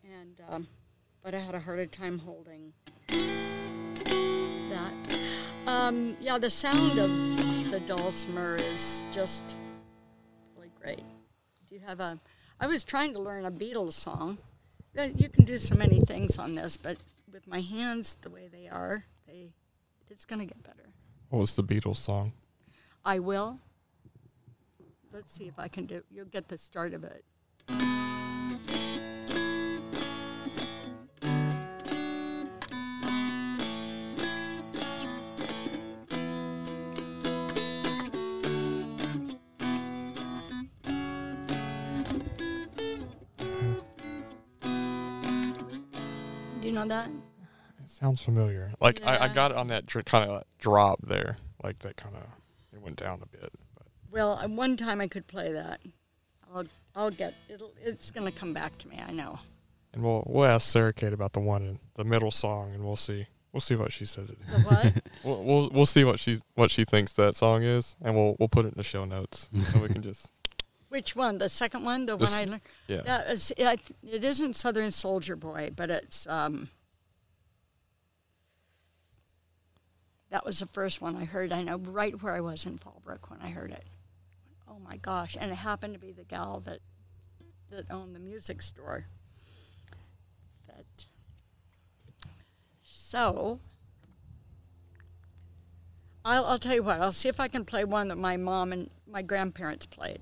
And 0.04 0.40
um, 0.48 0.68
but 1.22 1.34
I 1.34 1.38
had 1.38 1.54
a 1.54 1.60
harder 1.60 1.86
time 1.86 2.18
holding 2.18 2.72
that. 4.68 4.92
Um, 5.66 6.16
yeah, 6.20 6.38
the 6.38 6.50
sound 6.50 6.98
of 6.98 7.70
the 7.70 7.80
dulcimer 7.86 8.54
is 8.56 9.02
just 9.12 9.42
really 10.56 10.70
great. 10.80 11.02
Do 11.68 11.74
you 11.74 11.80
have 11.86 12.00
a? 12.00 12.20
I 12.60 12.66
was 12.66 12.84
trying 12.84 13.12
to 13.14 13.18
learn 13.18 13.44
a 13.44 13.50
Beatles 13.50 13.94
song. 13.94 14.38
Uh, 14.98 15.08
You 15.14 15.28
can 15.28 15.44
do 15.44 15.58
so 15.58 15.74
many 15.74 16.00
things 16.00 16.38
on 16.38 16.54
this, 16.54 16.76
but 16.76 16.96
with 17.32 17.46
my 17.46 17.60
hands 17.60 18.16
the 18.22 18.30
way 18.30 18.48
they 18.50 18.68
are, 18.68 19.04
they 19.26 19.52
it's 20.08 20.24
going 20.24 20.38
to 20.38 20.46
get 20.46 20.62
better. 20.62 20.88
What 21.28 21.40
was 21.40 21.56
the 21.56 21.64
Beatles 21.64 21.98
song? 21.98 22.32
I 23.04 23.18
will. 23.18 23.58
Let's 25.12 25.32
see 25.32 25.46
if 25.48 25.58
I 25.58 25.68
can 25.68 25.86
do. 25.86 26.02
You'll 26.10 26.26
get 26.26 26.48
the 26.48 26.58
start 26.58 26.94
of 26.94 27.04
it. 27.04 27.24
That? 46.88 47.08
It 47.82 47.90
sounds 47.90 48.20
familiar. 48.22 48.72
Like 48.80 49.00
I, 49.06 49.24
I 49.26 49.28
got 49.28 49.50
it 49.52 49.56
on 49.56 49.68
that 49.68 49.86
dr- 49.86 50.04
kind 50.04 50.28
of 50.30 50.42
drop 50.58 51.00
there. 51.02 51.36
Like 51.62 51.78
that 51.80 51.96
kind 51.96 52.14
of 52.16 52.22
it 52.72 52.82
went 52.82 52.96
down 52.96 53.20
a 53.22 53.26
bit. 53.26 53.50
But 53.74 53.86
Well, 54.10 54.32
uh, 54.42 54.48
one 54.48 54.76
time 54.76 55.00
I 55.00 55.08
could 55.08 55.26
play 55.26 55.52
that. 55.52 55.80
I'll 56.54 56.64
I'll 56.94 57.10
get 57.10 57.34
it'll 57.48 57.72
it's 57.84 58.10
gonna 58.10 58.32
come 58.32 58.52
back 58.52 58.76
to 58.78 58.88
me. 58.88 59.00
I 59.06 59.12
know. 59.12 59.38
and 59.92 60.02
we'll 60.02 60.24
we'll 60.26 60.46
ask 60.46 60.68
Sarah 60.70 60.92
Kate 60.92 61.12
about 61.12 61.32
the 61.32 61.40
one 61.40 61.62
in 61.62 61.78
the 61.94 62.04
middle 62.04 62.30
song, 62.30 62.72
and 62.74 62.84
we'll 62.84 62.96
see 62.96 63.26
we'll 63.52 63.60
see 63.60 63.76
what 63.76 63.92
she 63.92 64.04
says. 64.04 64.30
It. 64.30 64.38
The 64.48 64.60
what? 64.60 64.92
We'll, 65.24 65.42
we'll 65.42 65.70
we'll 65.70 65.86
see 65.86 66.04
what 66.04 66.20
she's 66.20 66.42
what 66.54 66.70
she 66.70 66.84
thinks 66.84 67.12
that 67.14 67.34
song 67.36 67.62
is, 67.62 67.96
and 68.02 68.14
we'll 68.14 68.36
we'll 68.38 68.48
put 68.48 68.64
it 68.64 68.68
in 68.68 68.74
the 68.76 68.82
show 68.84 69.04
notes 69.04 69.48
so 69.72 69.80
we 69.80 69.88
can 69.88 70.02
just 70.02 70.30
Which 70.88 71.16
one? 71.16 71.38
The 71.38 71.48
second 71.48 71.84
one? 71.84 72.06
The 72.06 72.16
The 72.16 72.24
one 72.24 72.32
I 72.32 72.44
learned. 72.44 72.60
yeah. 72.86 73.02
That 73.02 73.26
is, 73.28 73.52
I, 73.58 73.76
it 74.04 74.22
isn't 74.22 74.54
Southern 74.54 74.92
Soldier 74.92 75.34
Boy, 75.36 75.70
but 75.74 75.90
it's 75.90 76.26
um. 76.28 76.68
That 80.36 80.44
was 80.44 80.58
the 80.58 80.66
first 80.66 81.00
one 81.00 81.16
I 81.16 81.24
heard. 81.24 81.50
I 81.50 81.62
know 81.62 81.78
right 81.78 82.22
where 82.22 82.34
I 82.34 82.42
was 82.42 82.66
in 82.66 82.76
Fallbrook 82.76 83.30
when 83.30 83.40
I 83.40 83.48
heard 83.48 83.70
it. 83.70 83.84
Oh 84.68 84.78
my 84.78 84.98
gosh! 84.98 85.34
And 85.40 85.50
it 85.50 85.54
happened 85.54 85.94
to 85.94 85.98
be 85.98 86.12
the 86.12 86.24
gal 86.24 86.60
that 86.66 86.80
that 87.70 87.90
owned 87.90 88.14
the 88.14 88.18
music 88.18 88.60
store. 88.60 89.06
That. 90.66 90.84
So. 92.84 93.60
I'll, 96.22 96.44
I'll 96.44 96.58
tell 96.58 96.74
you 96.74 96.82
what. 96.82 97.00
I'll 97.00 97.12
see 97.12 97.30
if 97.30 97.40
I 97.40 97.48
can 97.48 97.64
play 97.64 97.84
one 97.84 98.08
that 98.08 98.18
my 98.18 98.36
mom 98.36 98.72
and 98.72 98.90
my 99.10 99.22
grandparents 99.22 99.86
played 99.86 100.20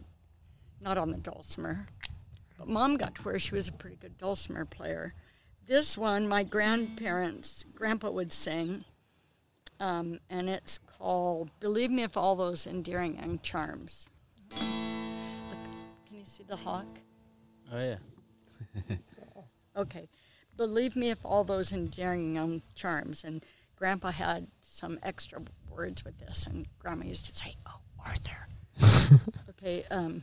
not 0.81 0.97
on 0.97 1.11
the 1.11 1.19
dulcimer. 1.19 1.89
But 2.57 2.69
mom 2.69 2.99
got 2.99 3.17
to 3.17 3.23
where 3.23 3.41
she 3.41 3.57
was 3.57 3.67
a 3.67 3.73
pretty 3.73 3.97
good 3.97 4.17
dulcimer 4.17 4.65
player. 4.65 5.15
This 5.67 5.99
one, 5.99 6.29
my 6.29 6.45
grandparents, 6.45 7.65
grandpa 7.75 8.13
would 8.13 8.33
sing, 8.33 8.85
um, 9.81 10.21
and 10.31 10.49
it's 10.49 10.79
called 10.79 11.51
Believe 11.61 11.91
Me 11.91 12.03
If 12.03 12.17
All 12.17 12.37
Those 12.37 12.67
Endearing 12.67 13.17
Young 13.17 13.41
Charms. 13.43 14.09
Look, 14.51 14.61
can 14.61 16.19
you 16.19 16.25
see 16.25 16.45
the 16.49 16.57
hawk? 16.57 16.87
Oh 17.73 17.79
yeah. 17.79 17.97
Okay. 19.77 20.09
Believe 20.57 20.95
me 20.95 21.11
if 21.11 21.25
all 21.25 21.45
those 21.45 21.73
endearing 21.73 22.35
young 22.35 22.63
charms. 22.75 23.25
And 23.25 23.45
Grandpa 23.77 24.13
had 24.13 24.49
some 24.61 24.99
extra 25.03 25.43
words 25.69 26.05
with 26.05 26.19
this, 26.19 26.47
and 26.47 26.67
Grandma 26.79 27.07
used 27.07 27.27
to 27.27 27.37
say, 27.37 27.57
Oh, 27.67 27.81
Arthur. 28.05 28.49
okay. 29.51 29.85
Um, 29.91 30.23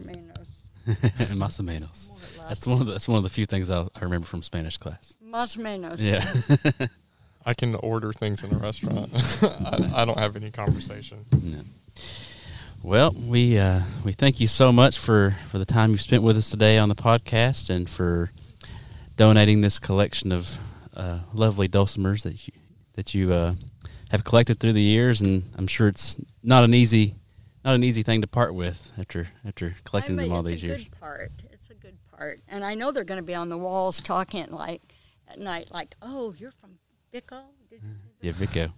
menos. 0.00 1.36
Más 1.36 1.60
o 1.60 1.62
menos. 1.62 2.10
That's 2.48 2.66
one 2.66 2.80
of 2.80 2.86
the, 2.86 2.92
that's 2.92 3.08
one 3.08 3.18
of 3.18 3.22
the 3.24 3.30
few 3.30 3.46
things 3.46 3.70
I, 3.70 3.82
I 3.82 4.00
remember 4.00 4.26
from 4.26 4.42
Spanish 4.42 4.76
class. 4.76 5.14
Más 5.24 5.56
o 5.56 5.62
menos. 5.62 5.98
Yeah. 6.00 6.86
I 7.46 7.54
can 7.54 7.74
order 7.76 8.12
things 8.12 8.42
in 8.42 8.52
a 8.52 8.58
restaurant. 8.58 9.10
I, 9.42 10.02
I 10.02 10.04
don't 10.04 10.18
have 10.18 10.36
any 10.36 10.50
conversation. 10.50 11.24
Yeah. 11.42 11.62
Well, 12.82 13.12
we 13.12 13.58
uh, 13.58 13.82
we 14.04 14.12
thank 14.12 14.40
you 14.40 14.46
so 14.46 14.72
much 14.72 14.98
for, 14.98 15.36
for 15.50 15.58
the 15.58 15.66
time 15.66 15.90
you 15.90 15.98
spent 15.98 16.22
with 16.22 16.36
us 16.36 16.50
today 16.50 16.78
on 16.78 16.88
the 16.88 16.94
podcast 16.94 17.68
and 17.68 17.88
for 17.88 18.30
donating 19.16 19.60
this 19.60 19.78
collection 19.78 20.32
of 20.32 20.58
uh, 20.96 21.20
lovely 21.34 21.68
dulcimers 21.68 22.22
that 22.22 22.46
you 22.46 22.54
that 22.94 23.14
you 23.14 23.32
uh, 23.32 23.54
have 24.10 24.24
collected 24.24 24.60
through 24.60 24.72
the 24.72 24.82
years. 24.82 25.20
And 25.20 25.50
I'm 25.56 25.66
sure 25.66 25.88
it's 25.88 26.16
not 26.42 26.64
an 26.64 26.72
easy 26.74 27.14
not 27.64 27.74
an 27.74 27.84
easy 27.84 28.02
thing 28.02 28.20
to 28.22 28.26
part 28.26 28.54
with 28.54 28.92
after 28.98 29.28
after 29.46 29.76
collecting 29.84 30.14
I 30.18 30.22
them 30.22 30.28
mean, 30.30 30.32
all 30.36 30.40
it's 30.40 30.50
these 30.50 30.62
a 30.62 30.66
years. 30.66 30.88
good 30.88 30.98
part. 31.00 31.32
It's 31.52 31.70
a 31.70 31.74
good 31.74 31.98
part, 32.10 32.40
and 32.48 32.64
I 32.64 32.74
know 32.74 32.90
they're 32.90 33.04
going 33.04 33.20
to 33.20 33.26
be 33.26 33.34
on 33.34 33.48
the 33.48 33.58
walls 33.58 34.00
talking 34.00 34.50
like 34.50 34.80
at 35.28 35.38
night, 35.38 35.70
like, 35.72 35.94
"Oh, 36.02 36.34
you're 36.36 36.52
from 36.52 36.78
Vicco." 37.12 37.42
Did 37.68 37.82
you 37.82 37.92
say 37.92 38.08
that?" 38.20 38.26
Yeah, 38.26 38.32
Vicco. 38.32 38.72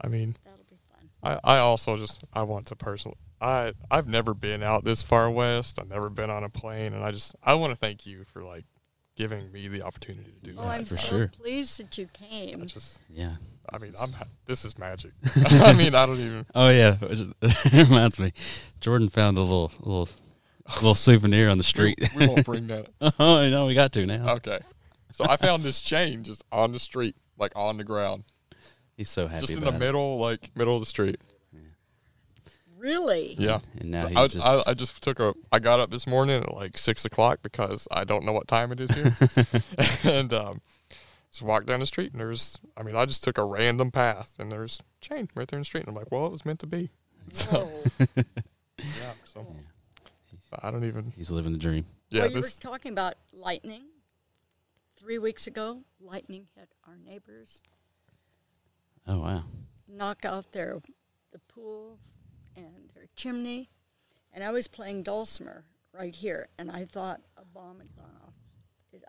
I 0.00 0.08
mean, 0.08 0.36
That'll 0.44 0.60
be 0.68 0.76
fun. 0.92 1.08
I, 1.44 1.56
I 1.56 1.58
also 1.58 1.96
just 1.96 2.22
I 2.32 2.42
want 2.42 2.66
to 2.66 2.76
personally 2.76 3.16
I 3.40 3.72
I've 3.90 4.06
never 4.06 4.34
been 4.34 4.62
out 4.62 4.84
this 4.84 5.02
far 5.02 5.30
west. 5.30 5.78
I've 5.80 5.88
never 5.88 6.10
been 6.10 6.30
on 6.30 6.44
a 6.44 6.48
plane, 6.48 6.92
and 6.92 7.02
I 7.02 7.10
just 7.12 7.34
I 7.42 7.54
want 7.54 7.70
to 7.72 7.76
thank 7.76 8.04
you 8.06 8.24
for 8.24 8.42
like 8.42 8.64
giving 9.16 9.50
me 9.50 9.68
the 9.68 9.82
opportunity 9.82 10.30
to 10.32 10.50
do 10.50 10.54
Oh, 10.58 10.62
that. 10.62 10.68
I'm 10.68 10.84
for 10.84 10.96
so 10.96 11.06
sure. 11.06 11.28
pleased 11.28 11.78
that 11.80 11.96
you 11.96 12.08
I 12.14 12.18
came. 12.18 12.66
just 12.66 13.00
Yeah. 13.08 13.36
I 13.72 13.78
mean 13.78 13.92
I'm 14.00 14.10
this 14.46 14.64
is 14.64 14.78
magic. 14.78 15.12
I 15.46 15.72
mean 15.72 15.94
I 15.94 16.06
don't 16.06 16.18
even 16.18 16.46
Oh 16.54 16.68
yeah, 16.68 16.96
it 17.02 17.72
reminds 17.72 18.18
me. 18.18 18.32
Jordan 18.80 19.08
found 19.08 19.36
a 19.38 19.40
little 19.40 19.72
little 19.80 20.08
little 20.76 20.94
souvenir 20.94 21.48
on 21.48 21.58
the 21.58 21.64
street. 21.64 21.98
we 22.16 22.26
won't 22.26 22.44
bring 22.44 22.66
that. 22.68 22.88
oh 23.18 23.48
no, 23.48 23.66
we 23.66 23.74
got 23.74 23.92
to 23.92 24.06
now. 24.06 24.34
Okay, 24.34 24.58
so 25.12 25.24
I 25.24 25.36
found 25.36 25.62
this 25.62 25.80
chain 25.80 26.22
just 26.24 26.44
on 26.52 26.72
the 26.72 26.78
street, 26.78 27.16
like 27.38 27.52
on 27.54 27.76
the 27.76 27.84
ground, 27.84 28.24
He's 28.96 29.10
so 29.10 29.28
happy 29.28 29.40
just 29.40 29.52
in 29.52 29.58
about 29.58 29.70
the 29.72 29.76
it. 29.76 29.80
middle, 29.80 30.18
like 30.18 30.50
middle 30.56 30.74
of 30.74 30.80
the 30.80 30.86
street. 30.86 31.20
Really? 32.78 33.34
Yeah. 33.38 33.60
And 33.78 33.90
now 33.90 34.06
he's 34.06 34.16
I, 34.16 34.26
just 34.28 34.46
I, 34.46 34.62
I 34.68 34.74
just 34.74 35.02
took 35.02 35.18
a. 35.18 35.34
I 35.50 35.58
got 35.58 35.80
up 35.80 35.90
this 35.90 36.06
morning 36.06 36.42
at 36.42 36.54
like 36.54 36.78
six 36.78 37.04
o'clock 37.04 37.40
because 37.42 37.88
I 37.90 38.04
don't 38.04 38.24
know 38.24 38.32
what 38.32 38.46
time 38.48 38.70
it 38.72 38.80
is 38.80 38.90
here, 38.92 39.14
and 40.04 40.32
um, 40.32 40.60
just 41.36 41.46
walked 41.46 41.66
down 41.66 41.80
the 41.80 41.86
street 41.86 42.12
and 42.12 42.20
there's. 42.20 42.58
I 42.76 42.82
mean, 42.82 42.96
I 42.96 43.04
just 43.04 43.22
took 43.22 43.36
a 43.36 43.44
random 43.44 43.90
path 43.90 44.34
and 44.38 44.50
there's 44.50 44.80
chain 45.02 45.28
right 45.34 45.46
there 45.46 45.58
in 45.58 45.60
the 45.60 45.64
street. 45.66 45.80
And 45.80 45.88
I'm 45.90 45.94
like, 45.94 46.10
well, 46.10 46.24
it 46.26 46.32
was 46.32 46.44
meant 46.46 46.60
to 46.60 46.66
be. 46.66 46.90
So 47.30 47.68
yeah. 48.78 49.12
So 49.32 49.46
I 50.62 50.70
don't 50.70 50.84
even. 50.84 51.12
he's 51.16 51.30
living 51.30 51.52
the 51.52 51.58
dream. 51.58 51.84
Yeah. 52.08 52.20
well, 52.22 52.30
you 52.30 52.36
this. 52.42 52.60
were 52.62 52.70
talking 52.70 52.92
about 52.92 53.14
lightning. 53.32 53.82
Three 54.96 55.18
weeks 55.18 55.46
ago, 55.46 55.82
lightning 56.00 56.46
hit 56.56 56.68
our 56.86 56.96
neighbors, 57.04 57.62
Oh 59.06 59.20
wow. 59.20 59.44
knocked 59.88 60.24
out 60.24 60.52
their 60.52 60.80
the 61.32 61.38
pool 61.40 61.98
and 62.56 62.90
their 62.94 63.06
chimney, 63.14 63.68
and 64.32 64.42
I 64.42 64.50
was 64.52 64.68
playing 64.68 65.02
dulcimer 65.02 65.64
right 65.92 66.14
here, 66.14 66.48
and 66.58 66.70
I 66.70 66.84
thought 66.86 67.20
a 67.36 67.44
bomb 67.44 67.78
had 67.80 67.94
gone 67.94 68.14
off. 68.25 68.25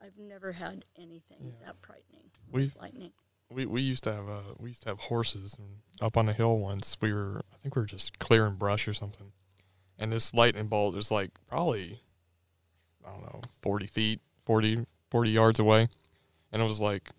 I've 0.08 0.18
never 0.18 0.54
had 0.54 0.86
anything 0.98 1.54
that 1.66 1.76
frightening. 1.82 2.32
We've- 2.52 2.72
lightning. 2.80 3.12
We 3.50 3.66
we 3.66 3.82
used 3.82 4.04
to 4.06 4.14
have 4.14 4.28
uh 4.28 4.42
we 4.58 4.70
used 4.72 4.84
to 4.84 4.90
have 4.90 5.00
horses 5.00 5.56
and 5.58 5.78
up 6.02 6.18
on 6.18 6.26
the 6.26 6.34
hill 6.34 6.58
once. 6.58 6.98
We 7.02 7.14
were 7.14 7.42
I 7.54 7.58
think 7.58 7.76
we 7.76 7.82
were 7.82 7.86
just 7.86 8.20
clearing 8.20 8.56
brush 8.56 8.88
or 8.90 8.94
something, 8.94 9.32
and 9.98 10.12
this 10.12 10.34
lightning 10.34 10.68
bolt 10.68 10.96
was 10.96 11.12
like 11.12 11.32
probably 11.48 12.02
I 13.06 13.10
don't 13.12 13.22
know 13.22 13.42
forty 13.62 13.88
feet, 13.88 14.20
40, 14.46 14.86
40 15.12 15.32
yards 15.32 15.60
away, 15.60 15.88
and 16.52 16.62
it 16.62 16.66
was 16.66 16.82
like 16.82 17.10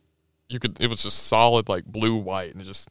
you 0.51 0.59
could 0.59 0.79
it 0.81 0.89
was 0.91 1.03
just 1.03 1.19
solid 1.27 1.67
like 1.69 1.87
blue 1.87 2.17
white 2.17 2.53
and 2.53 2.61
it 2.61 2.65
just 2.65 2.89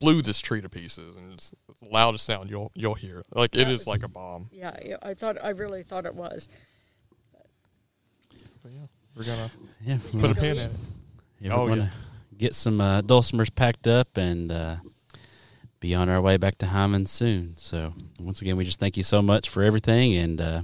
blew 0.00 0.20
this 0.22 0.40
tree 0.40 0.60
to 0.60 0.68
pieces 0.68 1.14
and 1.14 1.32
it's 1.32 1.50
the 1.80 1.86
loudest 1.88 2.24
sound 2.24 2.50
you'll 2.50 2.72
you'll 2.74 2.94
hear. 2.94 3.22
Like 3.32 3.54
it 3.54 3.58
That 3.58 3.68
is 3.68 3.80
was- 3.82 3.86
like 3.86 4.02
a 4.02 4.08
bomb. 4.08 4.48
Yeah, 4.50 4.76
yeah, 4.84 4.96
I 5.02 5.14
thought 5.14 5.36
I 5.40 5.50
really 5.50 5.84
thought 5.84 6.04
it 6.04 6.16
was. 6.16 6.48
But 8.62 8.72
yeah, 8.72 8.86
we're 9.16 9.24
gonna 9.24 9.50
Yeah. 9.84 9.98
Put 10.10 10.20
put 10.20 10.30
a 10.30 10.34
pin 10.34 10.56
in 10.58 10.66
it. 10.66 10.72
yeah 11.40 11.54
Oh, 11.54 11.62
we're 11.64 11.68
gonna 11.70 11.92
get 12.38 12.54
some 12.54 12.80
uh, 12.80 13.02
dulcimers 13.02 13.52
packed 13.54 13.86
up 13.86 14.16
and 14.16 14.50
uh, 14.52 14.76
be 15.80 15.94
on 15.94 16.08
our 16.08 16.20
way 16.20 16.36
back 16.36 16.58
to 16.58 16.66
Hindman 16.66 17.06
soon. 17.06 17.56
So 17.56 17.94
once 18.20 18.40
again, 18.42 18.56
we 18.56 18.64
just 18.64 18.78
thank 18.80 18.96
you 18.96 19.02
so 19.02 19.20
much 19.22 19.48
for 19.48 19.62
everything, 19.62 20.14
and 20.16 20.40
uh, 20.40 20.62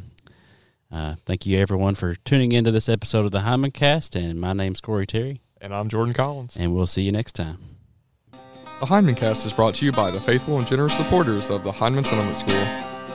uh, 0.92 1.14
thank 1.26 1.46
you 1.46 1.58
everyone 1.58 1.94
for 1.96 2.14
tuning 2.14 2.52
into 2.52 2.70
this 2.70 2.88
episode 2.88 3.24
of 3.26 3.32
the 3.32 3.40
Hindmancast. 3.40 4.14
And 4.20 4.40
my 4.40 4.52
name's 4.52 4.80
Corey 4.80 5.06
Terry, 5.06 5.40
And 5.60 5.74
I'm 5.74 5.88
Jordan 5.88 6.14
Collins. 6.14 6.56
and 6.56 6.72
we'll 6.74 6.86
see 6.86 7.02
you 7.02 7.10
next 7.12 7.32
time. 7.32 7.58
The 8.80 8.86
Hindmancast 8.86 9.44
is 9.44 9.52
brought 9.52 9.74
to 9.76 9.84
you 9.84 9.90
by 9.90 10.12
the 10.12 10.20
faithful 10.20 10.58
and 10.58 10.66
generous 10.66 10.96
supporters 10.96 11.50
of 11.50 11.64
the 11.64 11.72
Hindman 11.72 12.04
Settlement 12.04 12.36
School. 12.36 12.64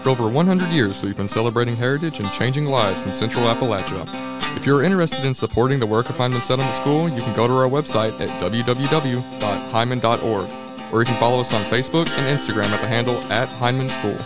For 0.02 0.10
over 0.10 0.28
100 0.28 0.68
years, 0.72 1.02
we've 1.02 1.16
been 1.16 1.30
celebrating 1.30 1.78
heritage 1.78 2.20
and 2.20 2.30
changing 2.34 2.66
lives 2.66 3.06
in 3.06 3.14
Central 3.14 3.46
Appalachia. 3.46 4.33
If 4.56 4.66
you're 4.66 4.84
interested 4.84 5.26
in 5.26 5.34
supporting 5.34 5.80
the 5.80 5.86
work 5.86 6.10
of 6.10 6.16
Hindman 6.16 6.40
Settlement 6.42 6.74
School, 6.76 7.10
you 7.10 7.22
can 7.22 7.36
go 7.36 7.48
to 7.48 7.54
our 7.54 7.68
website 7.68 8.18
at 8.22 8.30
www.hindman.org, 8.42 10.50
or 10.94 11.00
you 11.00 11.06
can 11.06 11.20
follow 11.20 11.42
us 11.42 11.54
on 11.54 11.62
Facebook 11.64 12.08
and 12.18 12.38
Instagram 12.38 12.72
at 12.72 12.80
the 12.80 12.88
handle 12.88 13.18
at 13.32 13.50
Hindman 13.60 13.90
School. 13.90 14.18